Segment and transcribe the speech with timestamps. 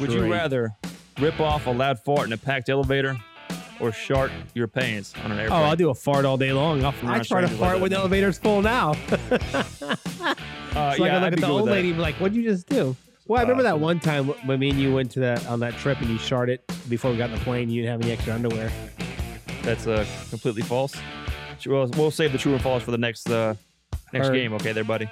[0.00, 0.76] Would you rather
[1.20, 3.16] rip off a loud fart in a packed elevator
[3.80, 5.60] or shart your pants on an airplane?
[5.60, 5.64] Oh.
[5.64, 6.84] I'll do a fart all day long.
[6.84, 8.94] I'll, We're I not try to fart that, when the elevator's full now.
[10.76, 12.16] Uh, It's like yeah, I I'd look be at the old lady, and be like,
[12.16, 12.94] "What'd you just do?"
[13.26, 15.58] Well, I remember Uh, that one time when me and you went to that on
[15.60, 16.60] that trip, and you sharted
[16.90, 17.70] before we got in the plane.
[17.70, 18.70] You didn't have any extra underwear.
[19.62, 20.94] That's uh, completely false.
[21.64, 23.54] We'll, we'll save the true and false for the next uh,
[24.12, 24.34] next Heard.
[24.34, 24.52] game.
[24.52, 25.08] Okay, there, buddy.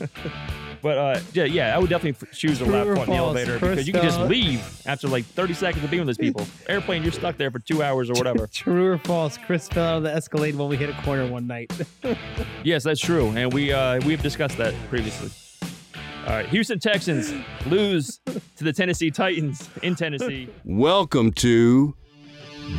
[0.82, 3.18] but uh, yeah, yeah, I would definitely choose the True loud or fart in the
[3.18, 6.26] false, elevator because you can just leave after like 30 seconds of being with these
[6.26, 6.46] people.
[6.68, 8.46] Airplane, you're stuck there for two hours or whatever.
[8.52, 9.38] True or false?
[9.38, 11.72] Chris fell out of the Escalade when we hit a corner one night.
[12.64, 15.30] yes, that's true, and we uh, we've discussed that previously.
[16.26, 17.32] All right, Houston Texans
[17.66, 18.20] lose
[18.56, 20.48] to the Tennessee Titans in Tennessee.
[20.64, 21.96] Welcome to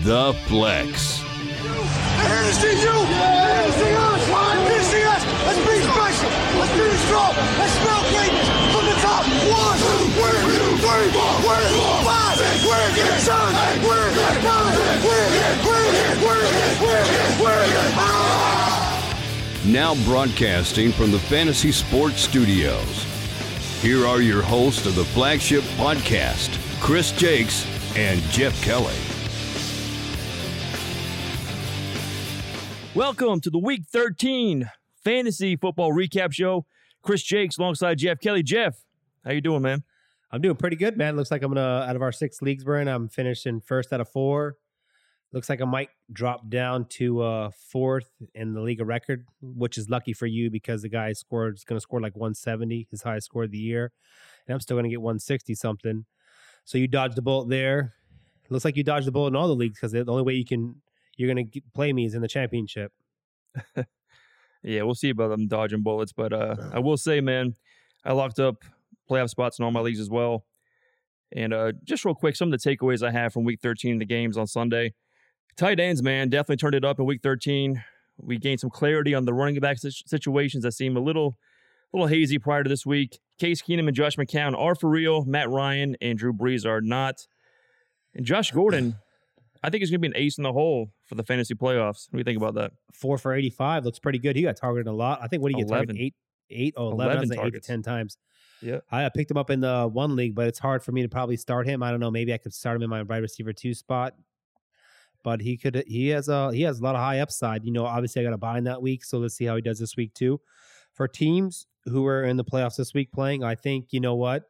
[0.04, 1.22] The Flex.
[1.22, 2.94] Here to you!
[3.04, 4.92] Here to us!
[4.92, 5.24] Here to us!
[5.46, 6.30] Let's be special!
[6.58, 7.34] Let's be strong!
[7.60, 7.93] Let's smell
[19.66, 23.06] Now broadcasting from the Fantasy Sports Studios.
[23.82, 28.94] Here are your hosts of the flagship podcast, Chris Jakes and Jeff Kelly.
[32.96, 34.70] Welcome to the Week 13
[35.04, 36.66] Fantasy Football Recap Show.
[37.02, 38.44] Chris Jakes alongside Jeff Kelly.
[38.44, 38.76] Jeff,
[39.24, 39.84] how you doing, man?
[40.32, 41.16] I'm doing pretty good, man.
[41.16, 44.02] Looks like I'm gonna out of our six leagues we're in, I'm finishing first out
[44.02, 44.58] of four.
[45.32, 49.78] Looks like I might drop down to uh fourth in the league of record, which
[49.78, 53.26] is lucky for you because the guy scored is gonna score like 170, his highest
[53.26, 53.92] score of the year.
[54.48, 56.06] And I'm still gonna get 160 something.
[56.66, 57.94] So you dodged the bullet there.
[58.50, 60.46] Looks like you dodged the bullet in all the leagues because the only way you
[60.46, 60.82] can
[61.18, 62.92] you're gonna get, play me is in the championship.
[64.64, 67.56] Yeah, we'll see about them dodging bullets, but uh, I will say, man,
[68.06, 68.64] I locked up
[69.10, 70.46] playoff spots in all my leagues as well.
[71.36, 73.98] And uh, just real quick, some of the takeaways I have from Week 13 in
[73.98, 74.94] the games on Sunday.
[75.58, 77.84] Tight ends, man, definitely turned it up in Week 13.
[78.18, 81.38] We gained some clarity on the running back situations that seem a little,
[81.92, 83.20] little hazy prior to this week.
[83.40, 85.26] Case Keenum and Josh McCown are for real.
[85.26, 87.28] Matt Ryan and Drew Brees are not.
[88.14, 88.96] And Josh Gordon,
[89.64, 92.08] I think he's going to be an ace in the hole for the fantasy playoffs.
[92.10, 92.72] What do you think about that?
[92.94, 94.36] Four for 85 looks pretty good.
[94.36, 95.20] He got targeted a lot.
[95.22, 95.88] I think what did he get 11.
[95.88, 96.02] targeted?
[96.02, 96.16] Eight,
[96.52, 98.18] eight, oh, 11, 11 I like eight to 10 times.
[98.64, 98.80] Yeah.
[98.90, 101.10] I uh, picked him up in the one league, but it's hard for me to
[101.10, 101.84] probably start him.
[101.84, 102.10] I don't know.
[102.10, 104.16] Maybe I could start him in my wide receiver two spot.
[105.24, 105.84] But he could.
[105.88, 107.64] He has a he has a lot of high upside.
[107.64, 109.62] You know, obviously I got a buy in that week, so let's see how he
[109.62, 110.40] does this week too.
[110.94, 114.44] For teams who are in the playoffs this week playing, I think you know what.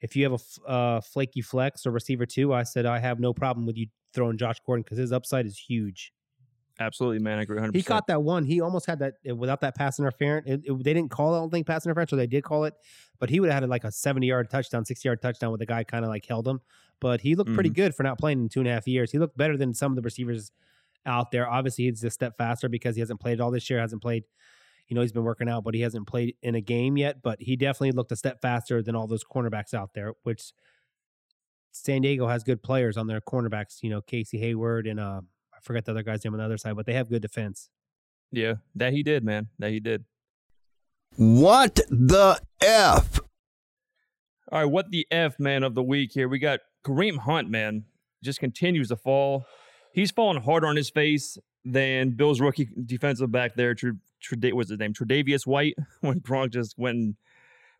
[0.00, 3.32] If you have a uh, flaky flex or receiver two, I said I have no
[3.32, 6.12] problem with you throwing Josh Gordon because his upside is huge.
[6.80, 7.38] Absolutely, man.
[7.38, 7.74] I agree 100%.
[7.74, 8.44] He caught that one.
[8.44, 10.48] He almost had that uh, without that pass interference.
[10.48, 12.64] It, it- they didn't call it, I don't think, pass interference, or they did call
[12.64, 12.74] it,
[13.18, 15.66] but he would have had like a 70 yard touchdown, 60 yard touchdown with the
[15.66, 16.60] guy kind of like held him.
[17.00, 19.10] But he looked pretty good for not playing in two and a half years.
[19.12, 20.50] He looked better than some of the receivers
[21.04, 21.48] out there.
[21.50, 24.24] Obviously, he's a step faster because he hasn't played all this year, hasn't played.
[24.88, 27.22] You know, he's been working out, but he hasn't played in a game yet.
[27.22, 30.52] But he definitely looked a step faster than all those cornerbacks out there, which
[31.72, 33.82] San Diego has good players on their cornerbacks.
[33.82, 35.22] You know, Casey Hayward and uh,
[35.62, 37.68] I forget the other guy's name on the other side, but they have good defense.
[38.32, 39.48] Yeah, that he did, man.
[39.58, 40.04] That he did.
[41.16, 43.20] What the F?
[44.50, 46.28] All right, what the F, man, of the week here?
[46.28, 47.84] We got Kareem Hunt, man,
[48.24, 49.44] just continues to fall.
[49.92, 53.90] He's falling harder on his face than Bill's rookie defensive back there, Tr-
[54.24, 54.94] Treda- what's his name?
[54.94, 57.16] Tre'Davious White, when Gronk just went and,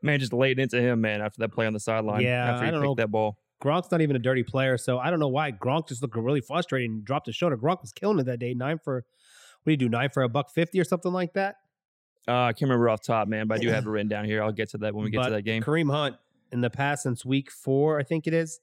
[0.02, 2.20] man, just laid into him, man, after that play on the sideline.
[2.20, 2.94] Yeah, after he I don't picked know.
[2.96, 3.38] that ball.
[3.62, 6.40] Gronk's not even a dirty player, so I don't know why Gronk just looked really
[6.40, 7.56] frustrated and dropped his shoulder.
[7.56, 8.54] Gronk was killing it that day.
[8.54, 9.88] Nine for what do you do?
[9.88, 11.56] Nine for a buck fifty or something like that.
[12.26, 14.42] Uh, I can't remember off top, man, but I do have it written down here.
[14.42, 15.62] I'll get to that when we get But to that game.
[15.62, 16.16] Kareem Hunt
[16.50, 18.60] in the past since week four, I think it is.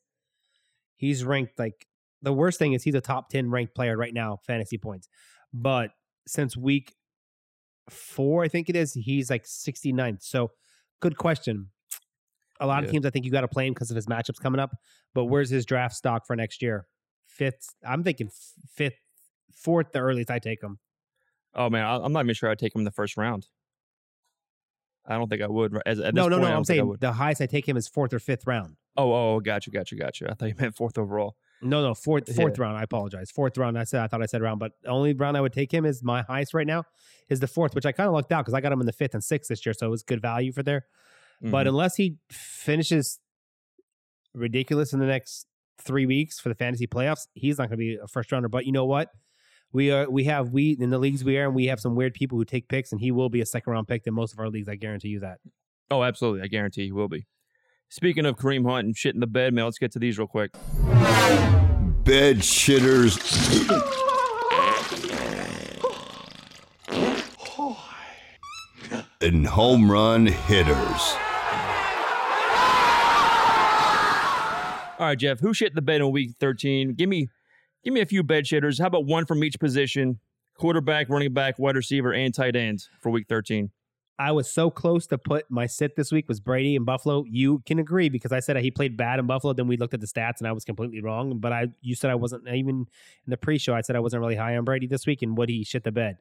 [0.95, 1.87] He's ranked like
[2.21, 5.07] the worst thing is he's a top ten ranked player right now, fantasy points.
[5.53, 5.91] But
[6.27, 6.95] since week
[7.89, 10.21] four, I think it is, he's like 69th.
[10.21, 10.51] So
[10.99, 11.69] good question.
[12.59, 12.85] A lot Yeah.
[12.87, 14.75] of teams, I think you got to play him because of his matchups coming up.
[15.13, 16.87] But where's his draft stock for next year?
[17.25, 17.73] Fifth.
[17.85, 18.29] I'm thinking
[18.73, 18.99] fifth,
[19.53, 20.79] fourth, the earliest I take him.
[21.55, 23.47] Oh, man, I'm not even sure I'd take him in the first round.
[25.05, 25.75] I don't think I would.
[25.85, 26.47] As, at no, no, point, no.
[26.49, 28.75] I'm don't think I saying the highest I take him is fourth or fifth round.
[28.95, 30.29] Oh, oh, oh, gotcha, gotcha, gotcha.
[30.29, 31.35] I thought you meant fourth overall.
[31.61, 32.63] No, no, fourth, fourth Yeah.
[32.63, 32.77] round.
[32.77, 33.31] I apologize.
[33.31, 33.77] Fourth round.
[33.79, 35.85] I said I thought I said round, but the only round I would take him
[35.85, 36.83] is my highest right now
[37.29, 38.93] is the fourth, which I kind of lucked out because I got him in the
[38.93, 40.85] fifth and sixth this year, so it was good value for there.
[41.41, 41.69] But Mhm.
[41.69, 43.19] unless he finishes
[44.33, 45.47] ridiculous in the next
[45.81, 48.49] three weeks for the fantasy playoffs, he's not going to be a first rounder.
[48.49, 49.09] But you know what?
[49.71, 52.13] We are we have we in the leagues we are, and we have some weird
[52.13, 54.39] people who take picks, and he will be a second round pick in most of
[54.39, 54.67] our leagues.
[54.67, 55.39] I guarantee you that.
[55.91, 56.41] Oh, absolutely.
[56.41, 57.25] I guarantee he will be.
[57.87, 60.27] Speaking of Kareem Hunt and shit in the bed, man, let's get to these real
[60.27, 60.51] quick.
[62.03, 63.17] Bed shitters.
[69.21, 71.15] and home run hitters.
[74.99, 76.93] All right, Jeff, who shit the bed in week 13?
[76.93, 77.29] Give me
[77.85, 78.79] give me a few bed shitters.
[78.81, 80.19] How about one from each position?
[80.57, 83.71] Quarterback, running back, wide receiver, and tight ends for week 13.
[84.19, 87.23] I was so close to put my sit this week was Brady in Buffalo.
[87.23, 89.53] You can agree because I said he played bad in Buffalo.
[89.53, 91.39] Then we looked at the stats and I was completely wrong.
[91.39, 92.87] But I, you said I wasn't even in
[93.29, 93.73] the pre-show.
[93.73, 95.93] I said I wasn't really high on Brady this week, and what he shit the
[95.93, 96.17] bed.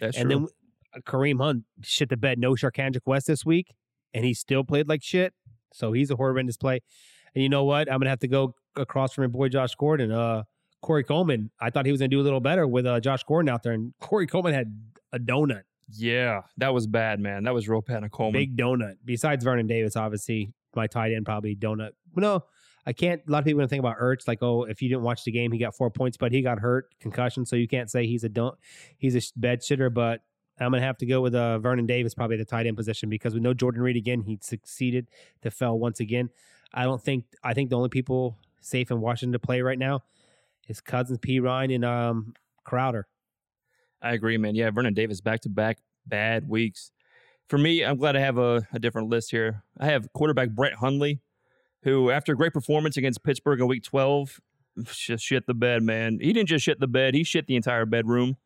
[0.00, 0.48] That's and true.
[0.92, 2.40] then Kareem Hunt shit the bed.
[2.40, 3.76] No Charcandrick West this week,
[4.12, 5.32] and he still played like shit.
[5.72, 6.80] So he's a horrendous play.
[7.36, 7.92] And you know what?
[7.92, 10.10] I'm gonna have to go across from your boy Josh Gordon.
[10.10, 10.42] Uh,
[10.82, 11.50] Corey Coleman.
[11.60, 13.72] I thought he was gonna do a little better with uh, Josh Gordon out there,
[13.72, 14.74] and Corey Coleman had
[15.12, 15.62] a donut,
[15.92, 17.44] yeah, that was bad, man.
[17.44, 18.40] That was real bad on Coleman.
[18.40, 18.96] big donut.
[19.04, 21.90] Besides Vernon Davis, obviously my tight end probably donut.
[22.16, 22.44] No,
[22.86, 23.22] I can't.
[23.26, 25.30] A lot of people gonna think about Ertz like, oh, if you didn't watch the
[25.30, 28.24] game, he got four points, but he got hurt, concussion, so you can't say he's
[28.24, 28.56] a don't.
[28.98, 30.22] He's a bed shitter, but
[30.58, 33.34] I'm gonna have to go with uh, Vernon Davis probably the tight end position because
[33.34, 35.08] with no Jordan Reed again, he succeeded
[35.42, 36.30] to fell once again.
[36.74, 37.24] I don't think.
[37.42, 40.02] I think the only people safe in Washington to play right now
[40.68, 41.40] is Cousins, P.
[41.40, 42.34] Ryan, and um,
[42.64, 43.06] Crowder.
[44.02, 44.54] I agree, man.
[44.54, 46.90] Yeah, Vernon Davis back to back bad weeks.
[47.48, 49.62] For me, I'm glad I have a, a different list here.
[49.78, 51.20] I have quarterback Brett Hundley,
[51.82, 54.40] who, after a great performance against Pittsburgh in week 12,
[54.92, 56.18] just shit the bed, man.
[56.20, 58.36] He didn't just shit the bed, he shit the entire bedroom.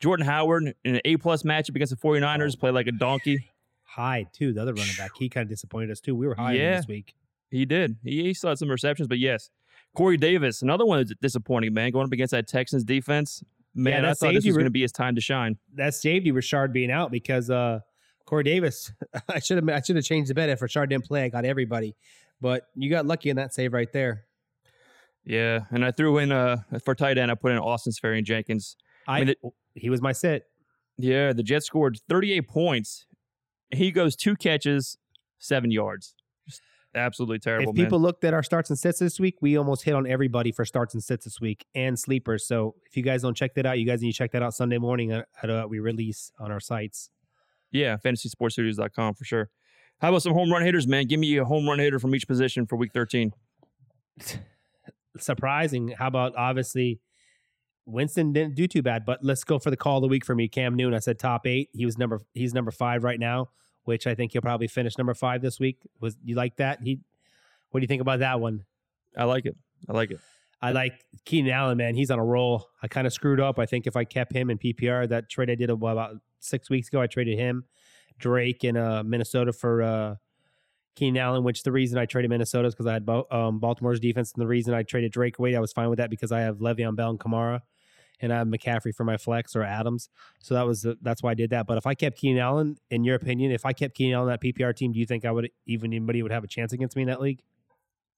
[0.00, 3.46] Jordan Howard in an A plus matchup against the 49ers played like a donkey.
[3.84, 5.10] Hyde too, the other running back.
[5.18, 6.14] He kind of disappointed us too.
[6.16, 6.76] We were high Yeah.
[6.78, 7.14] this week.
[7.50, 7.96] He did.
[8.02, 9.50] He, he still had some receptions, but yes.
[9.94, 13.42] Corey Davis, another one that's disappointing, man, going up against that Texans defense.
[13.74, 15.58] Man, I that thought this was going to be his time to shine.
[15.74, 17.80] that saved you Richard being out because uh
[18.26, 18.92] Corey Davis.
[19.28, 21.24] I should have I should have changed the bet if Richard didn't play.
[21.24, 21.96] I got everybody,
[22.40, 24.26] but you got lucky in that save right there.
[25.24, 27.30] Yeah, and I threw in uh for tight end.
[27.30, 28.76] I put in Austin Seferian-Jenkins.
[29.06, 29.38] I, mean, it-
[29.74, 30.44] he was my sit.
[30.96, 33.06] Yeah, the Jets scored 38 points.
[33.70, 34.98] He goes two catches,
[35.38, 36.14] seven yards.
[36.94, 37.86] Absolutely terrible, if man.
[37.86, 40.64] people looked at our starts and sits this week, we almost hit on everybody for
[40.64, 42.46] starts and sits this week and sleepers.
[42.46, 44.54] So if you guys don't check that out, you guys need to check that out
[44.54, 47.10] Sunday morning at, at uh, we release on our sites.
[47.70, 49.50] Yeah, fantasysportstudios.com for sure.
[50.00, 51.06] How about some home run hitters, man?
[51.06, 53.32] Give me a home run hitter from each position for week 13.
[55.18, 55.94] Surprising.
[55.96, 57.00] How about obviously
[57.86, 60.34] Winston didn't do too bad, but let's go for the call of the week for
[60.34, 60.48] me.
[60.48, 60.94] Cam Newton.
[60.94, 61.68] I said top eight.
[61.72, 63.50] He was number he's number five right now,
[63.84, 65.78] which I think he'll probably finish number five this week.
[66.00, 66.80] Was you like that?
[66.82, 67.00] He
[67.70, 68.64] what do you think about that one?
[69.16, 69.56] I like it.
[69.88, 70.20] I like it.
[70.62, 71.94] I like Keenan Allen, man.
[71.94, 72.68] He's on a roll.
[72.82, 73.58] I kind of screwed up.
[73.58, 76.88] I think if I kept him in PPR, that trade I did about six weeks
[76.88, 77.64] ago, I traded him,
[78.18, 80.14] Drake in uh, Minnesota for uh,
[80.96, 81.44] Keenan Allen.
[81.44, 84.46] Which the reason I traded Minnesota is because I had um, Baltimore's defense, and the
[84.46, 87.10] reason I traded Drake away, I was fine with that because I have Le'Veon Bell
[87.10, 87.62] and Kamara,
[88.20, 90.08] and I have McCaffrey for my flex or Adams.
[90.40, 91.66] So that was that's why I did that.
[91.66, 94.38] But if I kept Keenan Allen, in your opinion, if I kept Keenan Allen on
[94.38, 96.96] that PPR team, do you think I would even anybody would have a chance against
[96.96, 97.42] me in that league?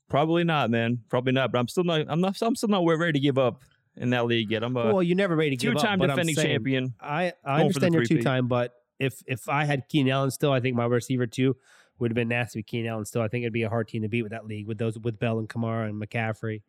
[0.09, 0.99] Probably not, man.
[1.09, 1.53] Probably not.
[1.53, 2.07] But I'm still not.
[2.09, 2.37] I'm not.
[2.43, 3.63] I'm still not ready to give up
[3.97, 4.63] in that league yet.
[4.63, 5.81] I'm a well, You're never ready to give up.
[5.81, 6.95] two-time defending saying- champion.
[7.01, 10.61] I, I the understand you're two-time, but if if I had Keenan Allen still, I
[10.61, 11.57] think my receiver two
[11.99, 13.23] would have been nasty with Keenan Allen still.
[13.23, 15.19] I think it'd be a hard team to beat with that league with those with
[15.19, 16.63] Bell and Kamara and McCaffrey.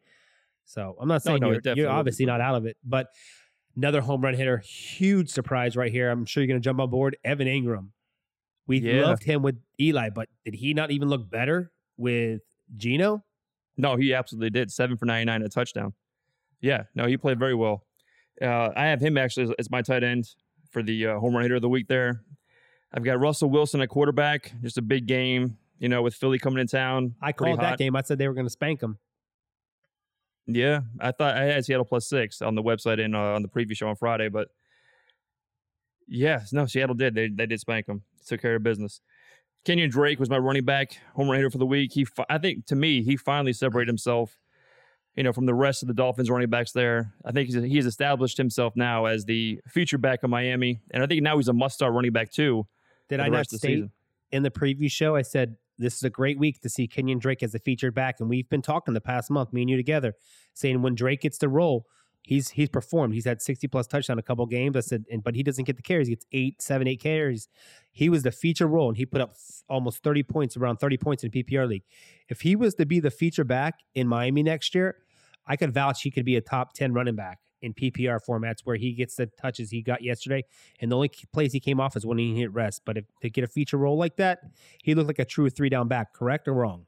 [0.65, 3.08] So I'm not saying no, it you're, you're obviously not out of it, but
[3.75, 6.10] another home run hitter, huge surprise right here.
[6.10, 7.17] I'm sure you're going to jump on board.
[7.24, 7.89] Evan Engram.
[8.65, 9.05] We Yeah.
[9.05, 12.41] loved him with Eli, but did he not even look better with
[12.77, 13.24] Geno?
[13.75, 14.72] No, he absolutely did.
[14.72, 15.93] Seven for 99, a touchdown.
[16.62, 17.84] Yeah, no, he played very well.
[18.41, 20.25] Uh, I have him actually as, as my tight end
[20.72, 22.22] for the uh, home run hitter of the week there.
[22.93, 24.53] I've got Russell Wilson at quarterback.
[24.62, 27.15] Just a big game, you know, with Philly coming in town.
[27.22, 27.96] I called that game.
[27.96, 28.98] I said they were going to spank him.
[30.45, 33.47] Yeah, I thought I had Seattle plus six on the website and uh, on the
[33.47, 34.50] preview show on Friday, but
[36.07, 37.15] yeah, no, Seattle did.
[37.15, 38.03] They they did spank them.
[38.27, 39.00] Took care of business.
[39.65, 41.93] Kenyon Drake was my running back, home run hitter for the week.
[41.93, 44.38] He, fi- I think, to me, he finally separated himself,
[45.15, 47.13] you know, from the rest of the Dolphins running backs there.
[47.23, 51.07] I think he's, he's established himself now as the feature back of Miami, and I
[51.07, 52.67] think now he's a must-start running back too.
[53.07, 53.85] Did I not state
[54.33, 57.44] in the preview show, I said this is a great week to see Kenyon Drake
[57.44, 60.15] as a featured back, and we've been talking the past month, me and you together,
[60.53, 61.88] saying when Drake gets the role,
[62.22, 63.13] he's he's performed.
[63.13, 64.75] He's had sixty plus touchdown a couple games.
[64.75, 66.08] I said, and but he doesn't get the carries.
[66.08, 67.48] He gets eight, seven, eight carries.
[67.92, 70.98] He was the feature role, and he put up f- almost thirty points, around thirty
[70.98, 71.84] points in PPR league.
[72.30, 74.98] If he was to be the feature back in Miami next year,
[75.46, 78.75] I could vouch he could be a top ten running back in PPR formats where
[78.75, 80.43] he gets the touches he got yesterday.
[80.79, 82.84] And the only place he came off is when he hit rest.
[82.86, 84.41] But if to get a feature role like that,
[84.84, 86.13] he looked like a true three down back.
[86.13, 86.86] Correct or wrong?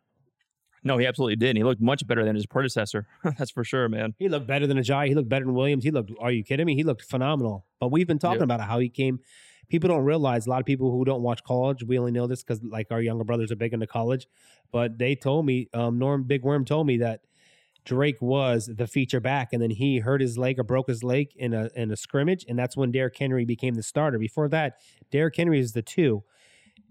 [0.84, 1.50] No, he absolutely did.
[1.50, 3.08] And he looked much better than his predecessor.
[3.24, 4.14] That's for sure, man.
[4.20, 5.08] He looked better than Ajayi.
[5.08, 5.84] He looked better than Williams.
[5.84, 6.12] He looked.
[6.20, 6.76] Are you kidding me?
[6.76, 7.66] He looked phenomenal.
[7.80, 8.44] But we've been talking Yep.
[8.44, 9.20] about how he came.
[9.68, 11.84] People don't realize a lot of people who don't watch college.
[11.84, 14.28] We only know this because like our younger brothers are big into college.
[14.72, 17.22] But they told me, um, Norm Big Worm told me that
[17.86, 21.30] Drake was the feature back, and then he hurt his leg or broke his leg
[21.36, 24.18] in a in a scrimmage, and that's when Derrick Henry became the starter.
[24.18, 24.80] Before that,
[25.12, 26.24] Derrick Henry was the two,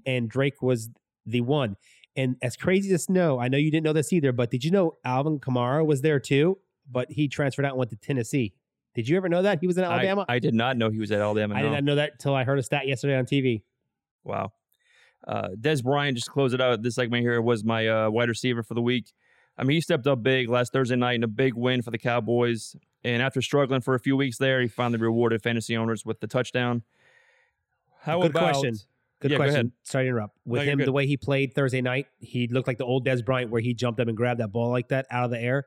[0.07, 0.91] and Drake was
[1.27, 1.77] the one.
[2.17, 4.71] And as crazy as snow, I know you didn't know this either, but did you
[4.71, 6.59] know Alvin Kamara was there too?
[6.91, 8.55] But he transferred out and went to Tennessee.
[8.95, 10.25] Did you ever know that he was in Alabama?
[10.29, 11.57] I, did not know he was at Alabama.
[11.57, 11.69] I no.
[11.69, 13.63] did not know that until I heard a stat yesterday on TV.
[14.23, 14.53] Wow.
[15.27, 18.63] Uh, Dez Bryant, just close it out, this segment here was my uh, wide receiver
[18.63, 19.13] for the week.
[19.57, 21.99] I mean, he stepped up big last Thursday night in a big win for the
[21.99, 22.75] Cowboys.
[23.05, 26.27] And after struggling for a few weeks there, he finally rewarded fantasy owners with the
[26.27, 26.83] touchdown.
[28.01, 28.77] How Good about question.
[29.21, 29.55] Good Yeah, question.
[29.55, 29.73] ahead.
[29.85, 30.39] Sorry to interrupt.
[30.45, 33.25] With No, him, the way he played Thursday night, he looked like the old Dez
[33.25, 35.67] Bryant where he jumped up and grabbed that ball like that out of the air.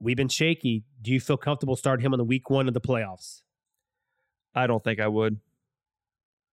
[0.00, 0.84] We've been shaky.
[1.02, 3.42] Do you feel comfortable starting him on the week one of the playoffs?
[4.54, 5.38] I don't think I would.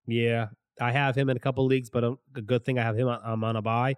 [0.07, 0.47] Yeah,
[0.79, 3.07] I have him in a couple leagues, but a, a good thing I have him
[3.07, 3.95] on, I'm on a bye.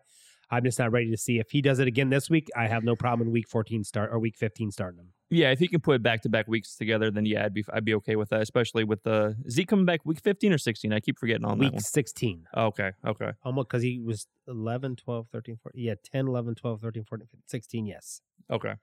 [0.53, 2.47] I'm just not ready to see if he does it again this week.
[2.55, 5.07] I have no problem in week 14 start or week 15 starting him.
[5.31, 7.83] Yeah, if he can put back to back weeks together, then yeah, I'd be I'd
[7.83, 8.41] be okay with that.
[8.41, 10.93] Especially with the is he coming back week fifteen or sixteen?
[10.93, 12.45] I keep forgetting on week that 16.
[12.55, 13.31] Okay, okay.
[13.43, 15.83] Almost because he was 11, 12, 13, 14.
[15.83, 17.85] Yeah, 10, 11, 12, 13, 14, 15, 16.
[17.87, 18.21] Yes.
[18.51, 18.69] Okay.
[18.69, 18.77] All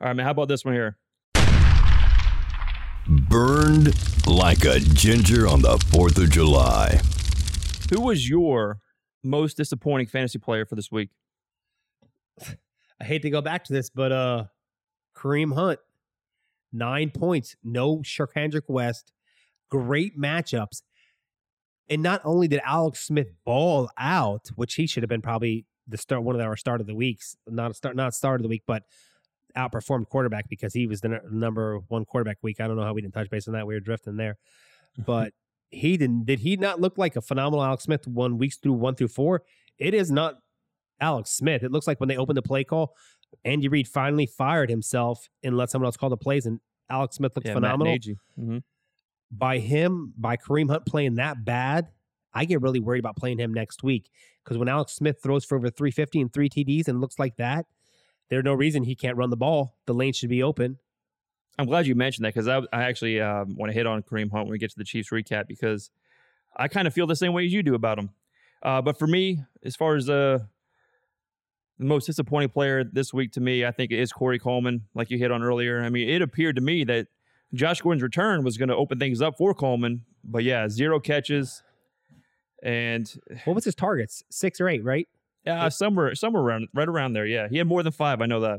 [0.00, 0.24] right, man.
[0.24, 0.96] How about this one here?
[3.06, 3.94] Burned
[4.26, 7.02] like a ginger on the 4th of July.
[7.90, 8.78] Who was your
[9.22, 11.10] most disappointing fantasy player for this week?
[13.00, 14.44] I hate to go back to this, but uh
[15.16, 15.78] Kareem Hunt,
[16.72, 19.12] nine points, no Charcandrick West,
[19.70, 20.82] great matchups.
[21.90, 25.98] And not only did Alex Smith ball out, which he should have been probably the
[25.98, 28.48] start one of our start of the weeks, not a start, not start of the
[28.48, 28.84] week, but
[29.56, 32.60] outperformed quarterback because he was the n- number one quarterback week.
[32.60, 33.66] I don't know how we didn't touch base on that.
[33.66, 34.38] We were drifting there,
[34.98, 35.32] but
[35.72, 36.26] he didn't.
[36.26, 39.42] Did he not look like a phenomenal Alex Smith one weeks through one through four?
[39.78, 40.36] It is not
[41.00, 41.62] Alex Smith.
[41.62, 42.94] It looks like when they opened the play call,
[43.44, 47.34] Andy Reid finally fired himself and let someone else call the plays, and Alex Smith
[47.34, 47.86] looked Yeah, phenomenal.
[47.86, 48.16] Matt Nagy.
[48.36, 48.58] hmm
[49.30, 51.88] By him, by Kareem Hunt playing that bad,
[52.34, 54.10] I get really worried about playing him next week
[54.44, 57.66] because when Alex Smith throws for over 350 and three TDs and looks like that,
[58.30, 59.76] there's no reason he can't run the ball.
[59.86, 60.78] The lane should be open.
[61.58, 64.30] I'm glad you mentioned that because I, I actually um, want to hit on Kareem
[64.30, 65.90] Hunt when we get to the Chiefs recap because
[66.56, 68.10] I kind of feel the same way as you do about him.
[68.62, 70.38] Uh, but for me, as far as uh,
[71.78, 75.10] the most disappointing player this week to me, I think it is Corey Coleman, like
[75.10, 75.82] you hit on earlier.
[75.82, 77.08] I mean, it appeared to me that
[77.54, 81.62] Josh Gordon's return was going to open things up for Coleman, but yeah, zero catches
[82.62, 83.12] and
[83.44, 84.22] What was his targets?
[84.30, 85.08] Six or eight, right?
[85.44, 87.26] uh, somewhere somewhere around right around there.
[87.26, 88.20] Yeah, he had more than five.
[88.22, 88.58] I know that.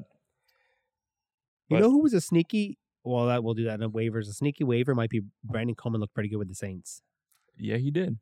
[1.69, 2.77] You But- know who was a sneaky?
[3.03, 4.29] Well, that we'll do that in waivers.
[4.29, 5.99] A sneaky waiver might be Brandon Coleman.
[6.01, 7.01] Looked pretty good with the Saints.
[7.57, 8.17] Yeah, he did.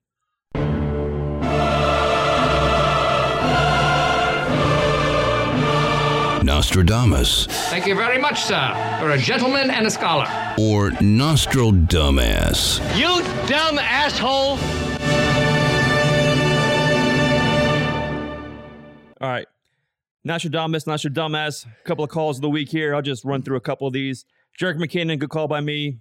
[6.43, 8.97] Nostradamus Thank you very much, sir.
[8.99, 10.27] You're a gentleman and a scholar.
[10.59, 12.79] or Nostril Dumbass.
[12.97, 14.57] You dumb asshole!
[19.21, 19.47] All right.
[20.23, 22.95] Nostradamus, Nostradamus, a couple of calls of the week here.
[22.95, 24.25] I'll just run through a couple of these.
[24.59, 25.99] Jerick McKinnon, good call by me.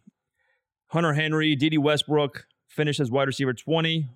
[0.88, 4.09] Hunter Henry, Dede Westbrook finished as wide receiver 20,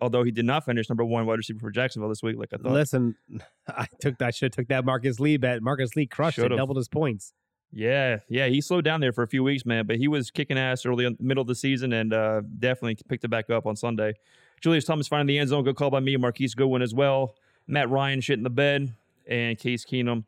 [0.00, 2.56] although he did not finish number one wide receiver for Jacksonville this week, like I
[2.56, 2.72] thought.
[2.72, 3.14] Listen,
[3.68, 5.60] I took I should have took that Marqise Lee bet.
[5.60, 6.58] Marqise Lee crushed it, Should've.
[6.58, 7.34] doubled his points.
[7.74, 10.58] Yeah, yeah, he slowed down there for a few weeks, man, but he was kicking
[10.58, 13.64] ass early in the middle of the season and uh, definitely picked it back up
[13.66, 14.12] on Sunday.
[14.60, 16.16] Julius Thomas finding the end zone, good call by me.
[16.18, 17.34] Marquise Goodwin as well.
[17.66, 18.94] Matt Ryan shitting the bed,
[19.26, 20.24] and Case Keenum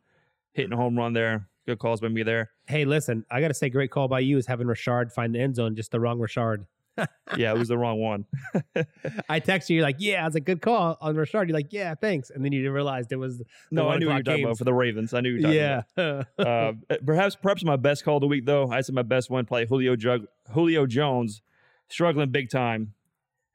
[0.55, 1.49] hitting a home run there.
[1.67, 2.51] Good calls by me there.
[2.67, 5.41] Hey, listen, I got to say, great call by you is having Rashard find the
[5.41, 6.67] end zone, just the wrong Rashard.
[7.37, 8.25] Yeah, it was the wrong one.
[9.29, 11.49] I text you, you're like, yeah, it's a good call on Rashard.
[11.49, 12.31] You're like, yeah, thanks.
[12.31, 13.43] And then you realized it was
[13.73, 15.13] No, I knew you were talking about for the Ravens.
[15.13, 15.83] I knew you were talking Yeah.
[15.97, 16.27] about.
[16.91, 18.71] Uh, perhaps, perhaps my best call of the week, though.
[18.71, 21.43] I said my best one play Julio Jug- Julio Jones,
[21.89, 22.93] struggling big time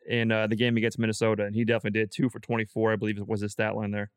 [0.06, 2.92] in uh, the game against Minnesota, and he definitely did two for twenty four.
[2.92, 4.12] I believe it was his stat line there.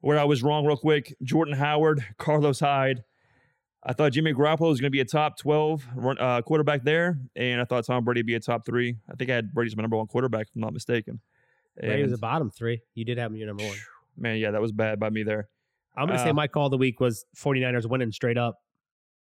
[0.00, 1.14] Where I was wrong, real quick.
[1.22, 3.04] Jordan Howard, Carlos Hyde.
[3.84, 7.18] I thought Jimmy Garoppolo was going to be a top twelve run, uh, quarterback there,
[7.34, 8.96] and I thought Tom Brady would be a top three.
[9.10, 11.20] I think I had Brady as my number one quarterback, if I'm not mistaken.
[11.78, 12.82] Brady was And, a bottom three.
[12.94, 13.76] You did have him your number one.
[14.16, 15.48] man, yeah, that was bad by me there.
[15.96, 18.58] I'm going to say Uh, my call of the week was 49ers winning straight up.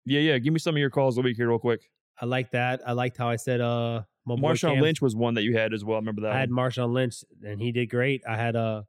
[0.05, 0.37] Yeah, yeah.
[0.37, 1.89] Give me some of your calls of the week here, real quick.
[2.19, 2.81] I like that.
[2.85, 5.73] I liked how I said uh my Marshawn Cam- Lynch was one that you had
[5.73, 5.95] as well.
[5.95, 6.33] I remember that.
[6.33, 6.69] I had one.
[6.69, 8.21] Marshawn Lynch and he did great.
[8.27, 8.83] I had uh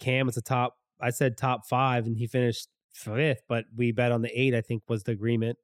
[0.00, 3.42] Cam as a top I said top five, and he finished fifth.
[3.48, 4.54] But we bet on the eight.
[4.54, 5.58] I think was the agreement.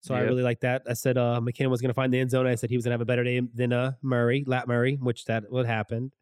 [0.00, 0.82] So I really like that.
[0.86, 2.46] I said uh, McKinnon was going to find the end zone.
[2.46, 4.96] I said he was going to have a better day than uh, Murray, Lat Murray,
[5.00, 6.12] which that would happen.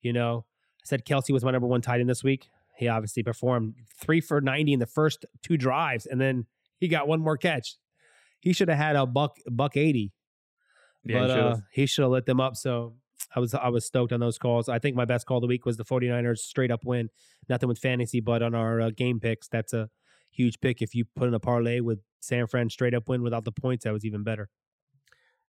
[0.00, 0.44] You know,
[0.80, 2.48] I said Kelce was my number one tight end this week.
[2.76, 6.46] He obviously performed three for ninety in the first two drives, and then
[6.78, 7.74] he got one more catch.
[8.38, 10.12] He should have had a buck buck eighty
[11.04, 12.54] Yeah, but he uh, he should have lit them up.
[12.54, 12.94] So
[13.34, 14.68] I was I was stoked on those calls.
[14.68, 17.10] I think my best call of the week was the 49ers straight up win.
[17.48, 19.88] Nothing with fantasy, but on our uh, game picks, that's a
[20.30, 20.82] huge pick.
[20.82, 23.84] If you put in a parlay with San Fran straight up win without the points,
[23.84, 24.48] that was even better.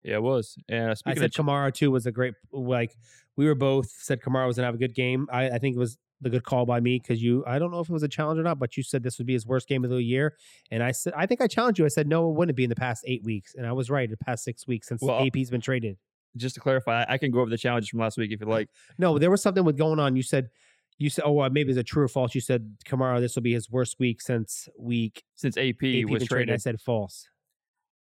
[0.02, 0.56] yeah, it was.
[0.68, 2.96] And uh, I said of, ch- Kamara too was a great like
[3.36, 5.26] we were both said Kamara was gonna have a good game.
[5.32, 7.80] I, I think it was the good call by me because you I don't know
[7.80, 9.68] if it was a challenge or not, but you said this would be his worst
[9.68, 10.36] game of the year.
[10.70, 11.84] And I said I think I challenged you.
[11.84, 13.54] I said no, it wouldn't be in the past eight weeks.
[13.54, 15.98] And I was right, the past six weeks since Well, AP's been traded.
[16.36, 18.68] Just to clarify, I can go over the challenges from last week if you like.
[18.98, 20.16] No, there was something with going on.
[20.16, 20.50] You said,
[20.98, 22.34] you said, oh, uh, maybe it's a true or false.
[22.34, 26.24] You said Kamara, this will be his worst week since week Since AP, AP was
[26.24, 26.54] traded.
[26.54, 27.28] I said false.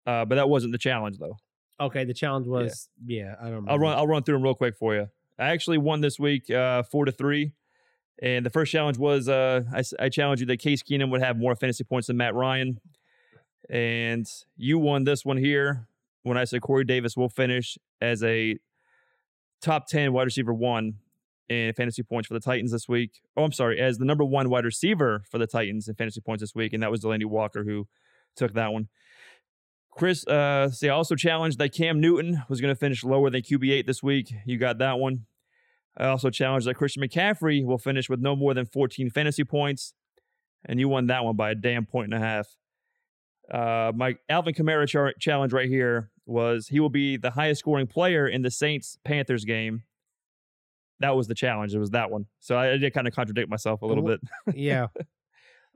[0.06, 1.38] uh, but that wasn't the challenge though.
[1.80, 3.56] Okay, the challenge was, yeah, I don't.
[3.56, 3.72] Remember.
[3.72, 3.98] I'll run.
[3.98, 5.10] I'll run through them real quick for you.
[5.38, 7.52] I actually won this week, uh, four to three.
[8.22, 11.38] And the first challenge was uh, I, I challenged you that Case Keenum would have
[11.38, 12.80] more fantasy points than Matt Ryan,
[13.70, 14.26] and
[14.56, 15.90] you won this one here
[16.24, 18.58] when I said Corey Davis will finish as a
[19.62, 20.96] top ten wide receiver one
[21.50, 23.22] in fantasy points for the Titans this week.
[23.38, 26.42] Oh, I'm sorry, as the number one wide receiver for the Titans in fantasy points
[26.42, 27.88] this week, and that was Delanie Walker who
[28.36, 28.88] took that one.
[29.92, 33.42] Chris, uh, see, I also challenged that Cam Newton was going to finish lower than
[33.42, 34.34] QB8 this week.
[34.46, 35.26] You got that one.
[35.98, 39.94] I also challenged that Christian McCaffrey will finish with no more than 14 fantasy points,
[40.66, 42.48] and you won that one by a damn point and a half.
[43.50, 47.88] Uh, my Alvin Kamara char- challenge right here was he will be the highest scoring
[47.88, 49.84] player in the Saints Panthers game.
[51.00, 51.74] That was the challenge.
[51.76, 52.26] It was that one.
[52.40, 54.18] So I, I did kind of contradict myself a little Well,
[54.48, 54.56] bit.
[54.56, 54.88] yeah.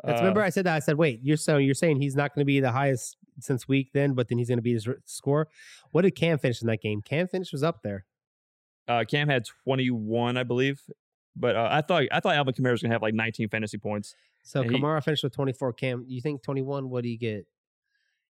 [0.04, 0.76] That's, Uh, remember, I said that.
[0.76, 3.68] I said, wait, you're so you're saying he's not going to be the highest since
[3.68, 5.50] week then, but then he's going to be his r- score.
[5.92, 7.02] What did Cam finish in that game?
[7.02, 8.06] Cam finish was up there.
[8.88, 10.82] Uh, Cam had 21, I believe,
[11.36, 14.16] but uh, I thought I thought Alvin Kamara was gonna have like 19 fantasy points.
[14.44, 15.74] So And he- Kamara finished with 24.
[15.74, 16.90] Cam, you think 21?
[16.90, 17.46] What do you get?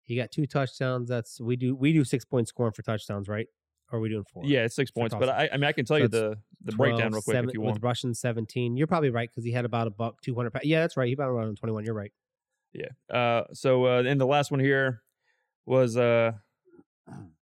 [0.10, 1.08] He got two touchdowns.
[1.08, 3.46] That's we do we do six point scoring for touchdowns, right?
[3.92, 4.44] Or are we doing four?
[4.46, 5.16] Yeah, it's six points.
[5.18, 7.50] But I, I mean, I can tell So you the the breakdown real quick seven-
[7.50, 7.76] if you want.
[7.76, 7.84] with.
[7.84, 8.76] Russian 17.
[8.76, 10.50] You're probably right because he had about a buck 200.
[10.52, 11.08] pa- Yeah, that's right.
[11.08, 11.86] He about around 21.
[11.86, 12.12] You're right.
[12.74, 12.88] Yeah.
[13.16, 15.02] Uh, so uh, and the last one here
[15.68, 16.32] was uh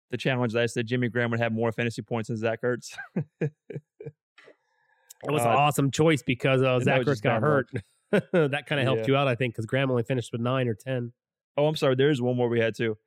[0.09, 2.95] the challenge that I said Jimmy Graham would have more fantasy points than Zach Ertz.
[3.41, 7.69] It was Uh, an awesome choice because uh, Zach Ertz got hurt.
[8.11, 9.07] that kind of helped Yeah.
[9.07, 11.13] you out, I think, because Graham only finished with nine or 10.
[11.57, 11.95] Oh, I'm sorry.
[11.95, 12.97] There's one more we had too.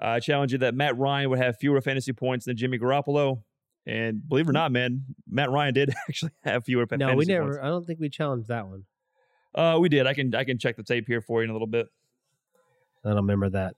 [0.00, 3.42] Uh, I challenged you that Matt Ryan would have fewer fantasy points than Jimmy Garoppolo.
[3.84, 7.24] And believe it or not, man, Matt Ryan did actually have fewer No, fantasy we
[7.26, 7.44] never.
[7.46, 7.58] points.
[7.62, 8.84] I don't think we challenged that one.
[9.54, 10.06] Uh, we did.
[10.06, 11.88] I can I can check the tape here for you in a little bit.
[13.04, 13.74] I don't remember that.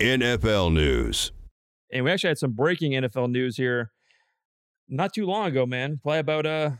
[0.00, 1.32] NFL news.
[1.92, 3.90] And we actually had some breaking NFL news here
[4.88, 5.98] not too long ago, man.
[6.02, 6.70] Probably about uh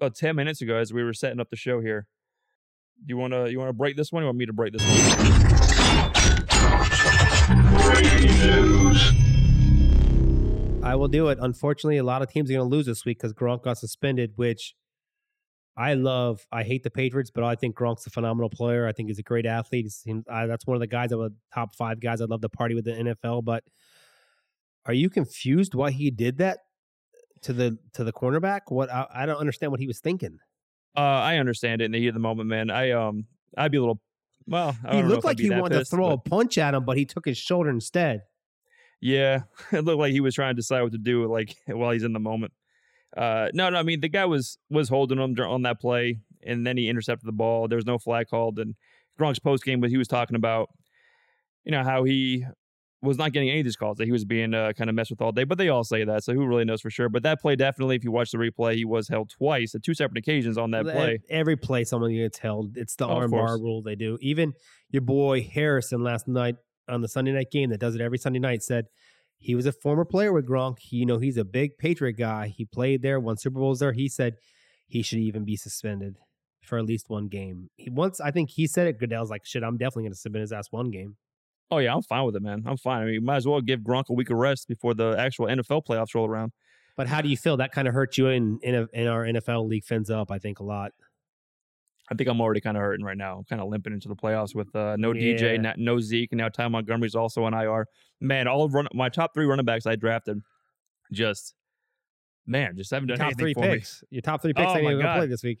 [0.00, 2.06] about 10 minutes ago as we were setting up the show here.
[3.04, 6.36] You wanna you wanna break this one you want me to break this one?
[10.82, 11.38] I will do it.
[11.40, 14.32] Unfortunately, a lot of teams are going to lose this week because Gronk got suspended,
[14.36, 14.74] which
[15.76, 16.46] I love.
[16.52, 18.86] I hate the Patriots, but I think Gronk's a phenomenal player.
[18.86, 19.92] I think he's a great athlete.
[20.04, 22.48] He- I, that's one of the guys that would top five guys I'd love to
[22.48, 23.44] party with the NFL.
[23.44, 23.64] But
[24.86, 26.58] are you confused why he did that
[27.42, 28.60] to the to the cornerback?
[28.68, 30.38] What I, I don't understand what he was thinking.
[30.96, 32.70] Uh I understand it in the heat of the moment, man.
[32.70, 34.00] I um I'd be a little
[34.48, 36.84] well, I He looked like he wanted pissed, to throw but- a punch at him,
[36.84, 38.22] but he took his shoulder instead.
[39.00, 42.04] Yeah, it looked like he was trying to decide what to do, like while he's
[42.04, 42.52] in the moment.
[43.16, 46.66] Uh, no, no, I mean the guy was was holding him on that play, and
[46.66, 47.66] then he intercepted the ball.
[47.68, 48.74] There was no flag called, and
[49.18, 50.68] Gronk's post game, but he was talking about,
[51.64, 52.44] you know, how he
[53.02, 55.10] was not getting any of these calls that he was being uh, kind of messed
[55.10, 55.44] with all day.
[55.44, 57.08] But they all say that, so who really knows for sure?
[57.08, 59.94] But that play definitely, if you watch the replay, he was held twice at two
[59.94, 61.18] separate occasions on that play.
[61.28, 62.76] Every play someone gets held.
[62.76, 64.16] It's the Oh, of arm rule they do.
[64.20, 64.54] Even
[64.90, 66.56] your boy Harrison last night
[66.88, 68.86] on the Sunday night game that does it every Sunday night said
[69.38, 70.78] he was a former player with Gronk.
[70.80, 72.48] He, you know, he's a big Patriot guy.
[72.48, 73.92] He played there, won Super Bowls there.
[73.92, 74.36] He said
[74.86, 76.16] he should even be suspended
[76.62, 77.68] for at least one game.
[77.76, 78.98] He once I think he said it.
[78.98, 81.16] Goodell's like, shit, I'm definitely gonna suspend his ass one game.
[81.70, 82.62] Oh yeah, I'm fine with it, man.
[82.66, 83.02] I'm fine.
[83.02, 85.46] I mean, you might as well give Gronk a week of rest before the actual
[85.46, 86.52] NFL playoffs roll around.
[86.96, 87.56] But how do you feel?
[87.56, 90.38] That kind of hurt you in in, a, in our NFL league fins up, I
[90.38, 90.92] think, a lot.
[92.10, 93.38] I think I'm already kind of hurting right now.
[93.38, 95.34] I'm kind of limping into the playoffs with uh, no Yeah.
[95.36, 97.86] DJ, not, no Zeke, and now Ty Montgomery's also on IR.
[98.20, 100.40] Man, all of run, my top three running backs I drafted,
[101.12, 101.54] just
[102.46, 103.68] Man, just haven't done top anything three for me.
[103.70, 104.04] picks.
[104.10, 105.16] Your top three picks Oh I my God.
[105.18, 105.58] play this week.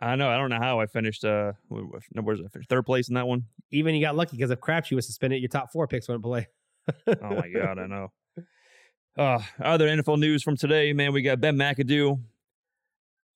[0.00, 0.28] I know.
[0.28, 1.24] I don't know how I finished.
[1.24, 2.40] Uh, wh- wh- no, where's?
[2.68, 3.44] Third place in that one.
[3.70, 6.48] Even you got lucky because if Crabtree was suspended, your top four picks wouldn't play.
[7.06, 8.12] Oh my god, I know.
[9.16, 11.12] Uh, other NFL news from today, man.
[11.12, 12.20] We got Ben McAdoo.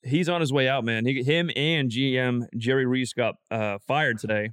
[0.02, 1.06] He's on his way out, man.
[1.06, 4.50] He, him and GM Jerry Reese got uh, fired today.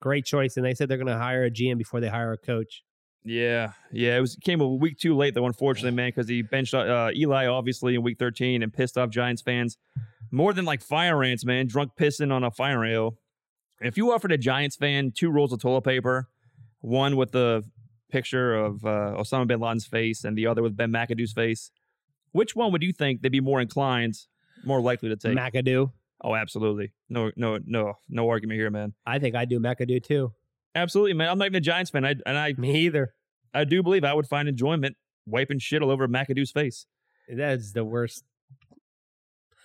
[0.00, 0.56] Great choice.
[0.56, 2.82] And they said they're going to hire a GM before they hire a coach.
[3.26, 4.16] Yeah, yeah.
[4.16, 7.46] It was came a week too late though, unfortunately, man, because he benched uh, Eli
[7.46, 9.76] obviously in week 13 and pissed off Giants fans
[10.30, 11.66] more than like fire ants, man.
[11.66, 13.14] Drunk pissing on a fire ant.
[13.80, 16.28] If you offered a Giants fan two rolls of toilet paper,
[16.80, 17.64] one with the
[18.10, 21.72] picture of uh, Osama bin Laden's face and the other with Ben McAdoo's face,
[22.32, 24.14] which one would you think they'd be more inclined,
[24.64, 25.36] more likely to take?
[25.36, 25.90] McAdoo.
[26.22, 26.92] oh, absolutely.
[27.08, 28.94] No, no, no, no argument here, man.
[29.04, 30.32] I think I do McAdoo too.
[30.74, 31.28] Absolutely, man.
[31.30, 33.14] I'm not even a Giants fan, I, and I, Me either.
[33.56, 36.86] I do believe I would find enjoyment wiping shit all over McAdoo's face.
[37.28, 38.24] That is the worst.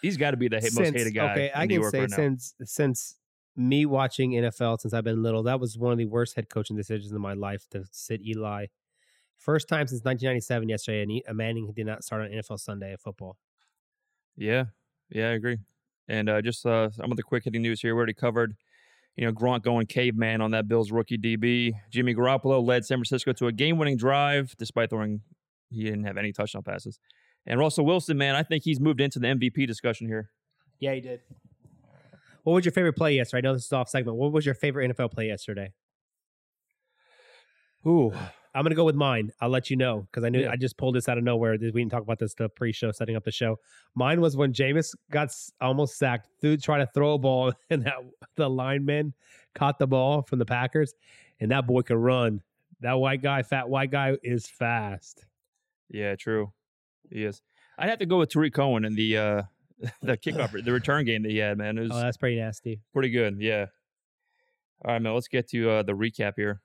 [0.02, 1.32] He's got to be the ha- most hated guy.
[1.32, 2.16] Okay, in I New can York say right now.
[2.16, 3.16] since since
[3.56, 6.76] me watching NFL since I've been little, that was one of the worst head coaching
[6.76, 8.68] decisions in my life to sit Eli.
[9.38, 13.02] First time since 1997 yesterday, and he, Manning did not start on NFL Sunday of
[13.02, 13.38] football.
[14.38, 14.66] Yeah,
[15.10, 15.58] yeah, I agree.
[16.08, 17.94] And uh, just uh, some of the quick hitting news here.
[17.94, 18.56] We already covered,
[19.16, 21.74] you know, Gronk going caveman on that Bills rookie DB.
[21.92, 25.22] Jimmy Garoppolo led San Francisco to a game-winning drive despite throwing.
[25.70, 27.00] He didn't have any touchdown passes.
[27.46, 30.30] And Russell Wilson, man, I think he's moved into the MVP discussion here.
[30.80, 31.22] Yeah, he did.
[32.44, 33.40] What was your favorite play yesterday?
[33.40, 34.18] I know this is off segment.
[34.18, 35.74] What was your favorite NFL play yesterday?
[37.86, 38.14] Ooh,
[38.54, 39.32] I'm gonna go with mine.
[39.40, 40.52] I'll let you know because I knew Yeah.
[40.52, 41.54] I just pulled this out of nowhere.
[41.60, 43.58] We didn't talk about this the pre-show, setting up the show.
[43.96, 47.84] Mine was when Jameis got s- almost sacked through trying to throw a ball, and
[47.86, 47.96] that
[48.36, 49.14] the lineman
[49.56, 50.94] caught the ball from the Packers,
[51.40, 52.42] and that boy could run.
[52.82, 55.26] That white guy, fat white guy, is fast.
[55.90, 56.52] yeah, true.
[57.10, 57.42] He is.
[57.78, 59.42] I'd have to go with Tarik Cohen in the uh,
[60.02, 61.58] the kickoff, the return game that he had.
[61.58, 62.82] Man, Oh, that's pretty nasty.
[62.94, 63.38] pretty good.
[63.40, 63.68] Yeah.
[64.84, 65.14] All right, man.
[65.14, 66.62] Let's get to uh, the recap here.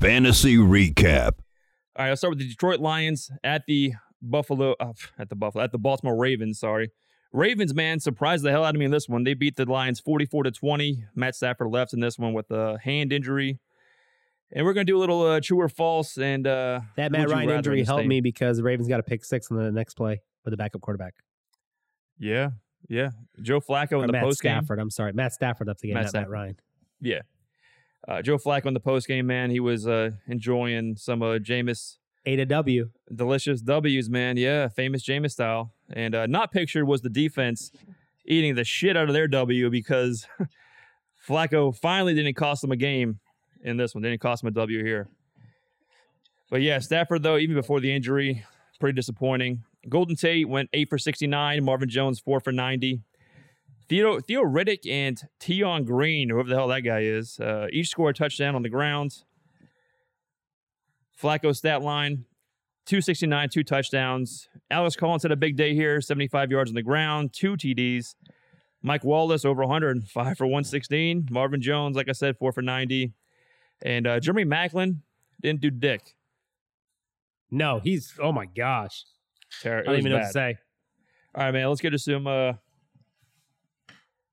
[0.00, 1.32] Fantasy recap.
[1.96, 5.62] All right, I'll start with the Detroit Lions at the Buffalo, uh, at the Buffalo,
[5.62, 6.58] at the Baltimore Ravens.
[6.58, 6.90] Sorry,
[7.32, 9.24] Ravens, man, surprised the hell out of me in this one.
[9.24, 11.04] They beat the Lions forty-four to twenty.
[11.14, 13.58] Matt Stafford left in this one with a hand injury,
[14.52, 16.16] and we're gonna do a little uh, true or false.
[16.16, 19.24] And uh, That would Matt Ryan injury helped me because the Ravens got a pick
[19.24, 21.14] six on the next play with the backup quarterback.
[22.18, 22.50] Yeah,
[22.88, 23.10] yeah.
[23.42, 24.52] Joe Flacco Or in the Matt post game.
[24.58, 24.78] Stafford.
[24.78, 26.30] I'm sorry, Matt Stafford left the game, Matt Stafford.
[26.30, 26.56] Matt Ryan.
[27.00, 27.20] Yeah.
[28.08, 29.50] Uh, Joe Flacco in the post game, man.
[29.50, 32.90] He was uh, enjoying some uh, Jameis A to W.
[33.14, 34.36] delicious W's, man.
[34.36, 35.72] Yeah, famous Jameis style.
[35.92, 37.70] And uh, not pictured was the defense
[38.24, 40.26] eating the shit out of their W because
[41.28, 43.20] Flacco finally didn't cost them a game
[43.62, 44.02] in this one.
[44.02, 45.08] Didn't cost them a W here.
[46.50, 48.44] But yeah, Stafford though, even before the injury,
[48.80, 49.62] pretty disappointing.
[49.88, 51.64] Golden Tate went eight for sixty-nine.
[51.64, 53.00] Marvin Jones four for ninety.
[53.90, 58.14] Theo Theo Riddick and Tion Green, whoever the hell that guy is, uh, each scored
[58.14, 59.24] a touchdown on the ground.
[61.20, 62.24] Flacco stat line
[62.86, 64.48] 269, two touchdowns.
[64.70, 68.14] Alex Collins had a big day here, 75 yards on the ground, two TDs.
[68.80, 71.26] Mike Wallace over 100, five for 116.
[71.28, 73.12] Marvin Jones, like I said, four for 90.
[73.82, 74.98] And uh, Jeremy Maclin
[75.42, 76.14] didn't do dick.
[77.50, 79.04] No, he's oh my gosh.
[79.62, 80.58] Ter- I don't even know what to say.
[81.34, 82.28] All right, man, let's get to some.
[82.28, 82.52] Uh,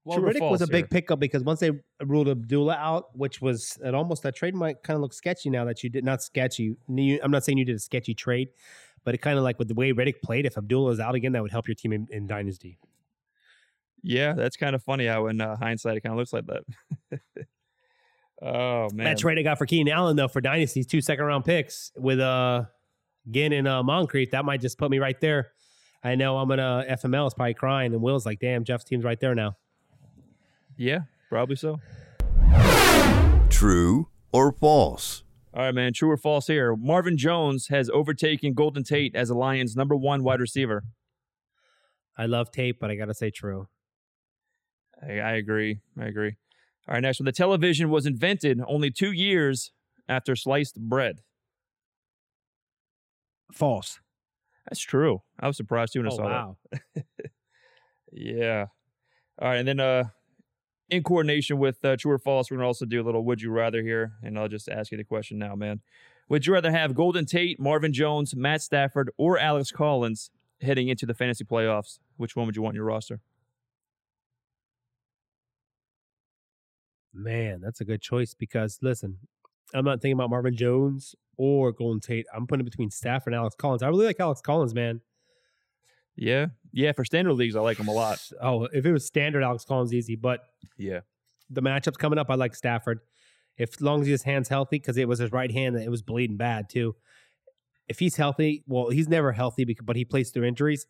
[0.08, 1.72] Well, Riddick was a big pickup because once they
[2.04, 5.66] ruled Abdullah out, which was it almost that trade might kind of look sketchy now
[5.66, 6.76] that you did not sketchy.
[6.88, 8.50] I'm not saying you did a sketchy trade,
[9.04, 11.34] but it kind of like with the way Riddick played, if Abdullah is out again,
[11.34, 12.80] that would help your team in, in Dynasty.
[14.02, 17.20] yeah, that's kind of funny how in uh, hindsight it kind of looks like that.
[18.42, 19.06] oh, man.
[19.06, 22.20] That trade I got for Keenan Allen though for Dynasties, two second round picks with
[22.20, 22.64] uh
[23.30, 25.52] Ginn and uh, Moncrief, that might just put me right there.
[26.04, 29.20] I know I'm gonna FML is probably crying, and Will's like, "Damn, Jeff's team's right
[29.20, 29.58] there now."
[30.78, 31.80] Yeah, probably so.
[33.50, 35.24] True or false?
[35.54, 35.94] All right, man.
[35.94, 36.76] True or false here?
[36.76, 40.84] Marvin Jones has overtaken Golden Tate as the Lions' number one wide receiver.
[42.18, 43.68] I love Tate, but I gotta say true.
[45.02, 45.80] I, I agree.
[46.00, 46.36] I agree.
[46.88, 47.26] All right, next one.
[47.26, 49.72] The television was invented only two years
[50.08, 51.22] after sliced bread.
[53.52, 54.00] False.
[54.70, 55.22] That's true.
[55.40, 56.58] I was surprised too when I Oh saw wow.
[56.96, 57.06] that.
[58.12, 58.68] Yeah.
[59.40, 60.06] All right, and then uh,
[60.90, 63.52] in coordination with uh, True or False, we're gonna also do a little Would You
[63.52, 65.82] Rather here, and I'll just ask you the question now, man.
[66.30, 70.30] Would you rather have Golden Tate, Marvin Jones, Matt Stafford, or Alex Collins
[70.62, 72.00] heading into the fantasy playoffs?
[72.18, 73.22] Which one would you want in your roster?
[77.14, 79.18] Man, that's a good choice because listen,
[79.74, 82.26] I'm not thinking about Marvin Jones or Golden Tate.
[82.36, 83.82] I'm putting it between Stafford and Alex Collins.
[83.82, 85.02] I really like Alex Collins, man.
[86.18, 86.92] Yeah, yeah.
[86.92, 88.20] For standard leagues, I like him a lot.
[88.42, 90.42] Oh, if it was standard, Alex Collins easy, but
[90.78, 91.02] Yeah,
[91.50, 93.00] the matchups coming up, I like Stafford.
[93.58, 95.90] If as long as his hand's healthy, because it was his right hand that it
[95.90, 96.96] was bleeding bad too.
[97.88, 100.86] If he's healthy, well, he's never healthy, because, but he plays through injuries.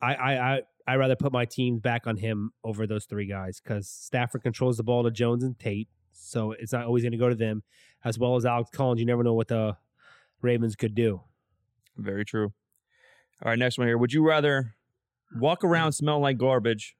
[0.00, 3.60] I I I I rather put my team back on him over those three guys
[3.60, 7.18] because Stafford controls the ball to Jones and Tate, so it's not always going to
[7.18, 7.62] go to them,
[8.04, 8.98] as well as Alex Collins.
[9.00, 9.76] You never know what the
[10.40, 11.20] Ravens could do.
[11.96, 12.52] very true.
[13.42, 13.98] All right, next one here.
[13.98, 14.74] Would you rather
[15.38, 16.96] walk around smelling like garbage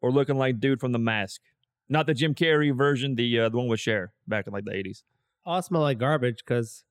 [0.00, 1.40] or looking like dude from The Mask?
[1.88, 4.74] Not the Jim Carrey version, the uh, the one with Cher back in like the
[4.74, 5.04] eighties.
[5.44, 6.82] I'll smell like garbage because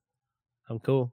[0.69, 1.12] I'm cool.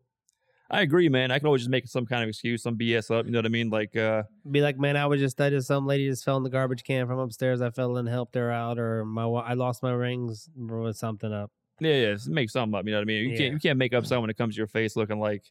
[0.71, 1.31] I agree, man.
[1.33, 3.27] I can always just make some kind of excuse, some BS up.
[3.27, 3.69] You know what I mean?
[3.69, 6.45] Like, uh, Be like, man, I was just I just some lady just fell in
[6.45, 7.61] the garbage can from upstairs.
[7.61, 11.51] I fell and helped her out, or my I lost my rings or something up.
[11.81, 12.87] yeah, yeah, make something up.
[12.87, 13.25] You know what I mean?
[13.25, 13.37] You Yeah.
[13.39, 15.43] can't you can't make up something when it comes to your face looking like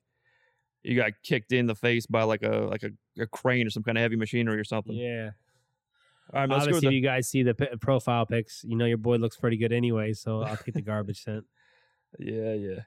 [0.84, 2.92] you got kicked in the face by like a like a,
[3.22, 4.96] a crane or some kind of heavy machinery or something.
[4.96, 5.32] Yeah.
[6.34, 8.64] All right, let's Obviously, the, you guys see the p- profile pics.
[8.66, 11.46] You know your boy looks pretty good anyway, so I'll take the garbage scent.
[12.18, 12.80] Yeah, yeah.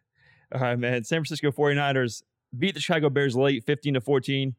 [0.54, 1.04] All right, man.
[1.04, 2.22] San Francisco 49ers
[2.57, 4.54] beat the Chicago Bears late 15 to 14.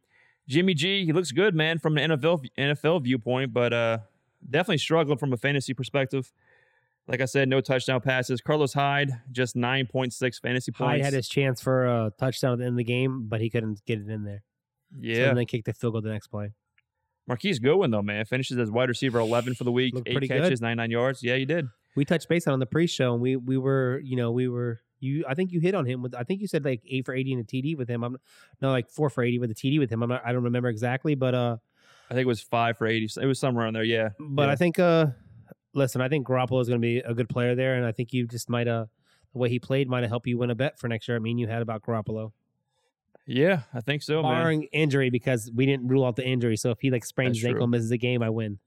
[0.47, 3.97] Jimmy G, he looks good, man, from an NFL NFL viewpoint, but uh
[4.47, 6.31] definitely struggled from a fantasy perspective.
[7.07, 8.41] Like I said, no touchdown passes.
[8.41, 10.91] Carlos Hyde, just 9.6 fantasy points.
[10.91, 13.49] Hyde had his chance for a touchdown at the end of the game, but he
[13.49, 14.43] couldn't get it in there.
[14.93, 15.29] So yeah.
[15.29, 16.53] and then kicked the field goal the next play.
[17.27, 19.93] Marquise Goodwin, though, man, finishes as wide receiver 11 for the week.
[19.93, 20.43] Looked Eight pretty good.
[20.43, 21.23] catches, 99 yards.
[21.23, 21.67] Yeah, you did.
[21.95, 25.23] We touched base on the pre-show, and we we were you know we were you.
[25.29, 26.13] I think you hit on him with.
[26.13, 28.03] I think you said like eight for eighty and a TD with him.
[28.03, 28.17] I'm
[28.61, 30.03] no like four for eighty with a TD with him.
[30.03, 30.21] I'm not.
[30.25, 31.55] I don't remember exactly, but uh,
[32.09, 33.21] I think it was five for 80.
[33.21, 33.83] It was somewhere around there.
[33.83, 34.09] Yeah.
[34.19, 34.51] but yeah.
[34.51, 35.07] I think uh,
[35.75, 38.11] listen, I think Garoppolo is going to be a good player there, and I think
[38.13, 38.85] you just might uh
[39.33, 41.17] the way he played might have helped you win a bet for next year.
[41.17, 42.31] I mean, you had about Garoppolo.
[43.27, 44.31] Yeah, I think so, man.
[44.31, 46.57] barring injury because we didn't rule out the injury.
[46.57, 47.51] So if he like sprains That's his true.
[47.51, 48.59] ankle, misses a game, I win.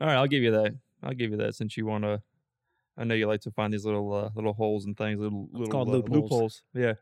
[0.00, 0.72] All right, I'll give you that.
[1.02, 2.22] I'll give you that since you want to.
[2.96, 5.68] I know you like to find these little uh, little holes and things, little little
[5.68, 6.62] called uh, loopholes.
[6.74, 6.94] Yeah,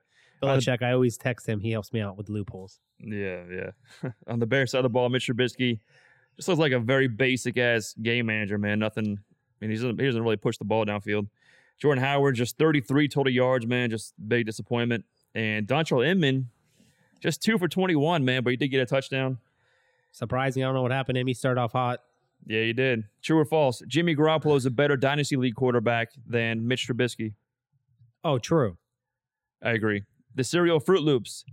[0.42, 1.60] Uh, Belichick, I always text him.
[1.60, 2.80] He helps me out with loopholes.
[2.98, 4.10] yeah, yeah.
[4.26, 5.80] On the Bears side of the ball, Mitch Trubisky
[6.36, 8.78] just looks like a very basic ass game manager, man.
[8.78, 9.18] Nothing.
[9.18, 11.28] I mean, he doesn't he doesn't really push the ball downfield.
[11.78, 13.90] Jordan Howard just 33 total yards, man.
[13.90, 15.04] Just big disappointment.
[15.34, 16.50] And Dontrelle Inman
[17.24, 18.44] just two for 21, man.
[18.44, 19.38] But he did get a touchdown.
[20.12, 20.62] Surprising.
[20.62, 21.26] I don't know what happened to him.
[21.26, 22.00] He started off hot.
[22.46, 23.04] Yeah, he did.
[23.22, 23.82] True or false?
[23.88, 27.32] Jimmy Garoppolo is a better dynasty league quarterback than Mitch Trubisky.
[28.22, 28.76] Oh, true.
[29.62, 30.02] I agree.
[30.34, 31.44] The cereal Froot Loops.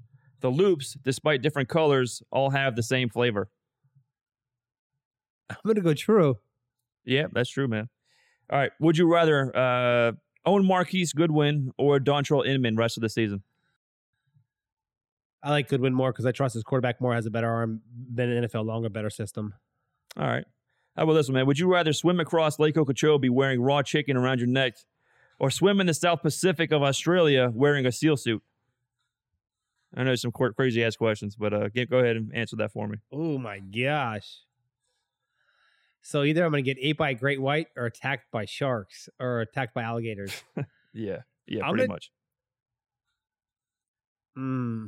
[0.42, 3.48] The loops, despite different colors, all have the same flavor.
[5.64, 6.38] I'm gonna go true.
[7.06, 7.90] Yeah, that's true, man.
[8.50, 8.72] All right.
[8.80, 10.12] Would you rather uh,
[10.46, 13.44] own Marquise Goodwin or Dontrelle Inman rest of the season?
[15.44, 17.14] I like Goodwin more because I trust his quarterback more.
[17.14, 19.54] Has a better arm, been in NFL longer, better system.
[20.18, 20.46] All right.
[20.96, 21.46] How about this one, man?
[21.48, 24.74] Would you rather swim across Lake Okeechobee wearing raw chicken around your neck
[25.40, 28.44] or swim in the South Pacific of Australia wearing a seal suit?
[29.96, 32.98] I know some crazy ass questions, but uh, go ahead and answer that for me.
[33.12, 34.42] Oh my gosh.
[36.02, 39.42] So either I'm gonna get ate by a great white or attacked by sharks or
[39.42, 40.34] attacked by alligators.
[40.94, 41.20] Yeah.
[41.48, 42.12] Yeah, I'm pretty gonna- much.
[44.36, 44.88] Hmm.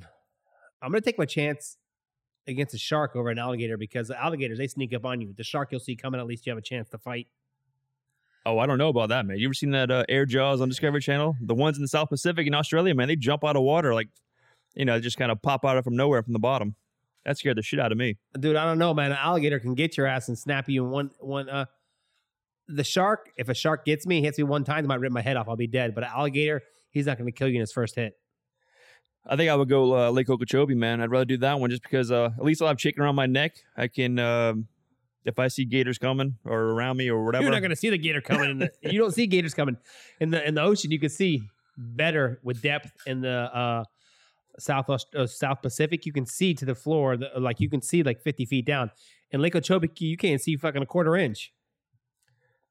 [0.82, 1.78] I'm gonna take my chance
[2.48, 5.34] against a shark over an alligator because the alligators they sneak up on you.
[5.36, 7.28] The shark you'll see coming, at least you have a chance to fight.
[8.46, 9.38] Oh, I don't know about that, man.
[9.38, 11.38] You ever seen that uh, Air Jaws on Discovery Channel?
[11.40, 14.10] The ones in the South Pacific in Australia, man, they jump out of water like,
[14.76, 16.76] you know, just kind of pop out of from nowhere from the bottom.
[17.26, 18.18] That scared the shit out of me.
[18.38, 19.12] Dude, I don't know, man.
[19.12, 21.66] An alligator can get your ass and snap you in one one uh
[22.68, 25.22] the shark, if a shark gets me, hits me one time, it might rip my
[25.22, 25.50] head off.
[25.50, 25.94] I'll be dead.
[25.94, 28.14] But an alligator, he's not gonna kill you in his first hit.
[29.26, 31.02] I think I would go uh, Lake Okeechobee, man.
[31.02, 33.26] I'd rather do that one just because uh, at least I'll have chicken around my
[33.26, 33.56] neck.
[33.78, 34.68] I can, um
[35.26, 37.44] if I see gators coming or around me or whatever.
[37.44, 39.78] You're not gonna see the gator coming in the you don't see gators coming
[40.20, 40.92] in the in the ocean.
[40.92, 41.44] You can see
[41.78, 43.84] better with depth in the uh
[44.60, 46.06] South uh, South Pacific.
[46.06, 48.92] You can see to the floor, the, like you can see like 50 feet down.
[49.32, 51.52] In Lake Okeechobee, you can't see fucking a quarter inch.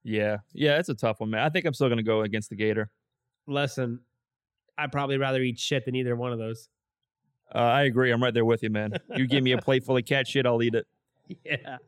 [0.05, 1.43] yeah, yeah, it's a tough one, man.
[1.45, 2.91] I think I'm still gonna go against the gator.
[3.47, 4.01] Listen,
[4.79, 6.69] I'd probably rather eat shit than either one of those.
[7.55, 8.11] Uh, I agree.
[8.11, 8.93] I'm right there with you, man.
[9.15, 10.87] You give me a plate full of cat shit, I'll eat it.
[11.45, 11.79] Yeah.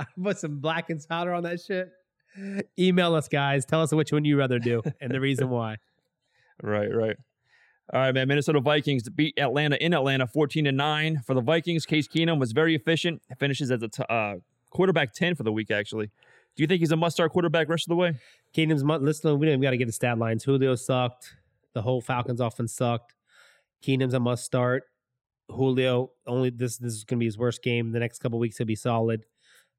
[0.00, 1.90] I put some blackened powder on that shit.
[2.78, 3.64] Email us, guys.
[3.64, 5.76] Tell us which one you'd rather do and the reason why.
[6.62, 7.16] Right, right.
[7.90, 8.28] All right, man.
[8.28, 11.22] Minnesota Vikings beat Atlanta in Atlanta, fourteen to nine.
[11.26, 13.22] For the Vikings, Case Keenum was very efficient.
[13.38, 14.34] Finishes as a t- uh,
[14.70, 15.70] quarterback ten for the week.
[15.70, 16.06] Actually,
[16.54, 18.14] do you think he's a must-start quarterback rest of the way?
[18.54, 19.02] Kingdom's month.
[19.02, 20.44] Listen, we even got to get the stat lines.
[20.44, 21.34] Julio sucked.
[21.72, 23.14] The whole Falcons offense sucked.
[23.82, 24.82] Keenum's a must start.
[25.50, 27.92] Julio only this this is going to be his worst game.
[27.92, 29.24] The next couple weeks he'll be solid.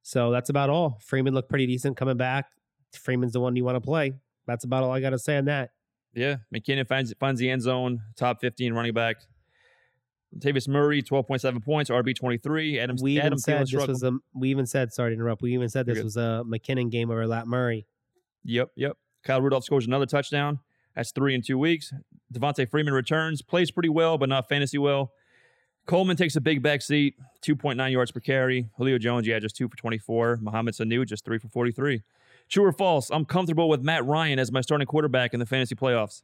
[0.02, 0.98] So that's about all.
[1.04, 2.48] Freeman looked pretty decent coming back.
[2.94, 4.14] Freeman's the one you want to play.
[4.48, 5.72] That's about all I got to say on that.
[6.14, 9.18] Yeah, McKinnon finds finds the end zone, top 15 running back.
[10.38, 12.80] Tavis Murray, 12.7 points, RB 23.
[12.80, 13.90] Adam, We even Adam said Thielen this struggled.
[13.90, 14.18] was a.
[14.34, 15.42] We even said sorry to interrupt.
[15.42, 17.88] We even said this was a McKinnon game over Lat Murray.
[18.44, 18.98] Yep, yep.
[19.24, 20.60] Kyle Rudolph scores another touchdown.
[20.96, 21.92] That's three in two weeks.
[22.34, 25.12] Devonta Freeman returns, plays pretty well, but not fantasy well.
[25.88, 28.70] Coleman takes a big back seat, 2.9 yards per carry.
[28.78, 30.38] Julio Jones, yeah, just two for 24.
[30.42, 32.04] Mohamed Sanu, just three for 43.
[32.50, 33.10] True or false?
[33.12, 36.24] I'm comfortable with Matt Ryan as my starting quarterback in the fantasy playoffs.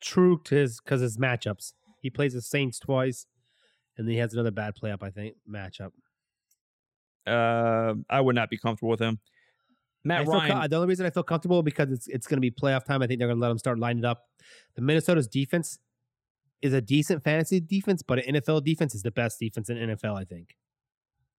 [0.00, 1.72] True to his because his matchups.
[2.00, 3.26] He plays the Saints twice,
[3.96, 5.02] and then he has another bad play up.
[5.02, 5.92] I think matchup.
[7.26, 9.20] Uh, I would not be comfortable with him.
[10.04, 12.50] Matt I Ryan, the only reason I feel comfortable because it's it's going to be
[12.50, 13.02] playoff time.
[13.02, 14.24] I think they're going to let him start lining it up.
[14.74, 15.78] The Minnesota's defense
[16.62, 20.18] is a decent fantasy defense, but an NFL defense is the best defense in NFL.
[20.18, 20.56] I think.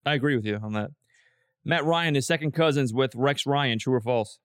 [0.06, 0.92] I agree with you on that.
[1.64, 3.80] Matt Ryan is second cousins with Rex Ryan.
[3.80, 4.40] True or false?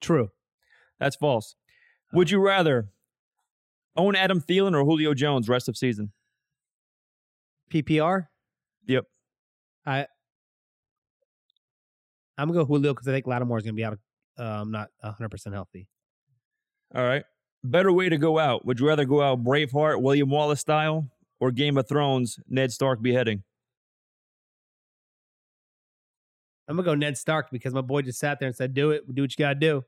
[0.00, 0.30] True.
[0.98, 1.56] That's false.
[2.12, 2.88] Would you rather
[3.96, 6.12] own Adam Thielen or Julio Jones rest of season?
[7.72, 8.26] PPR.
[8.86, 9.04] Yep.
[9.86, 10.06] I.
[12.36, 13.98] I'm gonna go Julio because I think Lattimore is gonna be out of
[14.44, 15.86] um not 100 percent healthy.
[16.94, 17.24] All right.
[17.62, 18.64] Better way to go out.
[18.66, 23.02] Would you rather go out Braveheart, William Wallace style, or Game of Thrones, Ned Stark
[23.02, 23.44] beheading?
[26.70, 29.02] I'm gonna go Ned Stark because my boy just sat there and said, "Do it.
[29.12, 29.84] Do what you gotta do."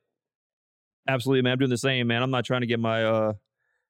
[1.09, 1.53] Absolutely, man.
[1.53, 2.23] I'm doing the same, man.
[2.23, 3.33] I'm not trying to get my uh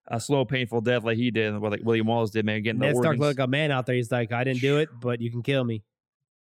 [0.08, 2.62] a slow, painful death like he did, like William Wallace did, man.
[2.62, 3.94] Getting Ned the Stark looked like a man out there.
[3.94, 5.82] He's like, "I didn't do it, but you can kill me."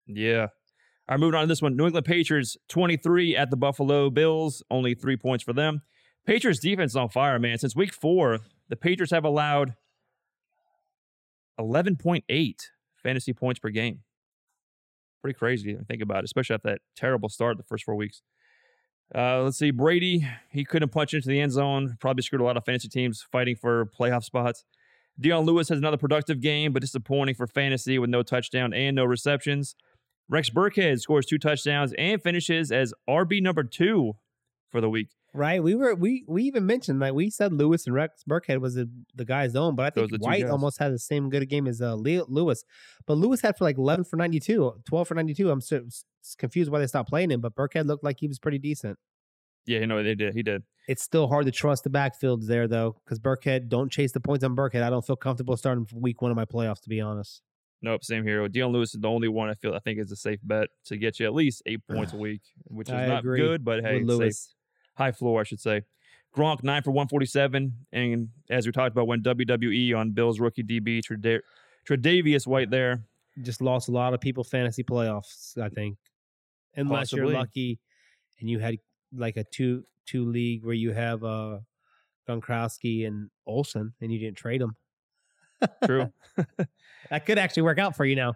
[0.07, 0.41] Yeah.
[0.41, 1.77] All right, moving on to this one.
[1.77, 5.81] New England Patriots 23 at the Buffalo Bills, only three points for them.
[6.25, 7.57] Patriots defense is on fire, man.
[7.57, 9.75] Since week four, the Patriots have allowed
[11.59, 12.55] 11.8
[13.01, 14.01] fantasy points per game.
[15.21, 18.21] Pretty crazy to think about, it, especially after that terrible start the first four weeks.
[19.13, 19.71] Uh, let's see.
[19.71, 21.97] Brady, he couldn't punch into the end zone.
[21.99, 24.63] Probably screwed a lot of fantasy teams fighting for playoff spots.
[25.19, 29.03] Dion Lewis has another productive game, but disappointing for fantasy with no touchdown and no
[29.03, 29.75] receptions.
[30.29, 34.13] Rex Burkhead scores two touchdowns and finishes as RB number two
[34.69, 35.09] for the week.
[35.33, 35.63] Right?
[35.63, 38.89] We were we we even mentioned like we said Lewis and Rex Burkhead was the,
[39.15, 41.67] the guy's own, but I think two White almost had the same good a game
[41.67, 42.65] as uh, Leo, Lewis.
[43.05, 45.49] But Lewis had for like 11 for 92, 12 for 92.
[45.49, 45.83] I'm so
[46.37, 48.99] confused why they stopped playing him, but Burkhead looked like he was pretty decent.
[49.65, 50.33] Yeah, you know they did.
[50.33, 50.63] He did.
[50.87, 54.43] It's still hard to trust the backfields there though, because Burkhead don't chase the points
[54.43, 54.83] on Burkhead.
[54.83, 57.41] I don't feel comfortable starting week one of my playoffs to be honest.
[57.83, 58.47] Nope, same here.
[58.47, 60.97] Dion Lewis is the only one I feel I think is a safe bet to
[60.97, 63.83] get you at least eight points a week, which is I not agree good, but
[63.83, 64.55] hey, it's safe.
[64.95, 65.83] High floor, I should say.
[66.35, 70.39] Gronk nine for one forty seven, and as we talked about, went WWE on Bills
[70.39, 71.41] rookie DB Treda-
[71.87, 73.03] Tre'Davious White there.
[73.41, 75.57] just lost a lot of people fantasy playoffs.
[75.57, 75.97] I think,
[76.75, 77.31] unless Possibly.
[77.31, 77.79] you're lucky,
[78.39, 78.77] and you had
[79.13, 81.59] like a two two league where you have uh
[82.29, 84.75] Gronkowski and Olsen, and you didn't trade them.
[85.85, 86.11] True.
[87.09, 88.35] That could actually work out for you now.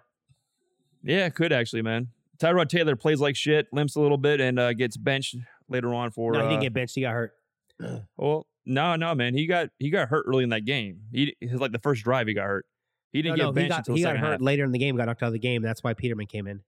[1.01, 2.07] yeah, could actually, man.
[2.39, 5.37] Tyrod Taylor plays like shit, limps a little bit, and uh, gets benched
[5.69, 6.31] later on for.
[6.33, 6.95] no, he uh, didn't get benched.
[6.95, 7.33] He got hurt.
[8.17, 9.33] Well, no, no, man.
[9.35, 11.01] He got he got hurt early in that game.
[11.11, 12.65] He his like the first drive he got hurt.
[13.11, 14.41] He didn't no, get he benched got until he the got hurt half.
[14.41, 14.95] later in the game.
[14.95, 15.61] Got knocked out of the game.
[15.61, 16.61] That's why Peterman came in.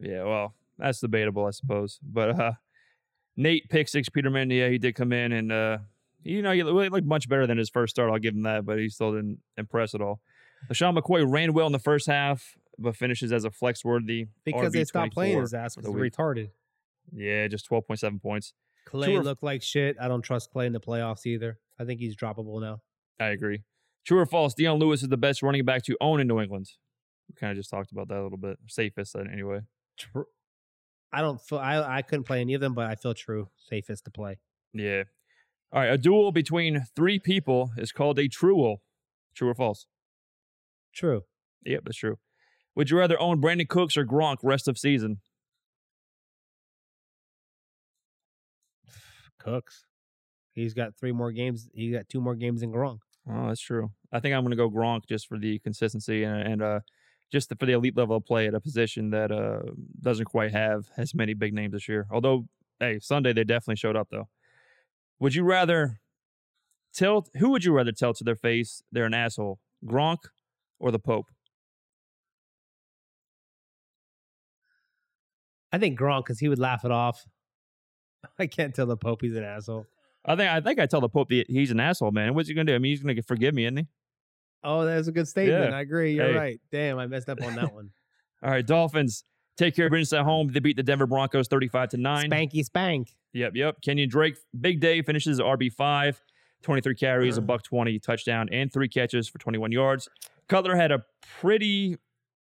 [0.00, 1.98] Yeah, well, that's debatable, I suppose.
[2.02, 2.52] But uh
[3.36, 5.78] Nate pick six Peterman, yeah, he did come in and uh
[6.22, 8.10] you know, he looked looked much better than his first start.
[8.10, 10.20] I'll give him that, but he still didn't impress at all.
[10.70, 14.72] LeSean McCoy ran well in the first half, but finishes as a flex worthy Because
[14.72, 16.14] they stopped playing his ass for because the he's week.
[16.14, 16.50] retarded.
[17.12, 18.52] Yeah, just twelve point seven points.
[18.86, 19.96] Clay True or- looked like shit.
[20.00, 21.58] I don't trust Clay in the playoffs either.
[21.78, 22.80] I think he's droppable now.
[23.20, 23.62] I agree.
[24.06, 24.54] True or false?
[24.54, 26.66] Dion Lewis is the best running back to own in New England.
[27.28, 28.58] We kind of just talked about that a little bit.
[28.68, 29.60] Safest uh, anyway.
[29.98, 30.22] Tr-
[31.12, 34.04] I don't feel I I couldn't play any of them, but I feel true safest
[34.04, 34.38] to play.
[34.72, 35.04] Yeah.
[35.72, 35.92] All right.
[35.92, 38.78] A duel between three people is called a truel.
[39.34, 39.86] True or false?
[40.94, 41.22] True.
[41.64, 42.18] Yep, that's true.
[42.76, 45.20] Would you rather own Brandin Cooks or Gronk rest of season?
[49.44, 49.84] Cooks.
[50.52, 51.68] He's got three more games.
[51.74, 52.98] He got two more games than Gronk.
[53.28, 53.90] Oh, that's true.
[54.12, 56.80] I think I'm going to go Gronk just for the consistency and, and uh,
[57.32, 59.60] just for the elite level of play at a position that uh,
[60.00, 62.06] doesn't quite have as many big names this year.
[62.10, 62.46] Although,
[62.78, 64.28] hey, Sunday they definitely showed up though.
[65.18, 66.00] Would you rather
[66.92, 70.18] tell who would you rather tell to their face they're an asshole, Gronk
[70.78, 71.26] or the Pope?
[75.72, 77.24] I think Gronk because he would laugh it off.
[78.38, 79.86] I can't tell the Pope he's an asshole.
[80.24, 82.34] I think I think I tell the Pope that he's an asshole, man.
[82.34, 82.74] What's he gonna do?
[82.74, 83.86] I mean, he's gonna forgive me, isn't he?
[84.62, 85.70] Oh, that's a good statement.
[85.70, 85.76] Yeah.
[85.76, 86.14] I agree.
[86.14, 86.34] You're Hey.
[86.36, 86.60] right.
[86.72, 87.90] Damn, I messed up on that one.
[88.42, 89.24] All right, Dolphins
[89.56, 90.50] take care of business at home.
[90.52, 92.30] They beat the Denver Broncos thirty-five to nine.
[92.30, 93.14] Spanky spank.
[93.34, 93.76] Yep, yep.
[93.82, 96.22] Kenyan Drake, big day, finishes RB five,
[96.62, 100.08] 23 carries, a buck twenty touchdown, and three catches for twenty-one yards.
[100.48, 101.04] Cutler had a
[101.40, 101.98] pretty.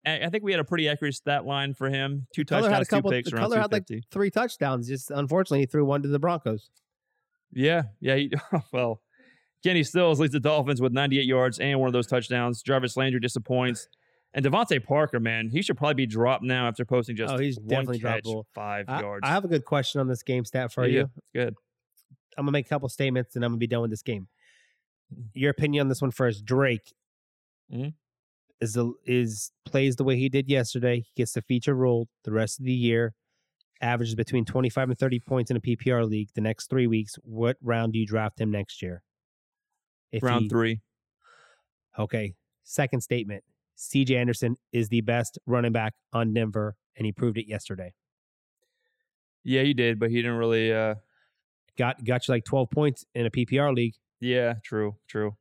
[0.06, 2.26] I I think we had a pretty accurate stat line for him.
[2.34, 3.10] Two touchdowns, had a couple.
[3.10, 4.88] two picks, around Cutler had like three touchdowns.
[4.88, 6.70] Just unfortunately, he threw one to the Broncos.
[7.52, 8.16] Yeah, yeah.
[8.16, 8.32] He,
[8.72, 9.00] well,
[9.62, 12.62] Kenny Stills leads the Dolphins with 98 yards and one of those touchdowns.
[12.62, 13.88] Jarvis Landry disappoints.
[14.32, 17.56] And DeVante Parker, man, he should probably be dropped now after posting just Oh, he's
[17.56, 18.44] definitely catch, droppable.
[18.54, 19.22] five I, yards.
[19.24, 21.10] I have a good question on this game stat for Yeah, you.
[21.16, 21.54] it's good.
[22.38, 24.28] I'm gonna make a couple statements and I'm gonna be done with this game.
[25.12, 25.22] Mm-hmm.
[25.34, 26.44] Your opinion on this one first.
[26.44, 26.92] Drake
[27.74, 27.92] Mhm.
[28.60, 30.96] Is the is plays the way he did yesterday.
[31.00, 33.14] He gets the feature role the rest of the year.
[33.82, 37.14] Averages between 25 and 30 points in a PPR league the next three weeks.
[37.22, 39.02] What round do you draft him next year?
[40.12, 40.80] If Round he- three.
[41.98, 42.34] Okay.
[42.64, 43.42] Second statement.
[43.78, 47.94] CJ Anderson is the best running back on Denver, and he proved it yesterday.
[49.42, 50.72] Yeah, he did, but he didn't really.
[50.72, 50.96] uh
[51.78, 53.94] Got got you like 12 points in a PPR league.
[54.20, 55.36] Yeah, true, true.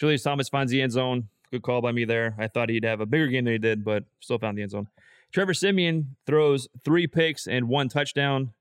[0.00, 1.28] Julius Thomas finds the end zone.
[1.52, 2.34] Good call by me there.
[2.38, 4.70] I thought he'd have a bigger game than he did, but still found the end
[4.70, 4.88] zone.
[5.32, 8.54] Trevor Siemian throws three picks and one touchdown.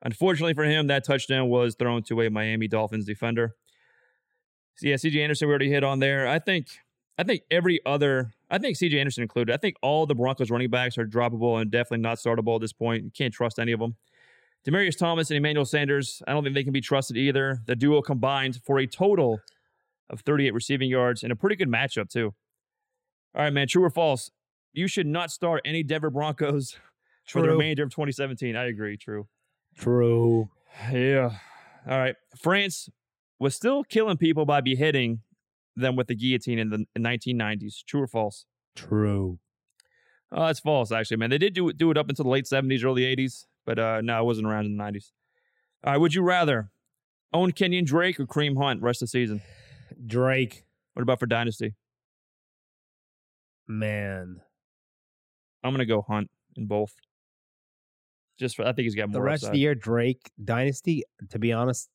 [0.00, 3.54] Unfortunately for him, that touchdown was thrown to a Miami Dolphins defender.
[4.76, 6.26] So yeah, CJ Anderson we already hit on there.
[6.26, 6.68] I think
[7.18, 9.52] I think every other I think CJ Anderson included.
[9.52, 12.72] I think all the Broncos running backs are droppable and definitely not startable at this
[12.72, 13.04] point.
[13.04, 13.96] You can't trust any of them.
[14.66, 17.60] Demaryius Thomas and Emmanuel Sanders, I don't think they can be trusted either.
[17.66, 19.40] The duo combined for a total
[20.10, 22.34] of 38 receiving yards and a pretty good matchup, too.
[23.34, 24.30] All right, man, true or false?
[24.72, 26.76] You should not start any Denver Broncos
[27.26, 27.52] for the True.
[27.56, 28.56] remainder of 2017.
[28.56, 29.28] I agree, true.
[29.76, 30.50] True.
[30.90, 31.30] Yeah.
[31.88, 32.14] All right.
[32.40, 32.88] France
[33.38, 35.20] was still killing people by beheading
[35.76, 37.84] them with the guillotine in the 1990s.
[37.86, 38.44] True or false?
[38.76, 39.38] True.
[40.30, 41.30] Oh, that's false, actually, man.
[41.30, 44.18] They did do do it up until the late 70s, early 80s, but uh, no,
[44.20, 45.10] it wasn't around in the 90s.
[45.84, 46.70] All right, would you rather
[47.34, 49.42] own Kenyan Drake or Kareem Hunt rest of the season?
[50.06, 50.64] Drake.
[50.94, 51.74] What about for Dynasty?
[53.66, 54.40] Man.
[55.64, 56.94] I'm going to go Hunt in both.
[58.38, 61.04] Just for, I think he's got more The rest of the year, Drake Dynasty.
[61.30, 61.88] To be honest,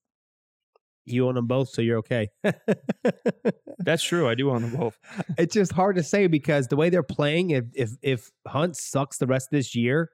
[1.05, 2.29] you own them both, so you're okay.
[3.79, 4.29] That's true.
[4.29, 4.97] I do own them both.
[5.37, 9.17] it's just hard to say because the way they're playing, if if if Hunt sucks
[9.17, 10.09] the rest of this year,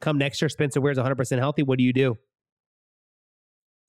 [0.00, 1.62] come next year, Spencer Ware's 100 percent healthy.
[1.62, 2.16] What do you do?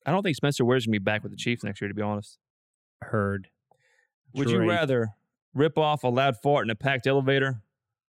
[0.06, 1.94] I don't think Spencer Ware's going to be back with the Chiefs next year, to
[1.94, 2.38] be honest.
[3.02, 3.48] Heard.
[4.34, 5.08] Would you rather
[5.54, 7.62] rip off a loud fart in a packed elevator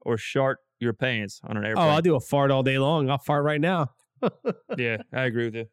[0.00, 1.86] or shart your pants on an airplane?
[1.86, 1.90] Oh.
[1.90, 3.08] I'll do a fart all day long.
[3.10, 3.92] I'll fart right now.
[4.76, 5.66] yeah, I agree with you.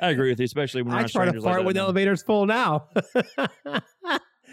[0.00, 2.22] I agree with you, especially when I try to strangers like fart when the elevator's
[2.22, 2.88] full now.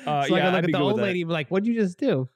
[0.06, 1.98] Uh, so yeah, I can I'd look at the old lady like, "What'd you just
[1.98, 2.30] do?"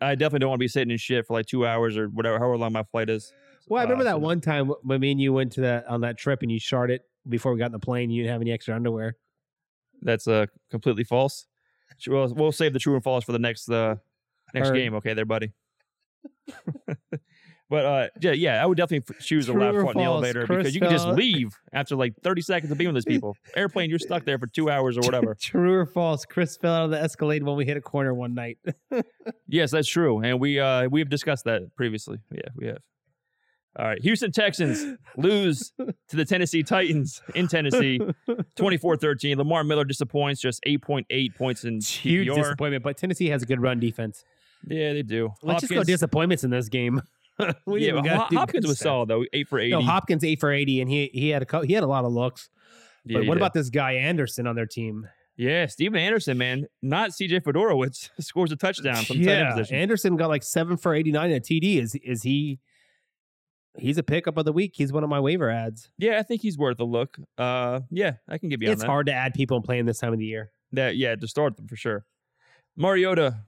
[0.00, 2.38] I definitely don't want to be sitting in shit for like two hours or whatever,
[2.38, 3.30] however long my flight is.
[3.68, 5.86] Well, I remember Uh, that so- one time when me and you went to that
[5.86, 8.08] on that trip and you sharted before we got in the plane.
[8.08, 9.16] You didn't have any extra underwear.
[10.02, 11.46] That's uh, completely false.
[12.06, 13.96] We'll, we'll save the true and false for the next uh,
[14.54, 14.74] next Heard.
[14.74, 14.94] game.
[14.94, 15.52] Okay, there, buddy.
[17.70, 20.04] but uh, yeah, yeah, I would definitely choose a True loud or fart in the
[20.04, 23.04] elevator Chris because you can just leave after like 30 seconds of being with those
[23.04, 23.36] people.
[23.56, 25.34] Airplane, you're stuck there for two hours or whatever.
[25.40, 26.24] True or false?
[26.24, 28.58] Chris fell out of the Escalade when we hit a corner one night.
[29.48, 32.18] Yes, that's true, and we uh we have discussed that previously.
[32.32, 32.78] Yeah, we have.
[33.78, 38.00] All right, Houston Texans lose to the Tennessee Titans in Tennessee,
[38.58, 39.36] 24-13.
[39.36, 42.34] Lamar Miller disappoints, just 8.8 points in Huge PPR.
[42.36, 44.24] disappointment, but Tennessee has a good run defense.
[44.66, 45.30] Yeah, they do.
[45.42, 47.00] Let's just go disappointments in this game.
[47.66, 48.84] we yeah, didn't gotta Ho- do Hopkins was stuff.
[48.86, 49.70] solid though, eight for 80.
[49.70, 52.12] No, Hopkins eight for eighty, and he he had a he had a lot of
[52.12, 52.50] looks.
[53.06, 53.40] Yeah, But what did.
[53.40, 55.08] about this guy Anderson on their team?
[55.38, 59.76] Yeah, Stephen Anderson, man, not CJ Fiedorowicz scores a touchdown from tight end position.
[59.76, 61.80] Anderson got like seven for eighty nine at TD.
[61.80, 62.58] Is is he?
[63.78, 64.72] He's a pickup of the week.
[64.74, 65.90] He's one of my waiver ads.
[65.96, 67.16] yeah, I think he's worth a look.
[67.38, 70.00] Uh, yeah, I can give you on it's hard to add people and playing this
[70.00, 70.50] time of the year.
[70.72, 72.04] That yeah, to start them for sure.
[72.76, 73.44] Mariota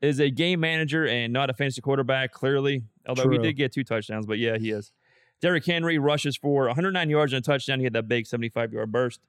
[0.00, 2.84] is a game manager and not a fantasy quarterback, clearly.
[3.06, 4.92] Although he did get two touchdowns, but yeah, he is.
[5.40, 7.78] Derrick Henry rushes for 109 yards and a touchdown.
[7.78, 9.20] He had that big 75 yard burst.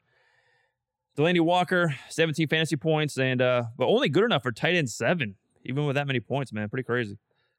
[1.17, 5.35] Delanie Walker, 17 fantasy points, and uh, but only good enough for tight end seven,
[5.65, 6.69] even with that many points, man.
[6.69, 7.17] Pretty crazy.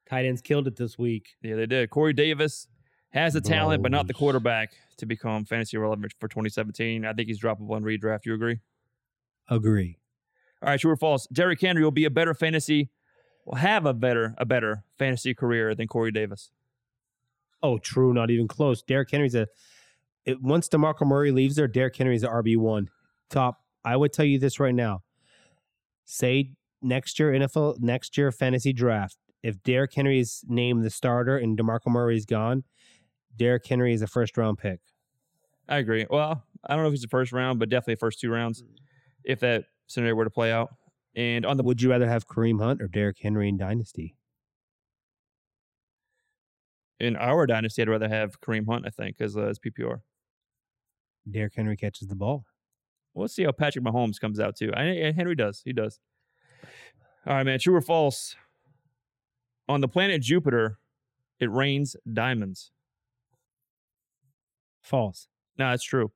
[0.09, 1.31] Tight ends killed it this week.
[1.43, 1.91] Yeah, they did.
[1.91, 2.69] Corey Davis
[3.11, 7.05] has the talent, but not the quarterback to become fantasy relevant for 2017.
[7.05, 8.27] I think he's droppable in redraft.
[8.27, 8.61] You agree?
[9.49, 9.99] Agree.
[10.63, 11.27] All right, true or false?
[11.33, 12.91] Derrick Henry will be a better fantasy,
[13.47, 16.51] will have a better a better fantasy career than Corey Davis.
[17.63, 18.13] Oh, true.
[18.13, 18.83] Not even close.
[18.83, 19.47] Derrick Henry's a.
[20.25, 22.91] It, once Demarco Murray leaves there, Derrick Henry's a RB one.
[23.31, 23.63] top.
[23.85, 25.03] I would tell you this right now.
[26.05, 26.53] Say
[26.83, 29.17] next year NFL next year fantasy draft.
[29.43, 32.65] If Derrick Henry is named the starter and DeMarco Murray is gone,
[33.39, 34.81] Derrick Henry is a first round pick.
[35.69, 36.07] I agree.
[36.11, 38.63] Well, I don't know if he's the first round, but definitely first two rounds
[39.25, 40.75] if that scenario were to play out.
[41.15, 44.15] And on the Would you rather have Kareem Hunt or Derrick Henry in Dynasty?
[47.01, 50.01] in our dynasty, I'd rather have Kareem Hunt, I think, as uh, as PPR.
[51.31, 52.45] Derrick Henry catches the ball.
[53.15, 54.73] Well, let's see how Patrick Mahomes comes out too.
[54.75, 55.63] I, and Henry does.
[55.65, 56.01] He does.
[57.27, 57.59] All right, man.
[57.59, 58.35] True or false?
[59.69, 60.79] On the planet Jupiter,
[61.39, 62.73] it rains diamonds.
[64.89, 65.29] False.
[65.59, 66.11] No, that's true.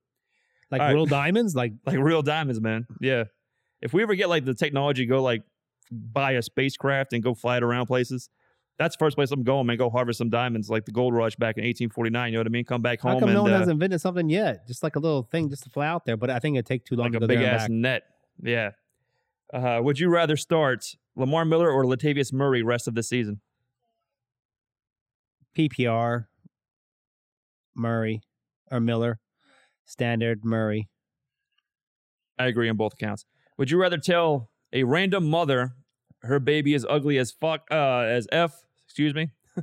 [0.71, 0.95] Like All right.
[0.95, 1.55] real diamonds?
[1.55, 2.87] Like Like real diamonds, man.
[3.01, 3.25] Yeah.
[3.81, 5.43] If we ever get like the technology, go like
[5.91, 8.31] buy a spacecraft and go fly it around places.
[8.79, 9.77] That's the first place I'm going, man.
[9.77, 12.33] Go harvest some diamonds, like the gold rush back in 1849.
[12.33, 12.65] You know what I mean?
[12.65, 14.67] Come back home how come and no one uh, has invented something yet?
[14.67, 16.17] Just like a little thing just to fly out there.
[16.17, 17.71] But I think it'd take too long like to a big there ass back.
[17.71, 18.03] net.
[18.43, 18.71] Yeah.
[19.53, 23.43] Uh, would you rather start Lamar Miller or Latavius Murray rest of the season?
[25.57, 26.27] PPR,
[27.75, 28.23] Murray
[28.73, 29.21] or Miller,
[29.85, 30.89] standard Murray.
[32.39, 33.25] I agree on both accounts.
[33.59, 35.73] Would you rather tell a random mother
[36.23, 38.55] her baby is ugly as fuck, uh, as f,
[38.85, 39.31] excuse me,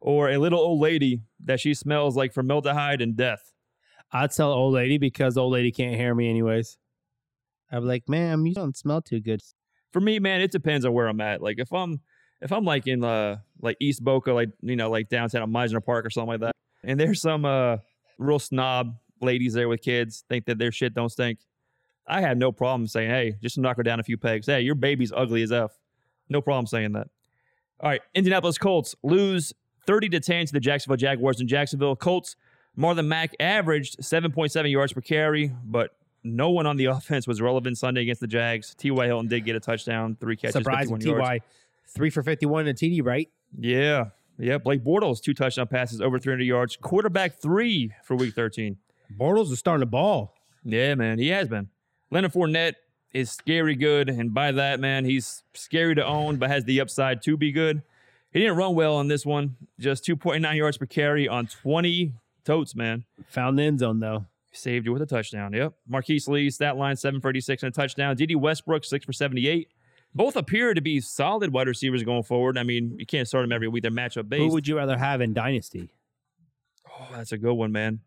[0.00, 3.52] or a little old lady that she smells like formaldehyde and death?
[4.12, 6.76] I'd tell old lady because old lady can't hear me anyways.
[7.72, 9.40] I'd be like, ma'am, you don't smell too good.
[9.92, 11.40] For me, man, it depends on where I'm at.
[11.40, 12.00] Like if I'm
[12.40, 16.04] if I'm like in uh like East Boca, like you know, like downtown Mizner Park
[16.04, 16.52] or something like that,
[16.82, 17.78] and there's some uh
[18.20, 21.40] real snob ladies there with kids think that their shit don't stink.
[22.06, 24.46] I have no problem saying, hey, just knock her down a few pegs.
[24.46, 25.78] Hey, your baby's ugly as F.
[26.28, 27.08] No problem saying that.
[27.80, 29.52] All right, Indianapolis Colts lose
[29.86, 31.96] 30 to 10 to the Jacksonville Jaguars in Jacksonville.
[31.96, 32.36] Colts,
[32.78, 35.92] Marlon Mack averaged 7.7 yards per carry, but
[36.22, 38.74] no one on the offense was relevant Sunday against the Jags.
[38.74, 39.06] T.Y.
[39.06, 41.44] Hilton did get a touchdown, three catches, Surprise 51 with yards.
[41.92, 43.28] Three for fifty-one and a TD, right?
[43.58, 44.10] Yeah.
[44.40, 44.58] Yeah.
[44.58, 46.76] Blake Bortles, two touchdown passes, over 300 yards.
[46.76, 48.76] Quarterback three for week 13.
[49.18, 50.34] Bortles is starting to ball.
[50.64, 51.18] Yeah, man.
[51.18, 51.68] He has been.
[52.10, 52.74] Leonard Fournette
[53.12, 54.08] is scary good.
[54.08, 57.82] And by that, man, he's scary to own, but has the upside to be good.
[58.32, 59.56] He didn't run well on this one.
[59.78, 62.14] Just 2.9 yards per carry on 20
[62.44, 63.04] totes, man.
[63.28, 64.26] Found the end zone though.
[64.52, 65.52] Saved you with a touchdown.
[65.52, 65.74] Yep.
[65.90, 68.16] Marqise Lee, stat line, 7 for 86 and a touchdown.
[68.16, 69.68] Dede Westbrook, 6 for 78.
[70.14, 72.58] Both appear to be solid wide receivers going forward.
[72.58, 73.82] I mean, you can't start them every week.
[73.82, 74.40] They're matchup based.
[74.40, 75.90] Who would you rather have in Dynasty?
[77.00, 78.00] oh, that's a good one, man.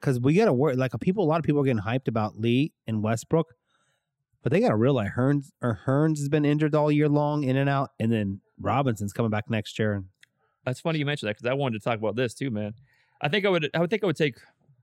[0.00, 0.76] Because we got to work.
[0.76, 3.54] Like a people, a lot of people are getting hyped about Lee and Westbrook,
[4.42, 7.56] but they got to realize Hurns or Hurns has been injured all year long, in
[7.56, 9.94] and out, and then Robinson's coming back next year.
[9.94, 10.06] And
[10.64, 12.74] That's funny you mentioned that because I wanted to talk about this too, man.
[13.20, 13.68] I think I would.
[13.74, 14.36] I would think I would take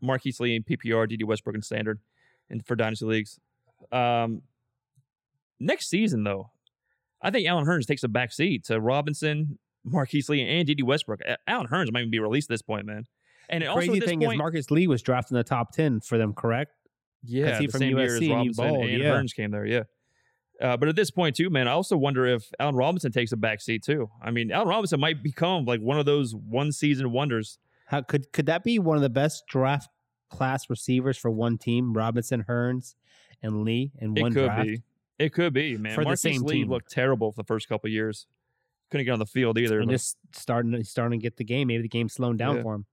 [0.04, 2.00] Marqise Lee in PPR, Dede Westbrook and standard,
[2.50, 3.40] and for dynasty leagues.
[3.92, 4.44] Um,
[5.60, 6.52] next season though,
[7.22, 9.58] I think Allen Hurns takes a back seat to Robinson,
[9.88, 11.22] Marqise Lee, and Dede Westbrook.
[11.48, 13.06] Allen Hurns might even be released at this point, man.
[13.50, 16.02] And the also crazy thing point, is, Marcus Lee was drafted in the top ten
[16.02, 16.34] for them.
[16.34, 16.72] Correct?
[17.24, 19.10] yeah, he from same year USC as and he Robinson balled, and yeah.
[19.12, 19.84] Hurns came there, yeah.
[20.62, 23.38] Uh, but at this point, too, man, I also wonder if Allen Robinson takes a
[23.38, 24.10] back seat too.
[24.22, 27.60] I mean, Allen Robinson might become like one of those one season wonders.
[27.86, 29.90] How could could that be one of the best draft
[30.30, 31.94] class receivers for one team?
[31.94, 32.96] Robinson, Hurns,
[33.42, 34.68] and Lee in It one could draft.
[34.68, 34.82] be.
[35.20, 35.96] It could be, man.
[35.96, 36.70] For the same Lee team.
[36.70, 38.28] looked terrible for the first couple of years.
[38.92, 39.80] Couldn't get on the field either.
[39.80, 41.68] And just starting to starting to get the game.
[41.68, 42.62] Maybe the game's slowing down Yeah.
[42.64, 42.86] for him.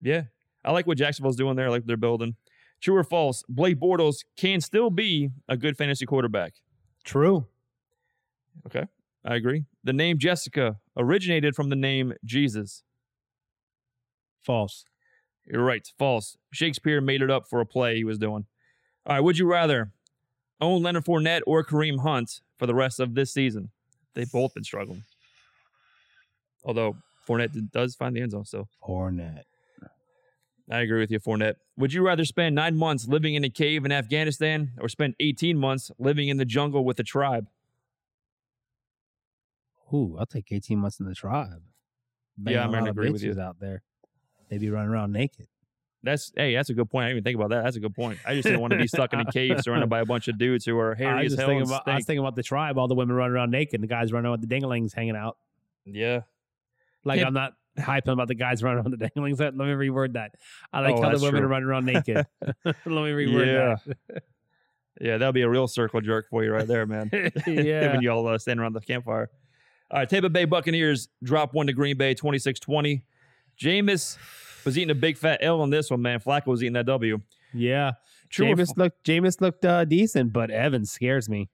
[0.00, 0.22] yeah,
[0.64, 1.66] I like what Jacksonville's doing there.
[1.66, 2.36] I like what they're building.
[2.80, 3.42] True or false?
[3.48, 6.54] Blake Bortles can still be a good fantasy quarterback.
[7.04, 7.46] True.
[8.66, 8.86] Okay,
[9.24, 9.64] I agree.
[9.82, 12.82] The name Jessica originated from the name Jesus.
[14.42, 14.84] False.
[15.46, 15.86] You're right.
[15.98, 16.36] False.
[16.52, 18.46] Shakespeare made it up for a play he was doing.
[19.06, 19.20] All right.
[19.20, 19.92] Would you rather
[20.60, 23.70] own Leonard Fournette or Kareem Hunt for the rest of this season?
[24.14, 25.04] They've both been struggling.
[26.64, 26.96] Although
[27.28, 28.68] Fournette does find the end zone still.
[28.82, 29.44] Fournette.
[30.70, 31.56] I agree with you, Fournette.
[31.76, 35.58] Would you rather spend nine months living in a cave in Afghanistan or spend 18
[35.58, 37.48] months living in the jungle with a tribe?
[39.92, 41.62] Ooh, I'll take 18 months in the tribe.
[42.42, 43.38] Yeah, I'm a gonna agree with you.
[43.38, 43.82] out there.
[44.48, 45.46] They be running around naked.
[46.04, 47.04] That's hey, that's a good point.
[47.04, 47.64] I didn't even think about that.
[47.64, 48.18] That's a good point.
[48.26, 50.38] I just didn't want to be stuck in a cave surrounded by a bunch of
[50.38, 52.42] dudes who are I hairy was, as hell thinking about, I was thinking about the
[52.42, 55.16] tribe, all the women running around naked, the guys running around with the dinglings hanging
[55.16, 55.38] out.
[55.86, 56.20] Yeah,
[57.04, 57.26] Like Yeah.
[57.26, 59.40] I'm not hyping about the guys running around with the dinglings.
[59.40, 60.32] Let me reword that.
[60.72, 61.46] I like Oh, how the women true.
[61.46, 62.26] are running around naked.
[62.64, 64.22] Let me reword that.
[65.00, 67.10] yeah, that'll be a real circle jerk for you right there, man.
[67.46, 67.92] yeah.
[67.92, 69.30] when y'all uh, stand around the campfire.
[69.90, 73.04] All right, Tampa Bay Buccaneers drop one to Green Bay 26 20.
[73.60, 74.16] Jameis
[74.64, 76.20] was eating a big fat L on this one, man.
[76.20, 77.20] Flacco was eating that W.
[77.52, 77.92] Yeah.
[78.30, 81.48] True Jameis looked Jameis looked uh, decent, but Evans scares me.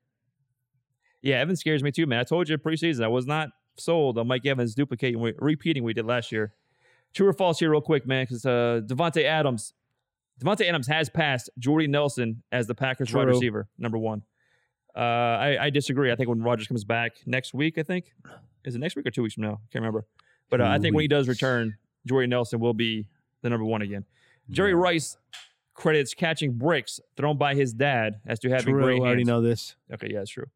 [1.22, 2.20] Yeah, Evans scares me too, man.
[2.20, 5.94] I told you preseason I was not sold on Mike Evans duplicating, repeating what we
[5.94, 6.54] did last year.
[7.12, 9.74] True or false here, real quick, man, because uh, Davante Adams,
[10.40, 14.22] Davante Adams has passed Jordy Nelson as the Packers wide receiver, number one.
[14.96, 16.10] Uh, I, I disagree.
[16.10, 18.12] I think when Rodgers comes back next week, I think
[18.64, 19.54] is it next week or two weeks from now?
[19.54, 20.06] I can't remember.
[20.50, 23.06] But uh, I think when he does return, Jordy Nelson will be
[23.42, 24.04] the number one again.
[24.50, 25.16] Jerry Rice
[25.74, 29.40] credits catching bricks thrown by his dad as to having True, great I already know
[29.40, 29.76] this.
[29.92, 30.46] Okay, yeah, it's true.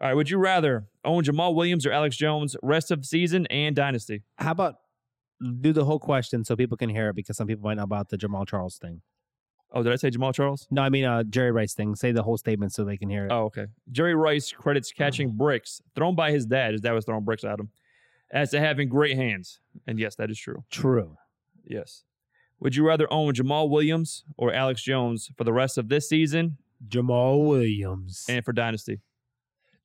[0.00, 3.74] All right, would you rather own Jamaal Williams or Alex Jones rest of season and
[3.76, 4.22] dynasty?
[4.38, 4.76] How about
[5.60, 8.08] do the whole question so people can hear it because some people might know about
[8.08, 9.02] the Jamaal Charles thing.
[9.72, 10.68] Oh, did I say Jamaal Charles?
[10.70, 11.94] No, I mean uh, Jerry Rice thing.
[11.96, 13.32] Say the whole statement so they can hear it.
[13.32, 13.66] Oh, okay.
[13.90, 15.38] Jerry Rice credits catching Mm-hmm.
[15.38, 16.72] bricks thrown by his dad.
[16.72, 17.70] His dad was throwing bricks at him
[18.32, 19.60] as to having great hands.
[19.86, 20.64] And yes, that is true.
[20.70, 21.16] True.
[21.64, 22.02] Yes.
[22.60, 26.58] Would you rather own Jamaal Williams or Alex Jones for the rest of this season
[26.88, 28.24] Jamaal Williams.
[28.28, 29.00] and for dynasty?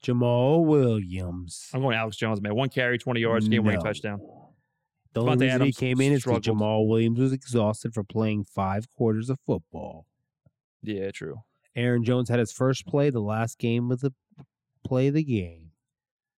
[0.03, 1.69] Jamaal Williams.
[1.73, 2.55] I'm going Alex Jones, man.
[2.55, 3.85] One carry, 20 yards, game winning No.
[3.85, 4.19] touchdown.
[5.13, 6.43] The only Davante reason he came in is struggled.
[6.43, 10.05] because Jamal Williams was exhausted for playing five quarters of football.
[10.83, 11.41] Yeah, true.
[11.75, 14.13] Aaron Jones had his first play, the last game of the
[14.85, 15.71] play of the game.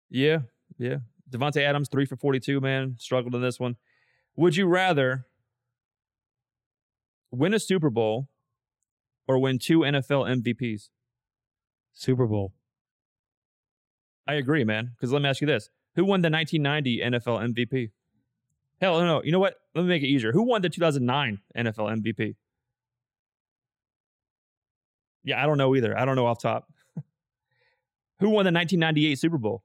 [0.10, 0.40] Yeah,
[0.78, 0.98] yeah.
[1.30, 2.96] Davante Adams, three for 42, man.
[2.98, 3.76] Struggled in this one.
[4.36, 5.26] Would you rather
[7.32, 8.30] win a Super Bowl
[9.28, 10.90] or win two NFL MVPs?
[11.94, 12.54] Super Bowl.
[14.28, 14.92] I agree, man.
[14.96, 17.92] Because let me ask you this Who won the 1990 NFL MVP?
[18.80, 19.24] Hell, no, no.
[19.24, 19.56] You know what?
[19.76, 20.32] Let me make it easier.
[20.32, 22.36] Who won the 2009 NFL MVP?
[25.24, 25.98] Yeah, I don't know either.
[25.98, 26.72] I don't know off top.
[28.20, 29.64] Who won the 1998 Super Bowl?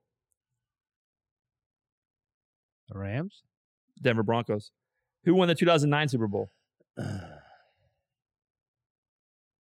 [2.91, 3.43] The Rams?
[4.01, 4.71] Denver Broncos.
[5.25, 6.51] Who won the 2009 Super Bowl?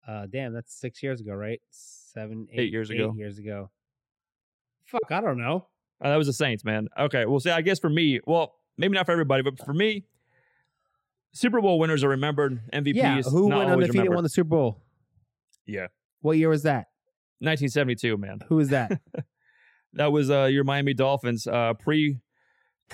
[0.07, 1.61] Uh, damn, that's six years ago, right?
[1.69, 3.11] Seven, Eight years ago.
[3.13, 3.69] Eight years ago.
[4.85, 5.67] Fuck, I don't know.
[6.03, 6.89] Uh, that was the Saints, man.
[6.99, 10.03] Okay, well, see, I guess for me, well, maybe not for everybody, but for me,
[11.31, 12.59] Super Bowl winners are remembered.
[12.73, 14.15] MVPs, yeah, who went undefeated remembered.
[14.15, 14.81] won the Super Bowl?
[15.65, 15.87] Yeah,
[16.19, 16.87] What year was that?
[17.39, 18.39] 1972, man.
[18.49, 18.99] Who was that?
[19.95, 22.17] That was uh, your Miami Dolphins uh, pre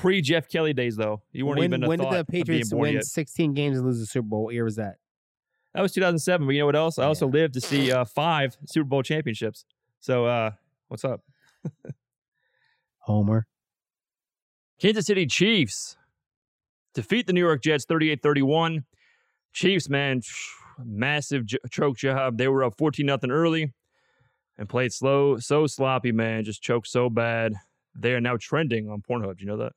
[0.02, 1.22] pre Jeff Kelly days, though.
[1.32, 3.06] You weren't when even a when thought did the Patriots win yet.
[3.06, 4.44] 16 games and lose the Super Bowl?
[4.46, 4.96] What year was that?
[5.74, 6.48] That was 2007.
[6.48, 6.98] But you know what else?
[6.98, 7.34] I also Yeah.
[7.42, 9.66] lived to see uh, five Super Bowl championships.
[10.00, 10.52] So, uh,
[10.88, 11.22] what's up?
[13.00, 13.48] Homer.
[14.82, 15.98] Kansas City Chiefs
[16.94, 18.86] defeat the New York Jets 38 31.
[19.52, 20.22] Chiefs, man,
[20.84, 22.38] massive j- choke job.
[22.38, 23.74] They were up 14 nothing early
[24.58, 26.44] and played slow, so sloppy, man.
[26.44, 27.54] Just choked so bad.
[27.96, 29.38] They are now trending on Pornhub.
[29.38, 29.74] Do you know that?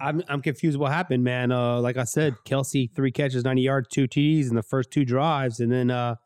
[0.00, 1.52] I'm I'm confused what happened, man.
[1.52, 5.04] Uh, like I said, Kelce three catches, 90 yards, two TDs in the first two
[5.04, 6.16] drives, and then uh,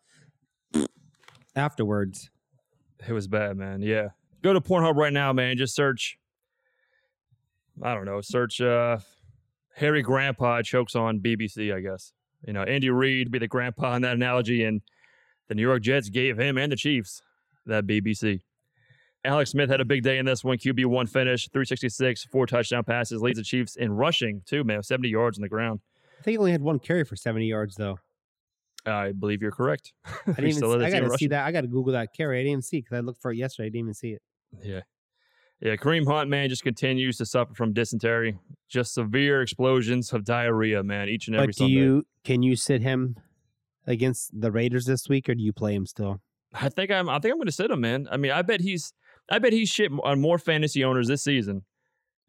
[1.57, 2.31] afterwards,
[3.07, 3.83] It was bad, man.
[3.83, 4.09] Yeah.
[4.43, 5.57] Go to Pornhub right now, man.
[5.57, 6.19] Just search,
[7.83, 8.99] I don't know, search uh,
[9.75, 12.13] Harry Grandpa chokes on BBC, I guess.
[12.47, 14.83] You know, Andy Reid be the grandpa in that analogy, and
[15.49, 17.23] the New York Jets gave him and the Chiefs
[17.67, 18.41] that BBC.
[19.25, 20.59] Alex Smith had a big day in this one.
[20.59, 24.83] QB one finish, 366, four touchdown passes, leads the Chiefs in rushing too, man.
[24.83, 25.81] 70 yards on the ground.
[26.19, 27.99] I think he only had one carry for 70 yards though.
[28.87, 29.93] I believe you're correct.
[30.05, 30.63] I didn't even.
[30.63, 31.47] See, I gotta see that.
[31.47, 32.39] I gotta Google that carry.
[32.39, 33.67] I didn't even see because I looked for it yesterday.
[33.67, 34.23] I didn't even see it.
[34.63, 34.81] Yeah.
[35.61, 38.37] Yeah, Kareem Hunt, man, just continues to suffer from dysentery.
[38.69, 41.75] Just severe explosions of diarrhea, man, each and every But do Sunday.
[41.75, 43.17] you can you sit him
[43.87, 46.21] against the Raiders this week, or do you play him still?
[46.53, 48.07] I think I'm I think I'm gonna sit him, man.
[48.11, 48.93] I mean, I bet he's
[49.31, 51.65] I bet he's shit on more fantasy owners this season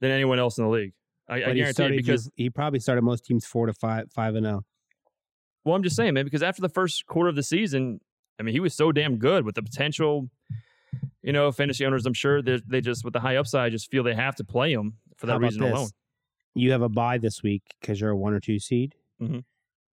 [0.02, 0.94] than anyone else in the league.
[1.28, 4.36] I, I guarantee started you- because he probably started most teams four to five, five
[4.36, 4.50] and oh.
[4.50, 4.66] zero.
[5.64, 8.00] well, I'm just saying, man, because after the first quarter of the season,
[8.40, 10.30] I mean, he was so damn good with the potential.
[11.24, 14.04] You know, fantasy owners, I'm sure they they just with the high upside just feel
[14.04, 15.74] they have to play him for that reason this?
[15.74, 15.90] alone.
[16.54, 19.44] You have a buy this week because you're a one or two seed, Mhm.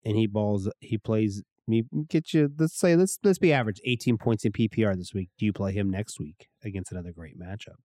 [0.06, 0.70] and he balls.
[0.80, 1.42] He plays.
[1.68, 2.50] He get you.
[2.58, 3.80] Let's say let's let's be average.
[3.86, 5.30] 18 points in PPR this week.
[5.38, 7.78] Do you play him next week against another great matchup?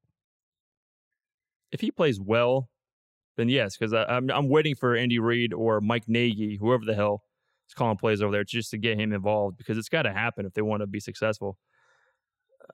[1.72, 2.70] if he plays well,
[3.37, 7.22] then yes, because I'm I'm waiting for Andy Reid or Mike Nagy, whoever the hell
[7.68, 10.47] is calling plays over there, just to get him involved because it's got to happen
[10.47, 11.59] if they want to be successful.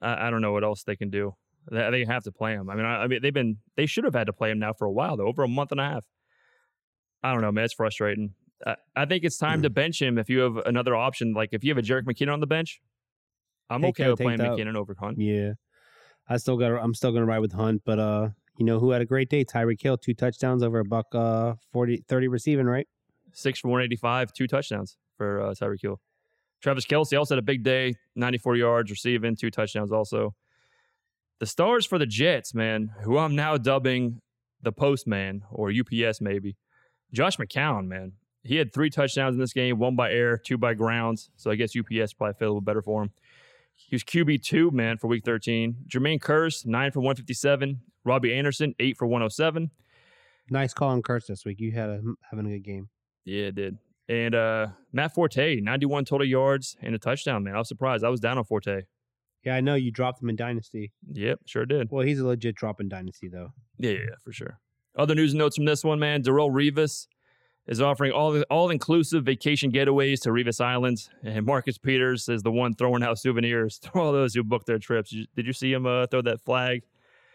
[0.01, 1.33] I, I don't know what else they can do.
[1.69, 2.69] They, they have to play him.
[2.69, 4.73] I mean, I, I mean, they've been they should have had to play him now
[4.73, 6.05] for a while though, over a month and a half.
[7.21, 7.65] I don't know, man.
[7.65, 8.33] It's frustrating.
[8.65, 11.33] I, I think it's time to bench him if you have another option.
[11.33, 12.81] Like if you have a Jerick McKinnon on the bench,
[13.69, 15.17] I'm Take okay that- with playing that- McKinnon over Hunt.
[15.19, 15.53] Yeah,
[16.29, 16.71] I still got.
[16.71, 19.43] I'm still gonna ride with Hunt, but uh, you know who had a great day?
[19.43, 22.87] Tyreek Hill, two touchdowns over a buck, uh, 40, 30 receiving, right?
[23.33, 25.99] Six for 185, two touchdowns for uh, Tyreek Hill.
[26.61, 30.33] Travis Kelce also had a big day, 94 yards receiving, two touchdowns also.
[31.39, 34.21] The stars for the Jets, man, who I'm now dubbing
[34.61, 36.55] the postman or UPS maybe.
[37.11, 38.13] Josh McCown, man.
[38.43, 41.29] He had three touchdowns in this game, one by air, two by grounds.
[41.37, 43.11] So I guess UPS probably felt a little better for him.
[43.75, 45.75] He was QB2, man, for week 13.
[45.87, 47.79] Jermaine Kearse, 9 for 157.
[48.03, 49.71] Robbie Anderson, 8 for 107.
[50.49, 51.59] Nice call on Kearse this week.
[51.59, 52.89] You had a having a good game.
[53.25, 53.77] Yeah, it did.
[54.09, 57.55] And uh, Matt Forte, 91 total yards and a touchdown, man.
[57.55, 58.03] I was surprised.
[58.03, 58.81] I was down on Forte.
[59.45, 60.91] Yeah, I know you dropped him in Dynasty.
[61.11, 61.89] Yep, sure did.
[61.91, 63.53] Well, he's a legit drop in Dynasty, though.
[63.77, 64.59] Yeah, yeah, yeah, for sure.
[64.97, 66.23] Other news and notes from this one, man.
[66.23, 67.07] Darrelle Revis
[67.67, 72.51] is offering all all inclusive vacation getaways to Revis Islands, and Marcus Peters is the
[72.51, 75.09] one throwing out souvenirs to all those who booked their trips.
[75.09, 76.83] Did you, did you see him uh, throw that flag,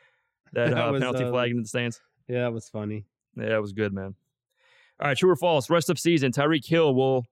[0.52, 2.00] that, That uh, was, penalty uh, flag into the stands?
[2.28, 3.06] Yeah, that was funny.
[3.36, 4.14] Yeah, it was good, man.
[5.00, 5.70] All right, true or false?
[5.70, 7.24] Rest of season, Tyreek Hill will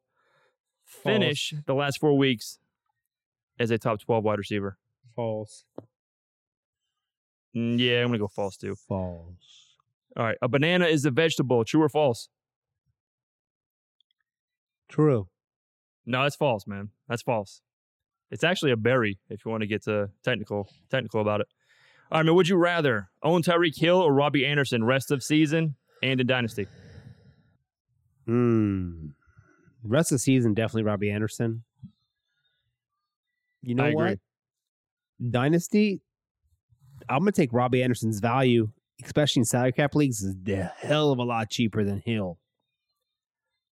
[0.85, 2.59] finish the last four weeks
[3.59, 4.79] as a top twelve wide receiver.
[5.15, 5.65] False.
[7.55, 8.77] Mm, yeah, I'm gonna go false too.
[8.89, 9.77] False.
[10.17, 11.65] All right, a banana is a vegetable.
[11.65, 12.29] True or false?
[14.89, 15.29] True.
[16.05, 16.91] No, that's false, man.
[17.09, 17.61] That's false.
[18.31, 19.19] It's actually a berry.
[19.29, 21.49] If you want to get to technical technical about it.
[22.11, 22.35] All right, man.
[22.35, 26.67] Would you rather own Tyreek Hill or Robbie Anderson rest of season and in dynasty?
[28.27, 29.09] Hmm.
[29.83, 31.63] Rest of season, definitely Robbie Anderson.
[33.63, 34.05] You know I agree.
[34.05, 34.19] what?
[35.31, 36.01] Dynasty,
[37.09, 38.69] I'm gonna take Robbie Anderson's value,
[39.05, 42.39] especially in salary cap leagues, is a hell of a lot cheaper than Hill.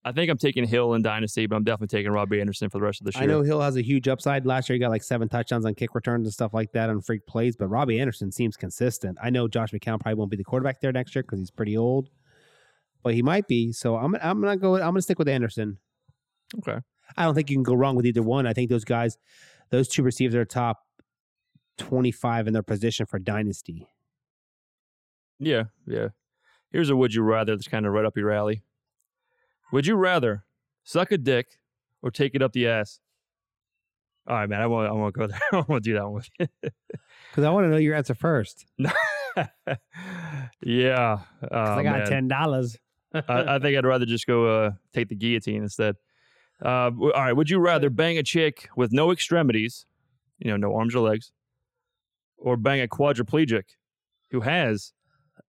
[0.07, 2.85] I think I'm taking Hill in dynasty, but I'm definitely taking Robbie Anderson for the
[2.85, 3.23] rest of the year.
[3.23, 4.45] I know Hill has a huge upside.
[4.45, 7.01] Last year, he got like seven touchdowns on kick returns and stuff like that on
[7.01, 7.57] freak plays.
[7.57, 9.17] But Robbie Anderson seems consistent.
[9.23, 11.77] I know Josh McCown probably won't be the quarterback there next year because he's pretty
[11.77, 12.11] old,
[13.03, 13.73] but he might be.
[13.73, 14.75] So I'm I'm gonna go.
[14.75, 15.79] I'm gonna stick with Anderson.
[16.59, 16.79] Okay.
[17.17, 18.47] I don't think you can go wrong with either one.
[18.47, 19.19] I think those guys,
[19.71, 20.81] those two receivers are top
[21.79, 23.89] 25 in their position for dynasty.
[25.39, 26.09] Yeah, yeah.
[26.71, 28.63] Here's a would you rather that's kind of right up your alley.
[29.73, 30.45] Would you rather
[30.83, 31.59] suck a dick
[32.03, 33.01] or take it up the ass?
[34.27, 34.61] All right, man.
[34.61, 34.89] I won't.
[34.89, 35.41] I won't go there.
[35.53, 36.47] I won't do that one with you.
[37.31, 38.67] Because I want to know your answer first.
[40.63, 41.19] yeah.
[41.51, 42.07] Oh, I got man.
[42.07, 42.79] ten dollars.
[43.15, 45.97] I, I think I'd rather just go uh, take the guillotine instead.
[46.65, 47.33] Uh, all right.
[47.33, 49.87] Would you rather bang a chick with no extremities,
[50.39, 51.31] you know, no arms or legs,
[52.39, 53.65] or bang a quadriplegic
[54.31, 54.93] who has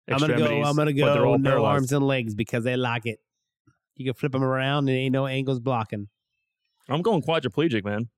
[0.08, 0.62] I'm gonna go.
[0.64, 1.36] I'm gonna go.
[1.36, 1.74] No paralyzed?
[1.74, 3.20] arms and legs because they like it.
[3.96, 6.10] You can flip them around and ain't no angles blocking.
[6.90, 8.10] I'm going quadriplegic, man.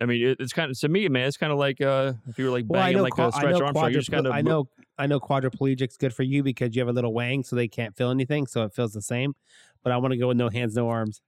[0.00, 1.26] I mean, it, it's kind of to me, man.
[1.28, 3.02] It's kind of like uh, if you were like Well, banging know.
[3.04, 4.68] like qua- a stretch Armstrong, you just kind of I know.
[4.98, 7.96] I know quadriplegic's good for you because you have a little wang, so they can't
[7.96, 9.34] feel anything, so it feels the same.
[9.82, 11.20] But I want to go with no hands, no arms.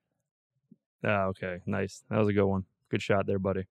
[1.04, 2.02] Ah, okay, nice.
[2.10, 2.64] That was a good one.
[2.90, 3.64] Good shot there, buddy.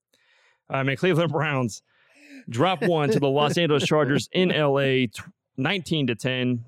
[0.69, 1.81] I mean, Cleveland Browns
[2.49, 6.65] drop one to the Los Angeles Chargers in LA, tw- 19 to 10.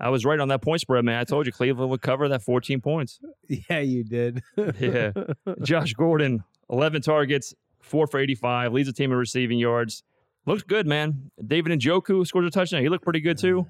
[0.00, 1.18] I was right on that point spread, man.
[1.18, 3.20] I told you Cleveland would cover that 14 points.
[3.48, 4.42] Yeah, you did.
[4.80, 5.12] Yeah.
[5.62, 10.02] Josh Gordon, 11 targets, four for 85, leads the team in receiving yards.
[10.46, 11.30] Looks good, man.
[11.44, 12.82] David Njoku scores a touchdown.
[12.82, 13.66] He looked pretty good too.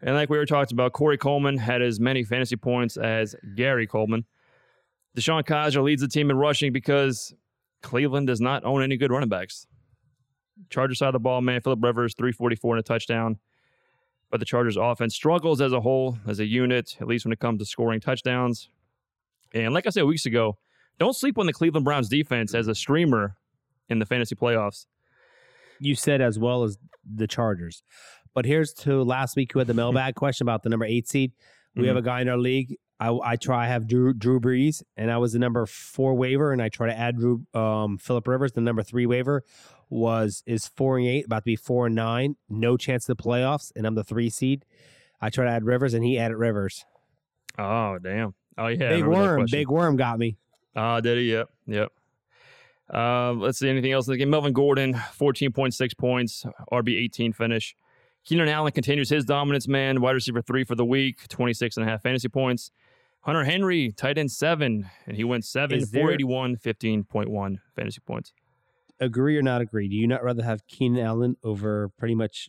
[0.00, 3.86] And like we were talking about, Corey Coleman had as many fantasy points as Gary
[3.86, 4.24] Coleman.
[5.16, 7.34] DeShone Kizer leads the team in rushing because
[7.82, 9.66] Cleveland does not own any good running backs.
[10.70, 11.60] Charger side of the ball, man.
[11.60, 13.38] Philip Rivers, 344 and a touchdown.
[14.32, 17.38] But the Chargers offense struggles as a whole, as a unit, at least when it
[17.38, 18.70] comes to scoring touchdowns.
[19.52, 20.56] And like I said weeks ago,
[20.98, 23.36] don't sleep on the Cleveland Browns defense as a streamer
[23.90, 24.86] in the fantasy playoffs.
[25.80, 27.82] you said as well as the Chargers.
[28.34, 31.32] But here's to last week who had the mailbag question about the number eight seed.
[31.76, 32.76] We have a guy in our league.
[33.00, 36.52] I, I try I have Drew Drew Brees, and I was the number four waiver,
[36.52, 38.52] and I try to add Drew um, Philip Rivers.
[38.52, 39.44] The number three waiver
[39.92, 42.36] was is four and eight, about to be four and nine.
[42.48, 44.64] No chance of the playoffs, and I'm the three seed.
[45.20, 46.84] I tried to add Rivers, and he added Rivers.
[47.58, 48.34] Oh, damn.
[48.58, 48.88] Oh, yeah.
[48.88, 50.36] Big worm, big worm got me.
[50.74, 51.30] Ah, did he?
[51.32, 51.48] Yep.
[51.66, 51.92] Yep.
[52.92, 53.68] Uh, let's see.
[53.68, 54.30] Anything else in the game?
[54.30, 57.74] Melvin Gordon, 14.6 points, RB 18 finish.
[58.24, 60.00] Keenan Allen continues his dominance, man.
[60.00, 62.70] Wide receiver three for the week, 26 and a half fantasy points.
[63.22, 65.86] Hunter Henry, tight end seven, and he went seven, there-
[66.18, 68.32] 481, 15.1 fantasy points.
[69.02, 69.88] Agree or not agree?
[69.88, 72.48] Do you not rather have Keenan Allen over pretty much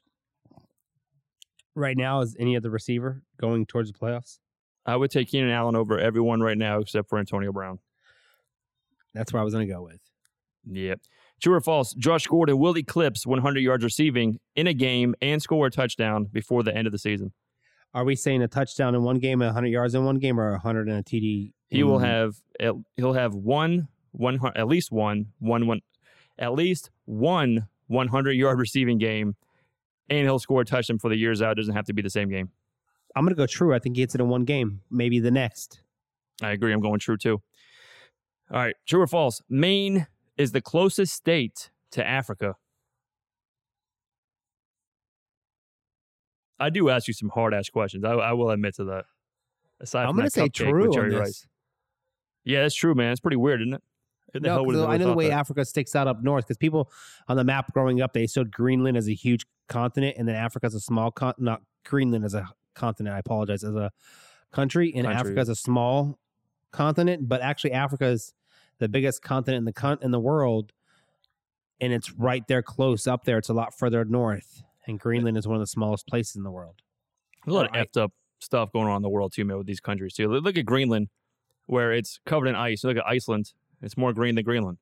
[1.74, 4.38] right now as any other receiver going towards the playoffs?
[4.86, 7.80] I would take Keenan Allen over everyone right now except for Antonio Brown.
[9.16, 10.00] That's where I was going to go with.
[10.70, 11.00] Yep.
[11.42, 11.94] True or false?
[11.96, 16.62] Josh Gordon will eclipse 100 yards receiving in a game and score a touchdown before
[16.62, 17.34] the end of the season.
[17.96, 20.88] Are we saying a touchdown in one game, 100 yards in one game, or 100
[20.88, 22.36] and a TD He will have
[22.96, 25.82] he'll have one one at least one one one
[26.38, 29.36] at least one 100 yard receiving game,
[30.10, 31.54] and he'll score a touchdown for the years out.
[31.54, 32.50] It doesn't have to be the same game.
[33.16, 33.74] I'm gonna go true.
[33.74, 35.82] I think he gets it in one game, maybe the next.
[36.42, 36.74] I agree.
[36.74, 37.42] I'm going true too.
[38.52, 39.42] All right, true or false?
[39.50, 40.08] Maine
[40.38, 42.56] is the closest state to Africa.
[46.60, 48.04] I do ask you some hard ass questions.
[48.04, 49.06] I, I will admit to that.
[49.80, 51.20] Aside I'm gonna say true on this.
[51.20, 51.48] Rice.
[52.46, 53.12] Yeah, that's true, man.
[53.12, 53.84] It's pretty weird, isn't it?
[54.34, 55.40] Who the No, hell would've 'cause I know the way that?
[55.40, 56.92] Africa sticks out up north because people
[57.28, 60.66] on the map growing up they showed Greenland as a huge continent and then Africa
[60.66, 63.16] Africa's a small con not Greenland as a continent.
[63.16, 63.92] I apologize as a
[64.52, 65.20] country and Country.
[65.20, 66.20] Africa's a small
[66.72, 68.34] continent, but actually Africa is
[68.80, 70.74] the biggest continent in the con- in the world,
[71.80, 73.38] and it's right there close up there.
[73.38, 76.52] It's a lot further north, and Greenland is one of the smallest places in the
[76.52, 76.82] world.
[77.46, 79.68] There's a lot of effed up stuff going on in the world too, man, with
[79.68, 80.28] these countries too.
[80.28, 81.10] Look look at Greenland,
[81.68, 82.84] where it's covered in ice.
[82.84, 83.54] Look at Iceland;
[83.84, 84.78] it's more green than Greenland.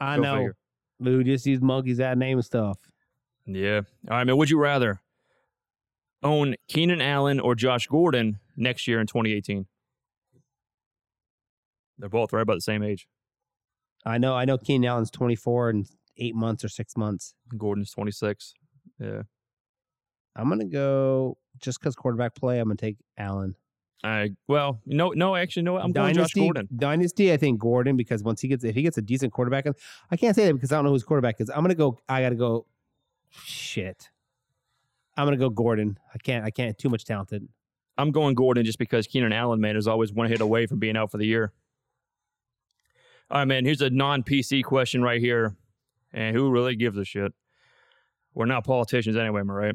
[0.00, 0.34] I Go know.
[0.36, 0.56] figure.
[1.00, 2.78] Who just these monkeys that name and stuff.
[3.46, 3.82] Yeah.
[4.10, 4.36] All right, man.
[4.36, 5.00] Would you rather
[6.22, 9.66] own Keenan Allen or Josh Gordon next year in 2018?
[11.98, 13.06] They're both right about the same age.
[14.04, 14.34] I know.
[14.34, 14.58] I know.
[14.58, 15.86] Keenan Allen's 24 and
[16.16, 17.34] eight months or six months.
[17.56, 18.54] Gordon's 26.
[19.00, 19.22] Yeah.
[20.36, 22.60] I'm gonna go just because quarterback play.
[22.60, 23.56] I'm gonna take Allen.
[24.04, 25.34] I well, no, no.
[25.34, 25.76] Actually, no.
[25.76, 26.68] I'm going Josh Dynasty, Gordon.
[26.76, 27.32] Dynasty.
[27.32, 29.66] I think Gordon because once he gets if he gets a decent quarterback,
[30.10, 31.50] I can't say that because I don't know who's quarterback is.
[31.50, 31.98] I'm gonna go.
[32.08, 32.66] I gotta go.
[33.30, 34.10] Shit.
[35.16, 35.98] I'm gonna go Gordon.
[36.14, 36.44] I can't.
[36.44, 36.78] I can't.
[36.78, 37.48] Too much talented.
[37.96, 40.96] I'm going Gordon just because Keenan Allen, man, is always one hit away from being
[40.96, 41.52] out for the year.
[43.30, 43.64] All right, man.
[43.64, 45.56] Here's a non-PC question right here,
[46.12, 47.34] and who really gives a shit?
[48.32, 49.74] We're not politicians anyway, am I right?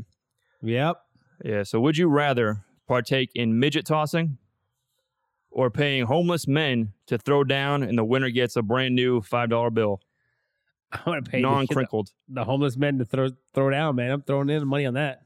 [0.62, 0.96] Yep.
[1.44, 1.64] Yeah.
[1.64, 4.38] So, would you rather partake in midget tossing
[5.52, 9.74] or paying homeless men to throw down and the winner gets a brand new $5
[9.74, 10.02] bill,
[10.92, 12.10] I'm gonna pay the- non crinkled?
[12.28, 13.96] the homeless men to throw throw down.
[13.96, 15.24] Man, I'm throwing in money on that.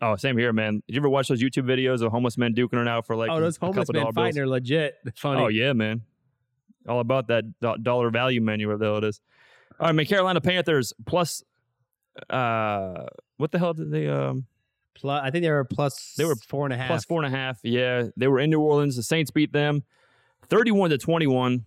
[0.00, 0.82] Oh, same here, man.
[0.86, 3.30] Did you ever watch those YouTube videos of homeless men duking it out for like
[3.30, 4.38] oh, those a homeless men fighting bills?
[4.38, 4.96] are legit.
[5.16, 5.40] Funny.
[5.40, 6.02] Oh, yeah, man.
[6.88, 9.20] All about that do- dollar value menu, whatever the hell it is.
[9.80, 10.04] All right, man.
[10.04, 11.42] Carolina Panthers plus,
[12.28, 13.06] uh,
[13.38, 14.46] what the hell did they, um,
[14.94, 16.14] Plus, I think they were plus.
[16.16, 16.88] They were four and a half.
[16.88, 17.58] plus four and a half.
[17.62, 18.96] Yeah, they were in New Orleans.
[18.96, 19.82] The Saints beat them,
[20.48, 21.64] thirty-one to twenty-one.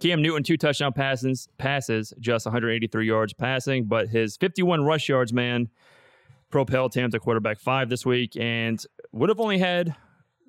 [0.00, 5.32] Cam Newton two touchdown passes, passes just 183 yards passing, but his 51 rush yards,
[5.32, 5.68] man,
[6.50, 9.94] propelled him to quarterback five this week, and would have only had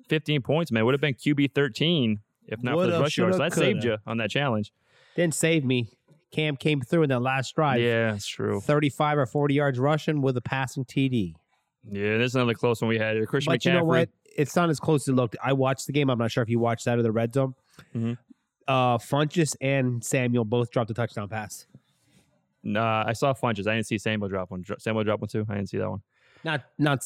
[0.08, 0.84] 15 points, man.
[0.84, 3.38] Would have been QB 13 if not for Woulda, those rush yards.
[3.38, 4.72] That saved you on that challenge.
[5.14, 5.90] Didn't save me.
[6.32, 7.80] Cam came through in that last drive.
[7.80, 8.60] Yeah, it's true.
[8.60, 11.34] 35 or 40 yards rushing with a passing TD.
[11.90, 13.16] Yeah, this is another close one we had.
[13.26, 13.64] Christian But McCaffrey.
[13.66, 14.08] you know what?
[14.36, 15.36] It's not as close as it looked.
[15.42, 16.10] I watched the game.
[16.10, 17.54] I'm not sure if you watched that or the red zone.
[17.94, 18.18] Mhm.
[18.68, 21.66] Uh, Funchess and Samuel both dropped a touchdown pass.
[22.62, 23.66] Nah, I saw Funchess.
[23.66, 24.64] I didn't see Samuel drop one.
[24.78, 25.46] Samuel drop one too.
[25.48, 26.02] I didn't see that one.
[26.44, 27.00] Not, not,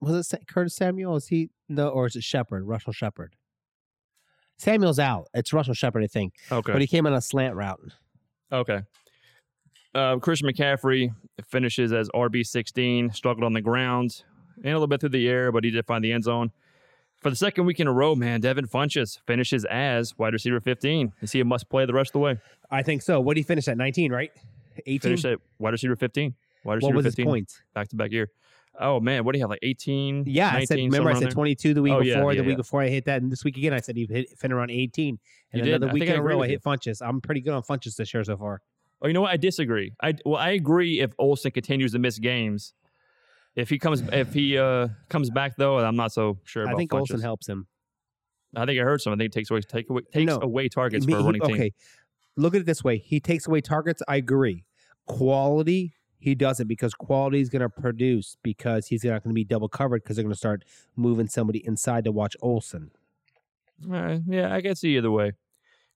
[0.00, 1.16] was it Curtis Samuel?
[1.16, 3.36] Is he, no, or is it Shepard, Russell Shepard?
[4.58, 5.28] Samuel's out.
[5.34, 6.34] It's Russell Shepard, I think.
[6.50, 6.72] Okay.
[6.72, 7.80] But he came on a slant route.
[8.52, 8.80] Okay.
[9.96, 11.14] Uh, Christian McCaffrey
[11.46, 13.10] finishes as RB sixteen.
[13.12, 14.22] Struggled on the ground
[14.58, 16.50] and a little bit through the air, but he did find the end zone.
[17.22, 21.12] For the second week in a row, man, Devin Funchess finishes as wide receiver fifteen.
[21.22, 22.38] Is he a must play the rest of the way?
[22.70, 23.20] I think so.
[23.20, 23.76] What did he finish at?
[23.78, 24.30] 19, right?
[24.86, 24.98] 18?
[25.00, 26.34] Finished at wide receiver fifteen.
[26.64, 27.26] Wide receiver what was his fifteen.
[27.32, 27.62] points?
[27.74, 28.30] Back to back year.
[28.78, 29.50] Oh man, what do you have?
[29.50, 30.24] Like eighteen?
[30.26, 30.76] Yeah, I said.
[30.76, 32.34] Remember, I said 22 the week Oh, before.
[32.34, 32.56] yeah, the week yeah.
[32.56, 35.18] before I hit that, and this week again, I said he hit fin around 18.
[35.52, 35.74] And You did.
[35.76, 37.00] another I week in a row, I hit Funchess.
[37.00, 38.60] I'm pretty good on Funchess this year so far.
[39.02, 39.30] Oh, you know what?
[39.30, 39.92] I disagree.
[40.02, 42.72] I well, I agree if Olsen continues to miss games.
[43.54, 46.62] If he comes, if he uh comes back though, I'm not so sure.
[46.64, 46.98] About I think Funchess.
[47.00, 47.66] Olsen helps him.
[48.54, 49.12] I think it hurts him.
[49.12, 50.40] I think it takes away take away takes No.
[50.40, 51.54] away targets He- for a he- running team.
[51.54, 51.72] okay,
[52.36, 54.02] look at it this way: he takes away targets.
[54.08, 54.64] I agree.
[55.06, 59.44] Quality, he doesn't because quality is going to produce because he's not going to be
[59.44, 60.64] double covered because they're going to start
[60.96, 62.90] moving somebody inside to watch Olsen.
[63.92, 65.32] Uh, yeah, I can see either way.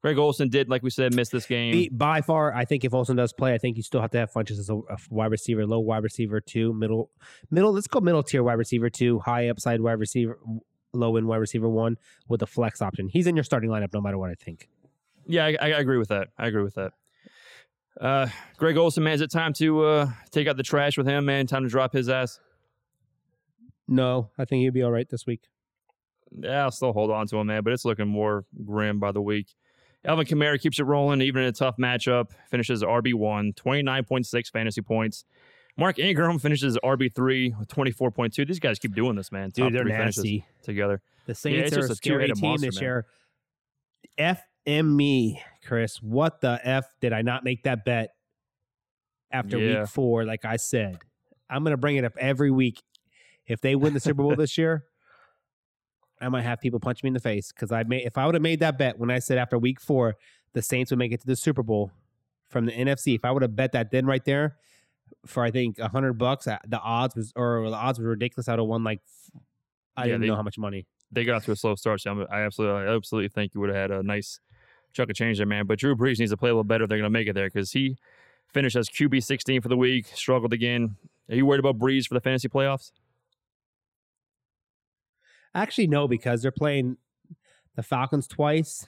[0.02, 1.72] Greg Olsen did, like we said, miss this game.
[1.72, 4.18] Be- By far, I think if Olsen does play, I think you still have to
[4.18, 7.10] have Funchess as a, a wide receiver, low wide receiver two, middle,
[7.50, 7.72] middle.
[7.72, 10.38] Let's go middle tier wide receiver two, high upside wide receiver,
[10.94, 11.98] low end wide receiver one
[12.28, 13.08] with a flex option.
[13.08, 14.30] He's in your starting lineup no matter what.
[14.30, 14.68] I think.
[15.26, 16.28] Yeah, I, I agree with that.
[16.38, 16.92] I agree with that.
[18.00, 21.26] Uh, Greg Olsen, man, is it time to uh, take out the trash with him,
[21.26, 21.46] man?
[21.46, 22.40] Time to drop his ass.
[23.86, 25.42] No, I think he'll be all right this week.
[26.32, 29.20] Yeah, I'll still hold on to him, man, but it's looking more grim by the
[29.20, 29.48] week.
[30.04, 32.30] Alvin Kamara keeps it rolling, even in a tough matchup.
[32.50, 35.24] Finishes RB1, 29.6 fantasy points.
[35.76, 38.46] Mark Ingram finishes RB3 with 24.2.
[38.46, 39.50] These guys keep doing this, man.
[39.50, 40.44] Dude, Top they're nasty.
[40.62, 41.00] together.
[41.26, 42.82] The Saints it's are just a a scary team monster, this man.
[42.82, 43.06] year.
[44.18, 46.02] F M me, Chris.
[46.02, 48.10] What the F did I not make that bet
[49.30, 49.80] after Yeah.
[49.80, 50.24] week four?
[50.24, 50.98] Like I said,
[51.48, 52.82] I'm going to bring it up every week.
[53.46, 54.84] If they win the Super Bowl this year,
[56.20, 58.04] I might have people punch me in the face because I made.
[58.06, 60.16] If I would have made that bet when I said after week four
[60.52, 61.90] the Saints would make it to the Super Bowl
[62.48, 64.56] from the NFC, if I would have bet that then right there
[65.26, 68.48] for I think a hundred bucks, uh, the odds was or the odds were ridiculous.
[68.48, 69.00] I would have won like
[69.96, 70.86] I Yeah, didn't they- know how much money.
[71.12, 73.60] They got off to a slow start, so I'm- I absolutely, I absolutely think you
[73.60, 74.38] would have had a nice
[74.92, 75.66] chunk of change there, man.
[75.66, 77.32] But Drew Brees needs to play a little better if they're going to make it
[77.32, 77.96] there because he
[78.52, 80.96] finished as QB 16 for the week, struggled again.
[81.28, 82.92] Are you worried about Brees for the fantasy playoffs?
[85.54, 86.96] Actually, no, because they're playing
[87.76, 88.86] the Falcons twice,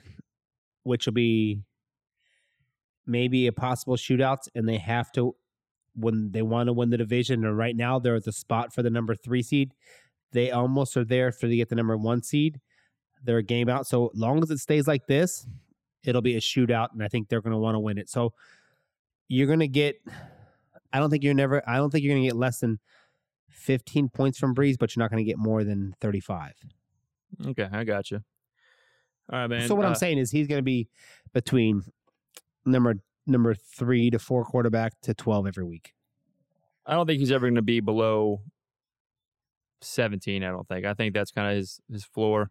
[0.84, 1.60] which will be
[3.06, 5.34] maybe a possible shootout, and they have to
[5.94, 7.44] when they want to win the division.
[7.44, 9.74] And right now, they're at the spot for the number three seed.
[10.32, 12.60] They almost are there for to get the number one seed.
[13.24, 13.86] They're a game out.
[13.86, 15.46] So long as it stays like this,
[16.04, 18.08] it'll be a shootout, and I think they're going to want to win it.
[18.08, 18.32] So
[19.28, 19.96] you're going to get.
[20.92, 21.62] I don't think you're never.
[21.68, 22.78] I don't think you're going to get less than
[23.53, 26.53] 15 points from Brees, but you're not going to get more than 35.
[27.48, 28.20] Okay, I got you.
[29.32, 29.68] All right, man.
[29.68, 30.88] so what uh, I'm saying is he's going to be
[31.32, 31.82] between
[32.64, 32.96] number
[33.26, 35.92] number three to four quarterback to 12 every week.
[36.84, 38.40] I don't think he's ever going to be below
[39.80, 40.42] 17.
[40.42, 40.84] I don't think.
[40.84, 42.50] I think that's kind of his his floor.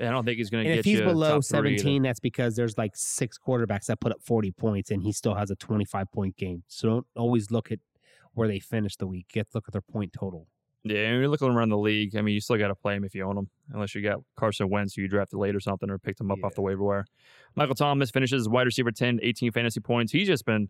[0.00, 2.78] I don't think he's going to get if he's below top 17, that's because there's
[2.78, 6.36] like six quarterbacks that put up 40 points and he still has a 25 point
[6.38, 6.62] game.
[6.68, 7.78] So don't always look at
[8.34, 9.26] where they finish the week.
[9.32, 10.48] Get look at their point total.
[10.84, 12.16] Yeah, and you're looking around the league.
[12.16, 14.18] I mean, you still got to play him if you own him, unless you got
[14.36, 16.82] Carson Wentz, who you drafted late or something, or picked him up off the waiver
[16.82, 17.04] wire.
[17.54, 20.10] Michael Thomas finishes wide receiver 10, 18 fantasy points.
[20.10, 20.68] He's just been,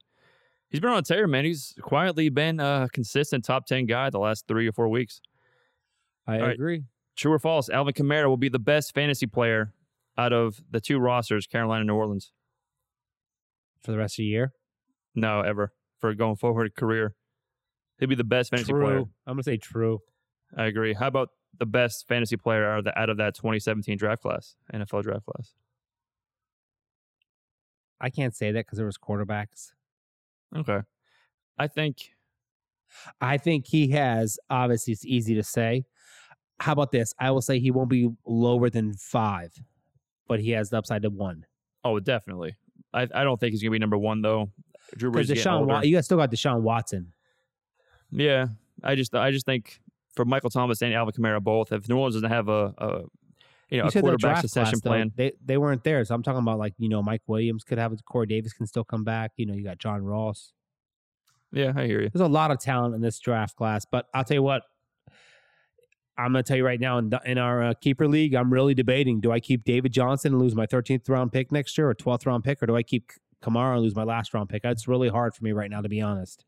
[0.69, 1.47] he's been on a tear, man.
[1.47, 5.23] He's quietly been a consistent top 10 guy the last three or four weeks.
[6.27, 6.55] I All right.
[6.55, 6.85] agree.
[7.17, 7.71] True or false?
[7.71, 9.73] Alvin Kamara will be the best fantasy player
[10.19, 12.33] out of the two rosters, Carolina and New Orleans.
[13.83, 14.53] For the rest of the year.
[15.15, 17.15] No, ever for going forward career.
[18.03, 18.83] He'll be the best fantasy true.
[18.85, 19.05] player.
[19.29, 20.01] I'm to say true.
[20.57, 20.93] I agree.
[20.93, 24.57] How about the best fantasy player out of, the, out of that 2017 draft class,
[24.75, 25.53] NFL draft class?
[28.01, 29.71] I can't say that because there was quarterbacks.
[30.57, 30.81] Okay.
[31.57, 32.11] I think
[33.21, 34.37] I think he has.
[34.51, 35.85] Obviously, it's easy to say.
[36.59, 37.15] How about this?
[37.21, 39.53] I will say he won't be lower than five,
[40.27, 41.47] but he has the upside to one.
[41.85, 42.57] oh definitely.
[42.93, 44.51] I, I don't think he's gonna be number one though.
[44.97, 45.67] Drew Brees Because Deshaun.
[45.67, 47.13] Wa- you guys still got Deshaun Watson.
[48.13, 48.47] Yeah.
[48.83, 49.81] I just I just think
[50.15, 53.03] for Michael Thomas and Alvin Kamara both, if New Orleans doesn't have a, a
[53.71, 56.23] you know You a quarterback succession class, though, plan, They they weren't there, so I'm
[56.23, 58.01] talking about like you know Mike Williams could have it.
[58.05, 59.33] Corey Davis can still come back.
[59.37, 60.53] You know you got John Ross.
[61.53, 62.11] yeah, I hear you.
[62.11, 64.63] There's a lot of talent in this draft class, but I'll tell you what.
[66.19, 68.53] I'm going to tell you right now in, the, in our uh, keeper league, I'm
[68.53, 71.89] really debating: do I keep David Johnson and lose my 13th round pick next year,
[71.89, 74.63] or 12th round pick, or do I keep Kamara and lose my last round pick?
[74.63, 76.45] It's really hard for me right now, to be honest.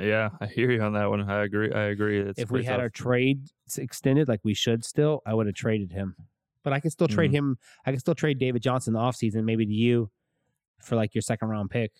[0.00, 1.28] Yeah, I hear you on that one.
[1.28, 1.72] I agree.
[1.72, 2.20] I agree.
[2.20, 2.80] It's if we had tough.
[2.82, 3.46] our trade
[3.78, 6.16] extended like we should still, I would have traded him.
[6.62, 7.36] But I can still trade Mm-hmm.
[7.52, 7.58] him.
[7.86, 10.10] I can still trade David Johnson in the offseason, maybe to you
[10.82, 11.92] for like your second round pick.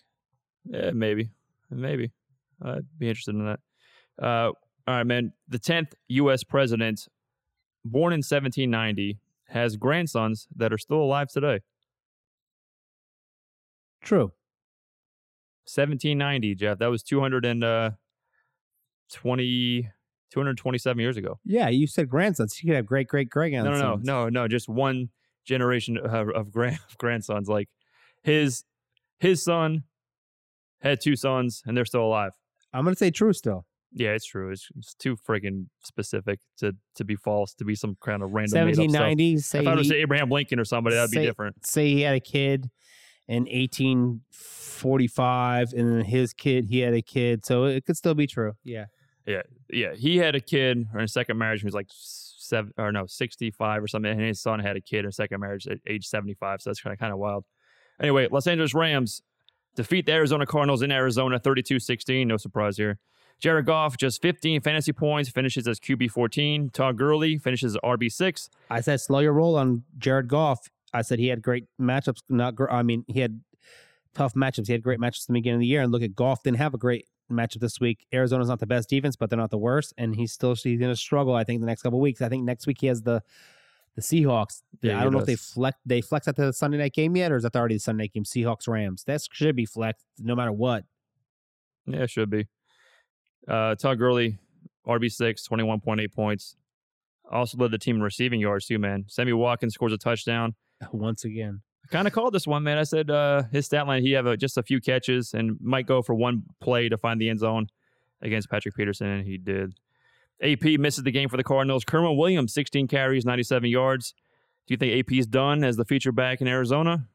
[0.65, 1.31] Yeah, maybe,
[1.71, 2.11] maybe.
[2.61, 3.59] I'd be interested in that.
[4.21, 4.51] Uh,
[4.87, 5.33] all right, man.
[5.47, 6.43] The tenth U.S.
[6.43, 7.07] president,
[7.85, 9.17] born in 1790,
[9.49, 11.61] has grandsons that are still alive today.
[14.01, 14.31] True.
[15.67, 16.79] 1790, Jeff.
[16.79, 17.91] That was 200 and uh,
[19.13, 19.89] 20,
[20.31, 21.39] 227 years ago.
[21.43, 22.61] Yeah, you said grandsons.
[22.61, 24.05] You could have great great great No, grandsons.
[24.05, 24.47] no, no, no, no.
[24.47, 25.09] Just one
[25.45, 27.47] generation of, of, grand, of grandsons.
[27.49, 27.69] Like
[28.23, 28.63] his
[29.19, 29.83] his son
[30.81, 32.31] had two sons, and they're still alive.
[32.73, 33.65] I'm gonna say true still.
[33.93, 34.51] Yeah, it's true.
[34.51, 38.65] It's, it's too friggin' specific to to be false, to be some kind of random
[38.65, 39.37] made 1790.
[39.37, 41.65] Say If I was say Abraham Lincoln or somebody, that'd be different.
[41.65, 42.69] say he had a kid
[43.27, 48.27] in 1845, and then his kid he had a kid, so it could still be
[48.27, 48.53] true.
[48.63, 48.85] Yeah.
[49.25, 49.93] Yeah, yeah.
[49.93, 51.59] he had a kid or in a second marriage.
[51.59, 54.99] He was like seven or no, sixty-five or something, and his son had a kid
[54.99, 56.61] in a second marriage at age seventy-five.
[56.61, 57.43] So that's kind of kind of wild.
[57.99, 59.21] Anyway, Los Angeles Rams
[59.75, 62.27] defeat the Arizona Cardinals in Arizona 32-16.
[62.27, 62.99] No surprise here.
[63.39, 66.71] Jared Goff just 15 fantasy points, finishes as QB 14.
[66.71, 68.49] Todd Gurley finishes as RB six.
[68.69, 70.69] I said slow your roll on Jared Goff.
[70.93, 72.21] I said he had great matchups.
[72.29, 73.41] Not, gr- I mean, he had
[74.13, 74.67] tough matchups.
[74.67, 75.81] He had great matchups at the beginning of the year.
[75.81, 78.05] And look at Goff didn't have a great matchup this week.
[78.13, 79.93] Arizona's not the best defense, but they're not the worst.
[79.97, 81.35] And he's still he's going to struggle.
[81.35, 82.21] I think the next couple weeks.
[82.21, 83.21] I think next week he has the
[83.95, 84.61] the Seahawks.
[84.81, 87.31] Yeah, I don't know if they flex they flex at the Sunday night game yet,
[87.31, 88.23] or is that already the Sunday night game?
[88.23, 89.03] Seahawks Rams.
[89.05, 90.85] That should be flexed no matter what.
[91.87, 92.47] Yeah, it should be.
[93.47, 94.37] Uh, Todd Gurley,
[94.85, 96.55] RB six, 21.8 points.
[97.31, 99.05] Also led the team in receiving yards too, man.
[99.07, 100.55] Sammy Watkins scores a touchdown.
[100.91, 102.77] Once again, I kind of called this one, man.
[102.77, 105.87] I said uh, his stat line, he have a, just a few catches and might
[105.87, 107.67] go for one play to find the end zone
[108.21, 109.73] against Patrick Peterson, and he did.
[110.41, 111.83] AP misses the game for the Cardinals.
[111.83, 114.13] Kerwynn Williams, 16 carries, 97 yards.
[114.67, 117.07] Do you think AP's done as the feature back in Arizona?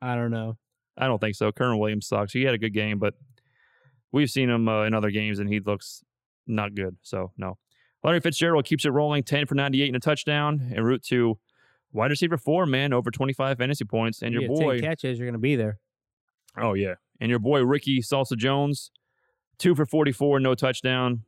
[0.00, 0.56] I don't know.
[0.96, 1.52] I don't think so.
[1.52, 2.32] Kerwynn Williams sucks.
[2.32, 3.14] He had a good game, but
[4.10, 6.02] we've seen him uh, in other games, and he looks
[6.46, 6.96] not good.
[7.02, 7.58] So, no.
[8.02, 11.38] Larry Fitzgerald keeps it rolling, 10 for 98 and a touchdown, en route to
[11.94, 14.20] wide receiver four, man, over 25 fantasy points.
[14.20, 15.78] And You your boy, 10 catches, you're going to be there.
[16.58, 16.94] oh, yeah.
[17.20, 18.90] And your boy, Ricky Seals-Jones,
[19.58, 21.22] two for 44, no touchdown.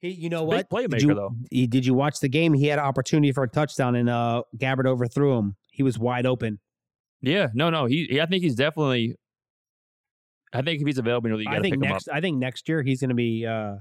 [0.00, 0.70] He, you know Big what?
[0.70, 1.30] playmaker, did you, though.
[1.50, 2.52] he- did you watch the game?
[2.52, 5.54] He had an opportunity for a touchdown, and uh, Gabbert overthrew him.
[5.70, 6.58] He was wide open.
[7.20, 7.86] Yeah, no, no.
[7.86, 9.14] He, he I think he's definitely.
[10.52, 11.94] I think if he's available, you I got to think pick him up.
[11.94, 12.08] next.
[12.08, 13.46] I think next year he's going to be.
[13.46, 13.76] Uh,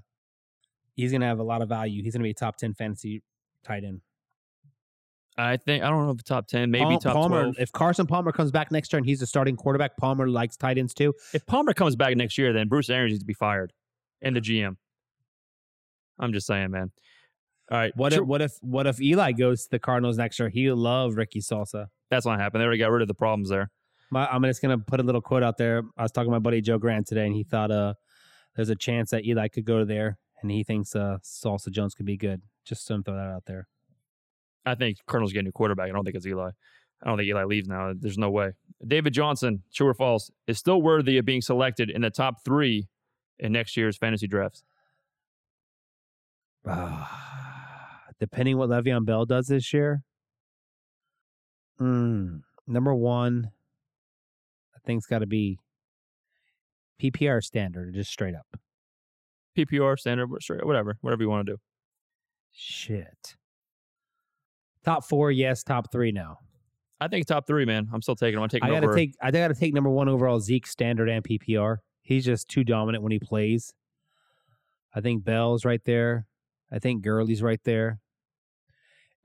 [0.96, 2.04] he's going to have a lot of value.
[2.04, 3.24] He's going to be a top ten fantasy
[3.64, 4.02] tight end.
[5.38, 7.42] I think I don't know if the top ten, maybe Pal- top Palmer.
[7.42, 7.56] twelve.
[7.58, 10.58] If, If Carson Palmer comes back next year and he's the starting quarterback, Palmer likes
[10.58, 11.14] tight ends too.
[11.34, 13.72] If Palmer comes back next year, then Bruce Arians needs to be fired,
[14.22, 14.76] and the GM.
[16.20, 16.92] I'm just saying, man.
[17.72, 20.38] All right, What sure, if what if what if Eli goes to the Cardinals next
[20.40, 20.50] year?
[20.50, 21.74] He'll love Ricky Seals.
[22.10, 22.60] that's not happening.
[22.60, 23.72] They already got rid of the problems there.
[24.12, 25.84] My, I'm just gonna put a little quote out there.
[25.98, 27.94] I was talking to my buddy Joe Grant today, and he thought uh
[28.58, 32.18] there's a chance that Eli could go there, and he thinks uh Seals-Jones could be
[32.18, 32.42] good.
[32.66, 33.70] Just to throw that out there.
[34.66, 35.90] I think Colonel's getting a quarterback.
[35.90, 36.50] I don't think it's Eli.
[37.04, 37.94] I don't think Eli leaves now.
[37.98, 38.52] There's no way.
[38.86, 42.88] David Johnson, true or false, is still worthy of being selected in the top three
[43.40, 44.64] in next year's fantasy drafts.
[48.20, 50.04] Depending what Le'Veon Bell does this year,
[51.80, 53.50] mm, number one,
[54.76, 55.58] I think it's got to be
[57.02, 58.46] PPR standard, just straight up.
[59.58, 61.58] PPR, standard, whatever, whatever you want to do.
[62.52, 63.36] Shit.
[64.84, 65.64] Top four, yes.
[65.64, 66.36] Top three, no.
[67.00, 67.90] I think top three, man.
[67.92, 68.44] I'm still taking him.
[68.44, 68.96] I'm taking I got to over.
[68.96, 69.16] take.
[69.22, 71.78] I got to take number one overall Zeke standard and PPR.
[72.04, 73.74] He's just too dominant when he plays.
[74.94, 76.28] I think Bell's right there.
[76.72, 78.00] I think Gurley's right there.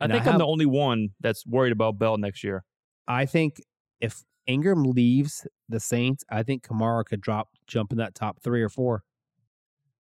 [0.01, 2.65] I and I think I am the only one that's worried about Bell next year.
[3.09, 3.61] I think
[4.01, 8.63] if Ingram leaves the Saints, I think Kamara could drop, jump in that top three
[8.63, 9.05] or four.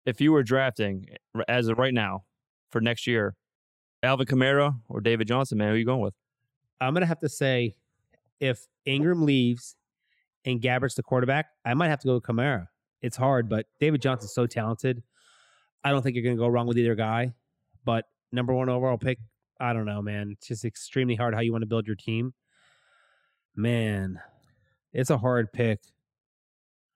[0.05, 2.25] If you were drafting eh, as of right now
[2.71, 3.35] for next year,
[4.03, 6.13] Alvin Kamara or David Johnson, man, who are you going with?
[6.79, 7.75] I'm gonna have to say,
[8.39, 9.75] if Ingram leaves
[10.43, 12.67] and Gabbert's the quarterback, I might have to go with Kamara.
[13.01, 15.03] It's hard, but David Johnson's so talented.
[15.83, 17.33] I don't think you're gonna go wrong with either guy.
[17.83, 19.19] But number one overall pick,
[19.59, 20.31] I don't know, man.
[20.31, 22.33] It's just extremely hard how you want to build your team.
[23.55, 24.19] Man,
[24.91, 25.79] it's a hard pick.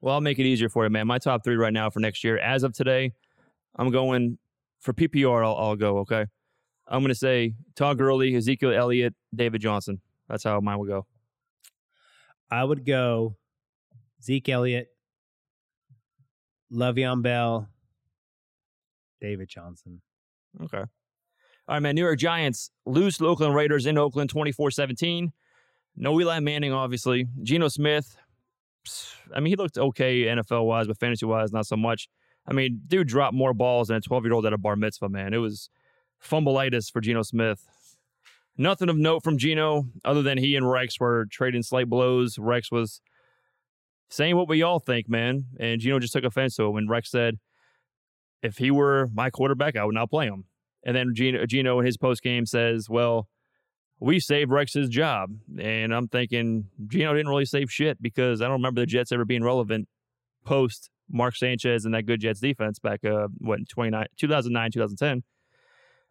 [0.02, 1.08] Well, I'll make it easier for you, man.
[1.08, 3.14] My top three right now for next year, as of today,
[3.76, 4.38] I'm going
[4.80, 5.46] for PPR.
[5.46, 6.00] I'll, I'll go.
[6.00, 6.26] Okay,
[6.90, 10.02] I'm going to say Todd Gurley, Ezekiel Elliott, David Johnson.
[10.28, 11.06] That's how mine will go.
[12.52, 13.36] I would go
[14.24, 14.88] Zeke Elliott,
[16.74, 17.70] Le'Veon Bell,
[19.22, 20.02] David Johnson.
[20.64, 20.80] Okay.
[20.80, 20.88] All
[21.76, 21.94] right, man.
[21.94, 25.32] New York Giants lose to Oakland Raiders in Oakland 24 17.
[25.96, 27.28] No Eli Manning, obviously.
[27.44, 28.18] Geno Smith,
[29.36, 32.10] I mean, he looked okay NFL wise, but fantasy wise, not so much.
[32.48, 35.10] I mean, dude dropped more balls than a 12 year old at a bar mitzvah,
[35.10, 35.34] man.
[35.34, 35.70] It was
[36.24, 37.66] fumbleitis for Geno Smith.
[38.58, 42.38] Nothing of note from Geno other than he and Rex were trading slight blows.
[42.38, 43.02] Rex was
[44.10, 45.46] saying what we all think, man.
[45.60, 47.40] And Geno just took offense to it when Rex said,
[48.42, 50.46] if he were my quarterback, I would not play him.
[50.84, 53.28] And then Gino, Gino in his post game says, well,
[54.00, 55.32] we saved Rex's job.
[55.60, 59.26] And I'm thinking Gino didn't really save shit because I don't remember the Jets ever
[59.26, 59.88] being relevant
[60.46, 65.24] post Mark Sanchez and that good Jets defense back, uh, what, in 29, 2009, 2010.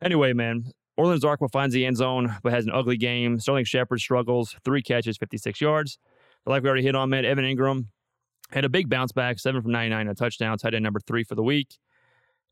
[0.02, 3.38] Anyway, man, Orleans Darkwa finds the end zone but has an ugly game.
[3.40, 5.98] Sterling Shepard struggles, three catches, 56 yards.
[6.44, 7.86] But like we already hit on, man, Evan Engram
[8.50, 11.34] had a big bounce back, seven from 99, a touchdown, tight end number three for
[11.34, 11.78] the week.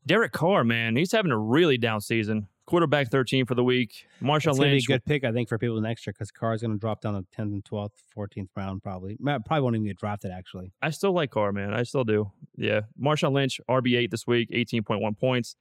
[0.05, 2.47] Derek Carr, man, he's having a really down season.
[2.65, 4.05] Quarterback 13 for the week.
[4.21, 4.87] Marshawn It's going to be a Lynch.
[4.87, 7.21] good pick, I think, for people next year because Carr's going to drop down to
[7.41, 9.17] 10th and 12th, 14th round probably.
[9.23, 10.73] Probably won't even get drafted, actually.
[10.81, 11.73] I still like Carr, man.
[11.73, 12.29] I still do.
[12.57, 12.81] Yeah.
[13.01, 15.55] Marshawn Lynch, RB8 this week, 18.1 points,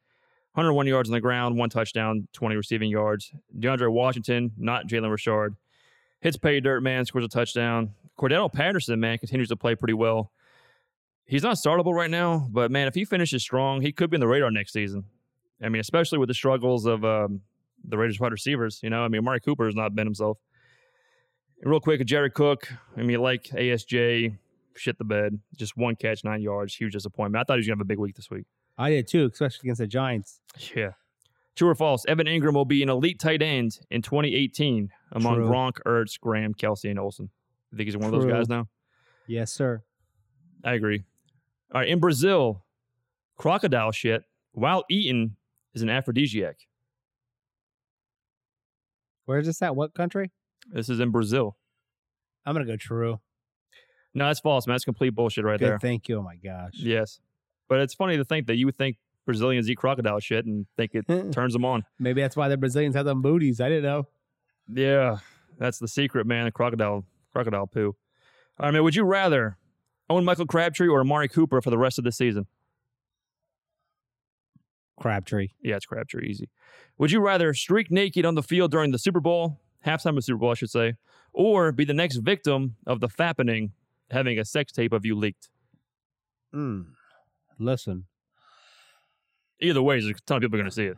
[0.57, 3.31] 101 yards on the ground, one touchdown, 20 receiving yards.
[3.59, 5.55] DeAndre Washington, not Jalen Richard.
[6.21, 7.91] Hits pay dirt, man, scores a touchdown.
[8.19, 10.33] Cordarrelle Patterson, man, continues to play pretty well.
[11.27, 14.21] He's not startable right now, but man, if he finishes strong, he could be in
[14.21, 15.05] the radar next season.
[15.63, 17.43] I mean, especially with the struggles of um,
[17.85, 18.81] the Raiders wide receivers.
[18.83, 20.39] You know, I mean, Amari Cooper has not been himself.
[21.63, 22.67] Real quick, Jared Cook.
[22.97, 24.39] I mean, like ASJ,
[24.75, 25.39] shit the bed.
[25.55, 26.75] Just one catch, nine yards.
[26.75, 27.43] Huge disappointment.
[27.43, 28.47] I thought he was gonna have a big week this week.
[28.79, 30.41] I did too, especially against the Giants.
[30.75, 30.93] Yeah.
[31.55, 32.05] True or false?
[32.07, 35.49] Evan Engram will be an elite tight end in 2018 among True.
[35.49, 37.31] Gronk, Ertz, Graham, Kelce, and Olsen.
[37.73, 38.69] You think he's one of those guys now?
[39.27, 39.83] Yes, sir.
[40.63, 41.05] I agree.
[41.75, 42.63] All right, in Brazil,
[43.37, 44.23] crocodile shit
[44.53, 45.37] while eaten
[45.75, 46.57] is an aphrodisiac.
[49.25, 49.75] Where's this at?
[49.75, 50.31] What country?
[50.71, 51.57] This is in Brazil.
[52.45, 53.21] I'm gonna go true.
[54.15, 54.75] No, that's false, man.
[54.75, 55.79] That's complete bullshit right Good, there.
[55.79, 56.19] thank you.
[56.19, 56.73] Oh my gosh.
[56.75, 57.21] Yes.
[57.69, 60.93] But it's funny to think that you would think Brazilians eat crocodile shit and think
[60.95, 61.85] it turns them on.
[61.99, 63.61] Maybe that's why the Brazilians have them booties.
[63.61, 64.07] I didn't know.
[64.73, 65.19] Yeah,
[65.59, 66.47] that's the secret, man.
[66.47, 67.97] The crocodile, crocodile poo.
[68.59, 68.83] All right, man.
[68.85, 69.59] Would you rather
[70.09, 72.47] own Michael Crabtree or Amari Cooper for the rest of the season?
[74.99, 75.49] Crabtree.
[75.63, 76.49] Yeah, it's Crabtree, easy.
[76.99, 80.23] Would you rather streak naked on the field during the Super Bowl, halftime of the
[80.23, 80.95] Super Bowl, I should say,
[81.33, 83.73] or be the next victim of the fappening,
[84.11, 85.51] having a sex tape of you leaked?
[86.55, 86.87] Mm.
[87.59, 88.05] Listen,
[89.61, 90.97] Either way, there's a ton of people are going to see it.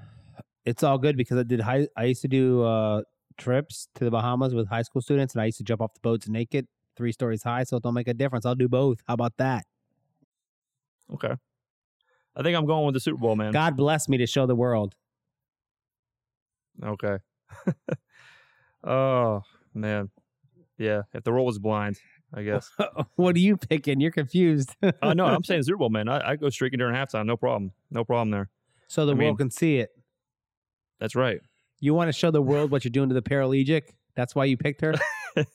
[0.65, 1.87] it's all good because I did high.
[1.97, 3.03] I used to do uh,
[3.37, 6.01] trips to the Bahamas with high school students, and I used to jump off the
[6.01, 6.67] boats naked,
[6.97, 7.65] three stories high.
[7.65, 8.45] So it don't make a difference.
[8.45, 8.99] I'll do both.
[9.07, 9.65] How about that?
[11.15, 11.35] Okay.
[12.37, 13.53] I think I'm going with the Super Bowl, man.
[13.53, 14.95] God bless me to show the world.
[16.83, 17.19] Okay.
[18.85, 19.43] oh
[19.75, 20.11] man,
[20.77, 21.03] yeah.
[21.13, 21.99] If the world was blind,
[22.35, 22.71] I guess.
[23.17, 24.01] what are you picking?
[24.01, 24.75] You're confused.
[25.03, 26.09] Oh no, I'm saying Super Bowl, man.
[26.09, 28.51] I, I go streaking during halftime, no problem, no problem there.
[28.89, 29.91] so the I world mean- can see it.
[31.01, 31.41] That's right.
[31.81, 33.91] You want to show the world what you're doing to the paralegic?
[34.17, 34.95] That's why you picked her.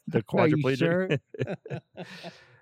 [0.07, 0.77] The quadriplegic.
[0.77, 1.09] sure?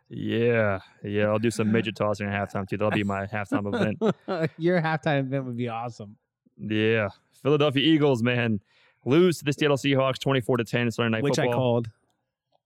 [0.10, 1.26] yeah, yeah.
[1.28, 2.78] I'll do some midget tossing at halftime too.
[2.78, 4.52] That'll be my halftime event.
[4.58, 6.18] Your halftime event would be awesome.
[6.58, 7.10] Yeah,
[7.44, 8.60] Philadelphia Eagles, man,
[9.06, 11.90] lose to the Seattle Seahawks, twenty-four to ten Sunday Night which I called.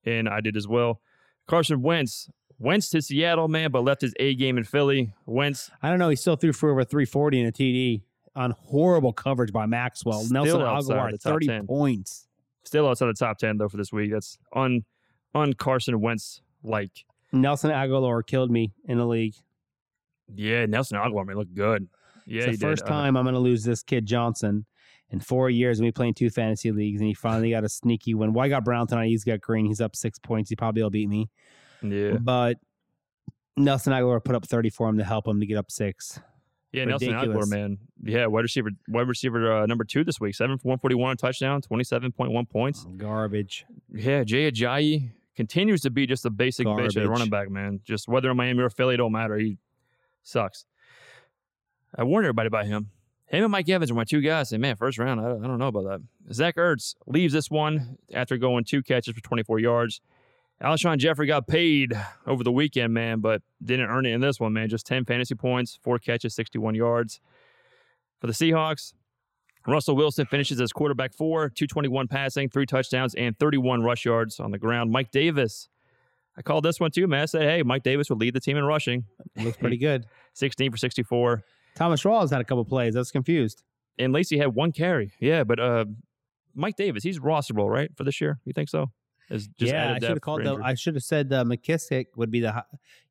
[0.06, 1.02] and I did as well.
[1.48, 5.14] Carson Wentz, Wentz to Seattle, man, but left his A game in Philly.
[5.26, 6.10] Wentz I don't know.
[6.10, 8.02] He still threw for over 340 in a TD
[8.36, 10.22] on horrible coverage by Maxwell.
[10.22, 11.68] Still Nelson Agholor, 30 10.
[11.68, 12.28] points.
[12.64, 14.12] still outside the top ten though for this week.
[14.12, 14.84] That's un
[15.34, 17.06] un Carson Wentz like.
[17.32, 19.36] Nelson Agholor killed me in the league.
[20.34, 21.88] Yeah, Nelson Agholor man looked good.
[22.26, 22.92] Yeah, it's the he first did.
[22.92, 24.66] Uh, time I'm going to lose this kid Johnson
[25.12, 25.80] in four years.
[25.80, 28.34] And we playing two fantasy leagues, and he finally got a sneaky win.
[28.34, 29.08] Well, I got Brown tonight.
[29.08, 29.66] He's got Green.
[29.66, 30.50] He's up six points.
[30.50, 31.30] He probably will beat me.
[31.82, 32.58] yeah, But
[33.58, 36.20] Nelson Agholor put up 30 for him to help him to get up six.
[36.74, 37.50] yeah, Nelson Agholor ridiculous.
[37.50, 37.78] man.
[38.04, 41.14] Yeah, wide receiver, wide receiver uh, number two this week, seven for one forty one,
[41.14, 42.86] a touchdown, twenty seven point one points.
[42.98, 43.66] Garbage.
[43.94, 47.10] Yeah, Jay Ajayi continues to be just a basic bitch at Garbage.
[47.10, 47.80] running back, man.
[47.86, 49.38] Just whether in Miami or Philly, it don't matter.
[49.38, 49.58] He
[50.24, 50.66] sucks.
[51.98, 52.90] I warned everybody about him.
[53.28, 54.52] Him and Mike Evans are my two guys.
[54.52, 56.02] And man, first round, I, I don't know about that.
[56.34, 60.02] Zach Ertz leaves this one after going two catches for 24 yards.
[60.62, 61.94] Alshon Jeffery got paid
[62.26, 64.70] over the weekend, man, but didn't earn it in this one, man.
[64.70, 67.20] Just 10 fantasy points, four catches, 61 yards.
[68.22, 68.94] For the Seahawks,
[69.68, 74.52] Russell Wilson finishes as quarterback four, 221 passing, three touchdowns, and 31 rush yards on
[74.52, 74.92] the ground.
[74.92, 75.68] Mike Davis,
[76.38, 77.24] I called this one too, man.
[77.24, 80.06] I said, hey, Mike Davis will lead the team in rushing, Looks pretty good.
[80.34, 81.44] 16 for 64.
[81.76, 82.96] Thomas Rawls had a couple plays.
[82.96, 83.64] I was confused.
[83.98, 85.14] And Lacy had one carry.
[85.20, 85.86] Yeah, but uh,
[86.54, 88.40] Mike Davis, he's rosterable, right, for this year?
[88.46, 88.92] You think so?
[89.30, 90.56] Is just yeah, I should have called the.
[90.56, 92.64] I should have said uh, McKissic would be the.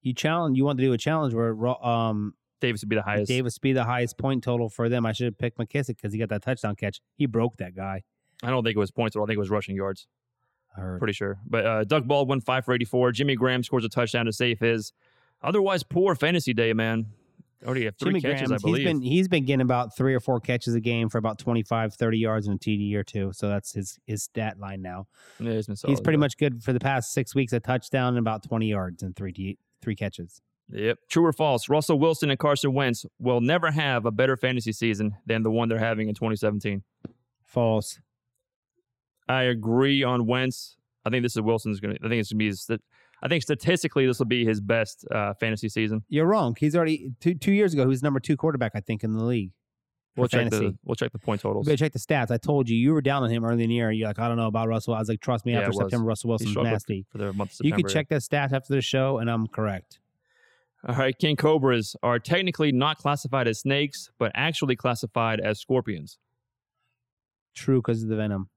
[0.03, 0.57] You challenge.
[0.57, 1.55] You want to do a challenge where
[1.85, 3.29] um Davis would be the highest.
[3.29, 5.05] Davis be the highest point total for them.
[5.05, 7.01] I should have picked McKissic because he got that touchdown catch.
[7.17, 8.05] He broke that guy.
[8.43, 9.25] I don't think it was points, total.
[9.25, 10.07] I think it was rushing yards.
[10.99, 11.39] Pretty sure.
[11.47, 13.13] But uh, Doug Baldwin, five for 84.
[13.13, 14.93] Jimmy Graham scores a touchdown to save his.
[15.43, 17.07] Otherwise, poor fantasy day, man.
[17.65, 18.77] Oh, Already have three Jimmy catches, Graham, I believe.
[18.77, 21.95] he's been he's been getting about three or four catches a game for about 25,
[21.95, 23.33] 30 yards and a TD or two.
[23.33, 25.07] So that's his his stat line now.
[25.41, 27.53] Yeah, he's been he's pretty but- much good for the past six weeks.
[27.53, 30.43] A touchdown and about twenty yards and three D, three catches.
[30.71, 30.99] Yep.
[31.11, 31.69] True or false?
[31.69, 35.69] Russell Wilson and Carson Wentz will never have a better fantasy season than the one
[35.69, 36.83] they're having in 2017.
[37.47, 38.01] False.
[39.29, 40.77] I agree on Wentz.
[41.05, 42.01] I think this is Wilson's going to.
[42.05, 42.47] I think it's going to be.
[42.47, 42.67] His,
[43.25, 46.05] I think statistically this will be his best uh, fantasy season.
[46.11, 46.55] You're wrong.
[46.61, 47.83] He's already two two years ago.
[47.83, 49.51] He was number two quarterback, I think, in the league.
[50.17, 50.79] We'll check the fantasy.
[50.85, 51.67] we'll check the point You totals.
[51.67, 52.31] better check the stats.
[52.31, 53.91] I told you you were down on him early in the year.
[53.91, 54.95] You're like, I don't know about Russell.
[54.95, 55.53] I was like, trust me.
[55.55, 55.73] Yeah, after.
[55.73, 57.05] September, Russell Wilson's nasty.
[57.11, 57.77] for the month of You September.
[57.89, 59.99] could check the stats after the show, and I'm correct.
[60.87, 66.19] All right, King Cobras are technically not classified as snakes, but actually classified as scorpions.
[67.55, 68.51] True, because of the venom.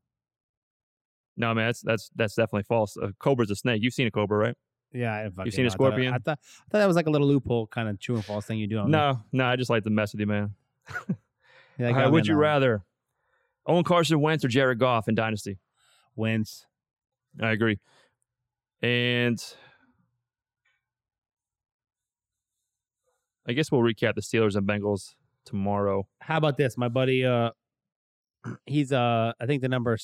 [1.37, 2.97] No, man, that's that's that's definitely false.
[2.97, 3.81] A cobra's a snake.
[3.83, 4.55] You've seen a cobra, right?
[4.91, 5.67] Yeah, you've seen a know.
[5.67, 6.13] I thought- scorpion?
[6.13, 8.45] I thought, I thought that was like a little loophole, kind of true and false
[8.45, 8.79] thing you do.
[8.79, 8.91] On me.
[8.91, 10.55] No, no, I just like to mess with you, man.
[11.79, 12.41] Yeah, right, would you one.
[12.41, 12.83] rather
[13.67, 15.59] Owen Carson Wentz or Jared Goff in Dynasty?
[16.15, 16.65] Wentz.
[17.39, 17.79] I agree.
[18.81, 19.39] And
[23.47, 25.13] I guess we'll recap the Steelers and Bengals
[25.45, 26.07] tomorrow.
[26.19, 26.77] How about this?
[26.77, 27.51] My buddy, uh,
[28.65, 29.97] he's uh, I think the number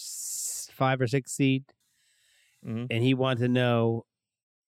[0.72, 1.64] five or six seed,
[2.66, 2.88] Mhm.
[2.90, 4.06] and he wanted to know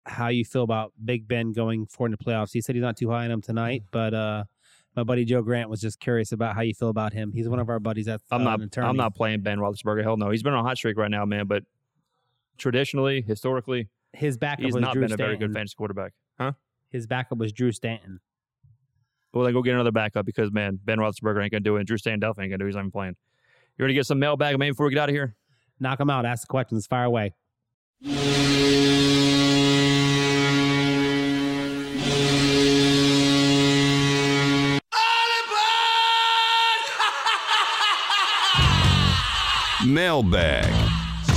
[0.07, 2.53] how you feel about Big Ben going forward in the playoffs.
[2.53, 4.45] He said he's not too high on him tonight, but uh,
[4.97, 7.33] my buddy Joe Grant was just curious about how you feel about him.
[7.33, 8.07] He's one of our buddies.
[8.07, 8.79] That's I'm uh, not.
[8.79, 10.03] I'm not playing Ben Roethlisberger.
[10.03, 10.31] Hell no.
[10.31, 11.47] He's been on a hot streak right now, man.
[11.47, 11.65] But
[12.59, 16.13] traditionally, historically, His backup he's not Drew been a very good fantasy quarterback.
[16.39, 16.53] Huh?
[16.91, 18.21] His backup was Drew Stanton.
[19.33, 21.81] Well, then go get another backup because man, Ben Roethlisberger ain't gonna do it.
[21.81, 22.65] and Drew Stanton ain't gonna do.
[22.65, 22.69] it.
[22.69, 23.17] He's not even playing.
[23.77, 24.71] You ready to get some mailbag, man?
[24.71, 25.35] Before we get out of here.
[25.81, 26.25] Knock him out.
[26.25, 26.87] Ask the questions.
[26.87, 27.35] Fire away.
[39.85, 40.65] Mailbag.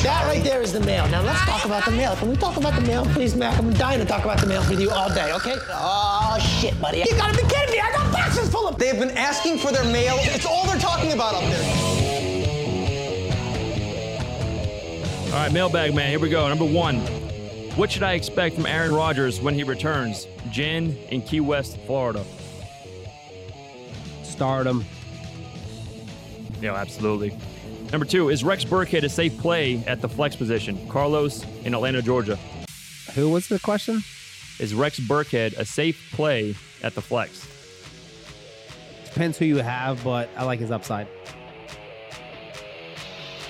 [0.03, 1.07] That right there is the mail.
[1.07, 2.15] Now let's talk about the mail.
[2.17, 3.57] Can we talk about the mail, please, Mac?
[3.57, 5.55] I'm dying to talk about the mail with you all day, okay?
[5.69, 6.99] Oh shit, buddy.
[6.99, 7.79] You gotta be kidding me!
[7.79, 8.77] I got boxes full of.
[8.77, 10.15] They've been asking for their mail.
[10.19, 11.96] It's all they're talking about up there.
[15.37, 16.09] All right, mailbag, man.
[16.09, 16.49] Here we go.
[16.49, 16.97] Number one.
[17.75, 20.25] What should I expect from Aaron Rodgers when he returns?
[20.49, 22.25] Jen in Key West, Florida.
[24.23, 24.83] Stardom.
[26.59, 27.37] Yeah, absolutely.
[27.91, 30.89] Number two, is Rex Burkhead a safe play at the flex position?
[30.89, 32.39] Carlos in Atlanta, Georgia.
[33.13, 34.01] Who was the question?
[34.59, 37.47] Is Rex Burkhead a safe play at the flex?
[39.05, 41.07] Depends who you have, but I like his upside.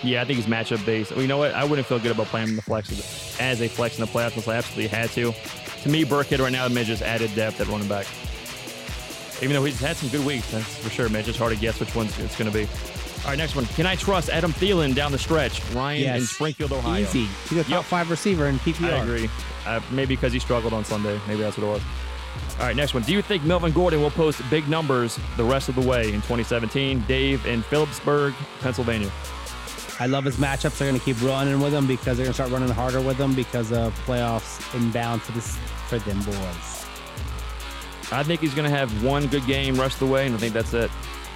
[0.03, 1.11] Yeah, I think he's matchup based.
[1.11, 1.53] Well, you know what?
[1.53, 2.91] I wouldn't feel good about playing him the flex
[3.39, 5.33] as a flex in the playoffs unless I absolutely had to.
[5.83, 8.05] To me, Burkhead right now, man, just added depth at running back.
[9.41, 11.19] Even though he's had some good weeks, that's for sure, man.
[11.19, 12.65] It's just hard to guess which one it's going to be.
[13.23, 13.65] All right, next one.
[13.67, 15.61] Can I trust Adam Thielen down the stretch?
[15.73, 16.21] Ryan Yes.
[16.21, 17.01] in Springfield, Ohio.
[17.03, 17.25] Easy.
[17.49, 17.83] He's a top Yep.
[17.85, 18.93] five receiver in PPR.
[18.93, 19.29] I agree.
[19.65, 21.19] Uh, maybe because he struggled on Sunday.
[21.27, 21.81] Maybe that's what it was.
[22.59, 23.03] All right, next one.
[23.03, 26.21] Do you think Melvin Gordon will post big numbers the rest of the way in
[26.21, 27.03] 2017?
[27.07, 29.11] Dave in Phillipsburg, Pennsylvania.
[29.99, 30.77] I love his matchups.
[30.77, 33.17] They're going to keep running with him because they're going to start running harder with
[33.17, 35.57] him because of playoffs inbound for this
[35.87, 36.85] for them boys.
[38.11, 40.37] I think he's going to have one good game rest of the way, and I
[40.37, 40.89] think that's it.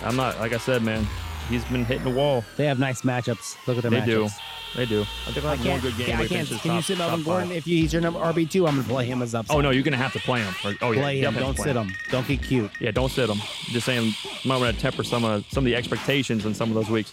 [0.03, 1.05] I'm not, like I said, man,
[1.49, 2.45] he's been hitting the wall.
[2.55, 3.57] They have nice matchups.
[3.67, 4.05] Look at their matchups.
[4.05, 4.27] They matchups.
[4.29, 4.29] do.
[4.73, 5.01] They do.
[5.01, 6.09] I think I have one good game.
[6.09, 6.47] yeah, I can't.
[6.47, 7.51] Can you sit Melvin Gordon?
[7.51, 9.57] If you, he's your number RB two, I'm going to play him as upside.
[9.57, 10.53] Oh, no, you're going to have to play him.
[10.63, 11.01] Or- Oh, yeah.
[11.01, 11.33] play him.
[11.33, 11.91] Don't play sit him.
[12.09, 12.71] Don't get cute.
[12.79, 13.39] Yeah, don't sit them.
[13.65, 14.13] Just saying,
[14.45, 17.11] might want to temper some of some of the expectations in some of those weeks.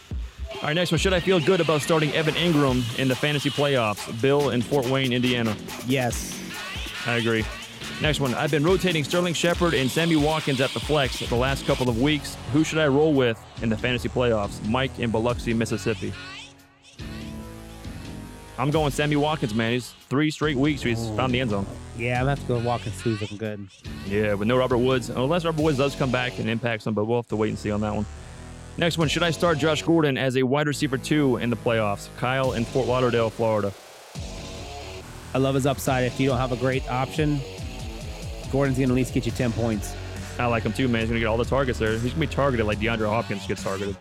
[0.60, 0.98] All right, next one.
[0.98, 4.20] Should I feel good about starting Evan Engram in the fantasy playoffs?
[4.20, 5.56] Bill in Fort Wayne, Indiana.
[5.86, 6.36] Yes.
[7.06, 7.44] I agree.
[8.02, 8.35] Next one.
[8.35, 12.02] I've been rotating Sterling Shepard and Sammy Watkins at the flex the last couple of
[12.02, 12.36] weeks.
[12.52, 14.66] Who should I roll with in the fantasy playoffs?
[14.68, 16.12] Mike in Biloxi, Mississippi.
[18.59, 19.70] I'm going Sammy Watkins, man.
[19.70, 21.66] He's three straight weeks he's found the end zone.
[21.97, 23.10] Yeah, I'm going to have to go Watkins too.
[23.10, 23.68] He's looking good.
[24.09, 25.09] Yeah, with no Robert Woods.
[25.10, 27.59] Unless Robert Woods does come back and impact some, but we'll have to wait and
[27.59, 28.06] see on that one.
[28.78, 32.09] Next one, should I start Josh Gordon as a wide receiver two in the playoffs?
[32.16, 33.72] Kyle in Fort Lauderdale, Florida.
[35.34, 36.05] I love his upside.
[36.05, 37.40] If you don't have a great option,
[38.52, 39.96] Gordon's going to at least get you 10 points.
[40.38, 41.00] I like him too, man.
[41.00, 41.90] He's gonna get all the targets there.
[41.98, 43.96] He's gonna be targeted like DeAndre Hopkins gets targeted.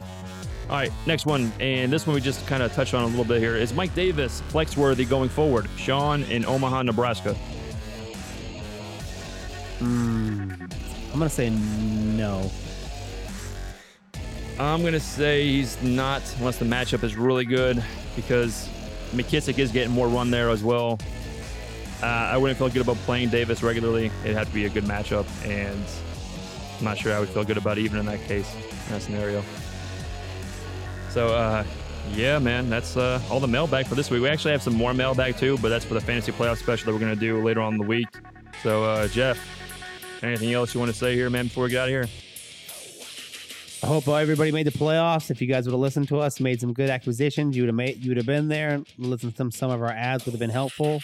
[0.69, 3.25] All right, next one, and this one we just kind of touched on a little
[3.25, 3.55] bit here.
[3.55, 5.67] Is Mike Davis flex worthy going forward?
[5.77, 7.33] Sean in Omaha, Nebraska.
[9.79, 10.51] Hmm,
[11.13, 12.51] I'm going to say no.
[14.59, 17.83] I'm gonna say he's not unless the matchup is really good
[18.15, 18.67] because
[19.11, 20.99] McKissic is getting more run there as well.
[22.01, 24.11] Uh, I wouldn't feel good about playing Davis regularly.
[24.23, 25.83] It'd have to be a good matchup, and
[26.77, 28.51] I'm not sure I would feel good about it even in that case,
[28.87, 29.43] in that scenario.
[31.11, 31.63] So, uh,
[32.13, 34.21] yeah, man, that's uh, all the mailbag for this week.
[34.21, 36.93] We actually have some more mailbag too, but that's for the fantasy playoff special that
[36.93, 38.07] we're gonna do later on in the week.
[38.63, 39.39] So, uh, Jeff,
[40.23, 42.07] anything else you want to say here, man, before we get out of here?
[43.83, 45.29] I hope everybody made the playoffs.
[45.29, 47.75] If you guys would have listened to us, made some good acquisitions, you would have
[47.75, 50.31] made you would have been there and listened to some, some of our ads would
[50.31, 51.01] have been helpful.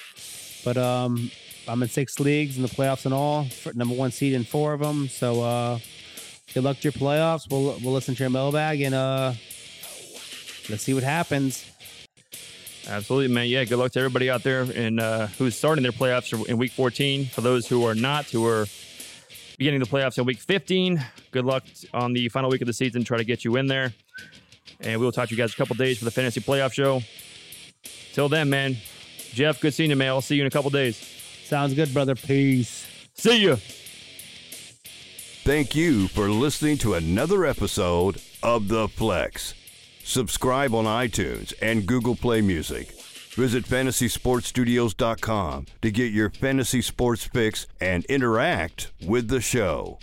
[0.66, 1.30] But um,
[1.68, 3.46] I'm in six leagues in the playoffs and all,
[3.76, 5.08] number one seed in four of them.
[5.08, 5.80] So uh,
[6.56, 7.50] good luck to your playoffs.
[7.50, 9.34] We'll we'll listen to your mailbag and uh,
[10.68, 11.70] let's see what happens.
[12.88, 13.48] Absolutely, man.
[13.48, 16.72] Yeah, good luck to everybody out there and uh, who's starting their playoffs in week
[16.72, 17.28] 14.
[17.28, 18.66] For those who are not, who are
[19.64, 21.64] beginning of the playoffs in week 15, good luck
[21.94, 23.02] on the final week of the season.
[23.06, 23.94] Try to get you in there.
[24.82, 27.02] And we will talk to you guys a couple days for the fantasy playoff show.
[28.12, 28.76] Till then, man.
[29.32, 30.10] Jeff, good seeing you, man.
[30.10, 30.98] I'll see you in a couple days.
[31.46, 32.14] Sounds good, brother.
[32.14, 32.86] Peace.
[33.14, 33.56] See you.
[35.46, 39.54] Thank you for listening to another episode of The Flex.
[40.04, 42.94] Subscribe on iTunes and Google Play Music.
[43.36, 50.00] Visit fantasysportstudios.com to get your fantasy sports fix and interact with the show.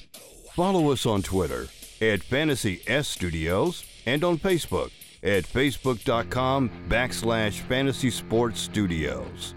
[0.55, 1.69] Follow us on Twitter
[2.01, 4.91] at Fantasy S Studios and on Facebook
[5.23, 9.55] at facebook.com backslash fantasy sports studios.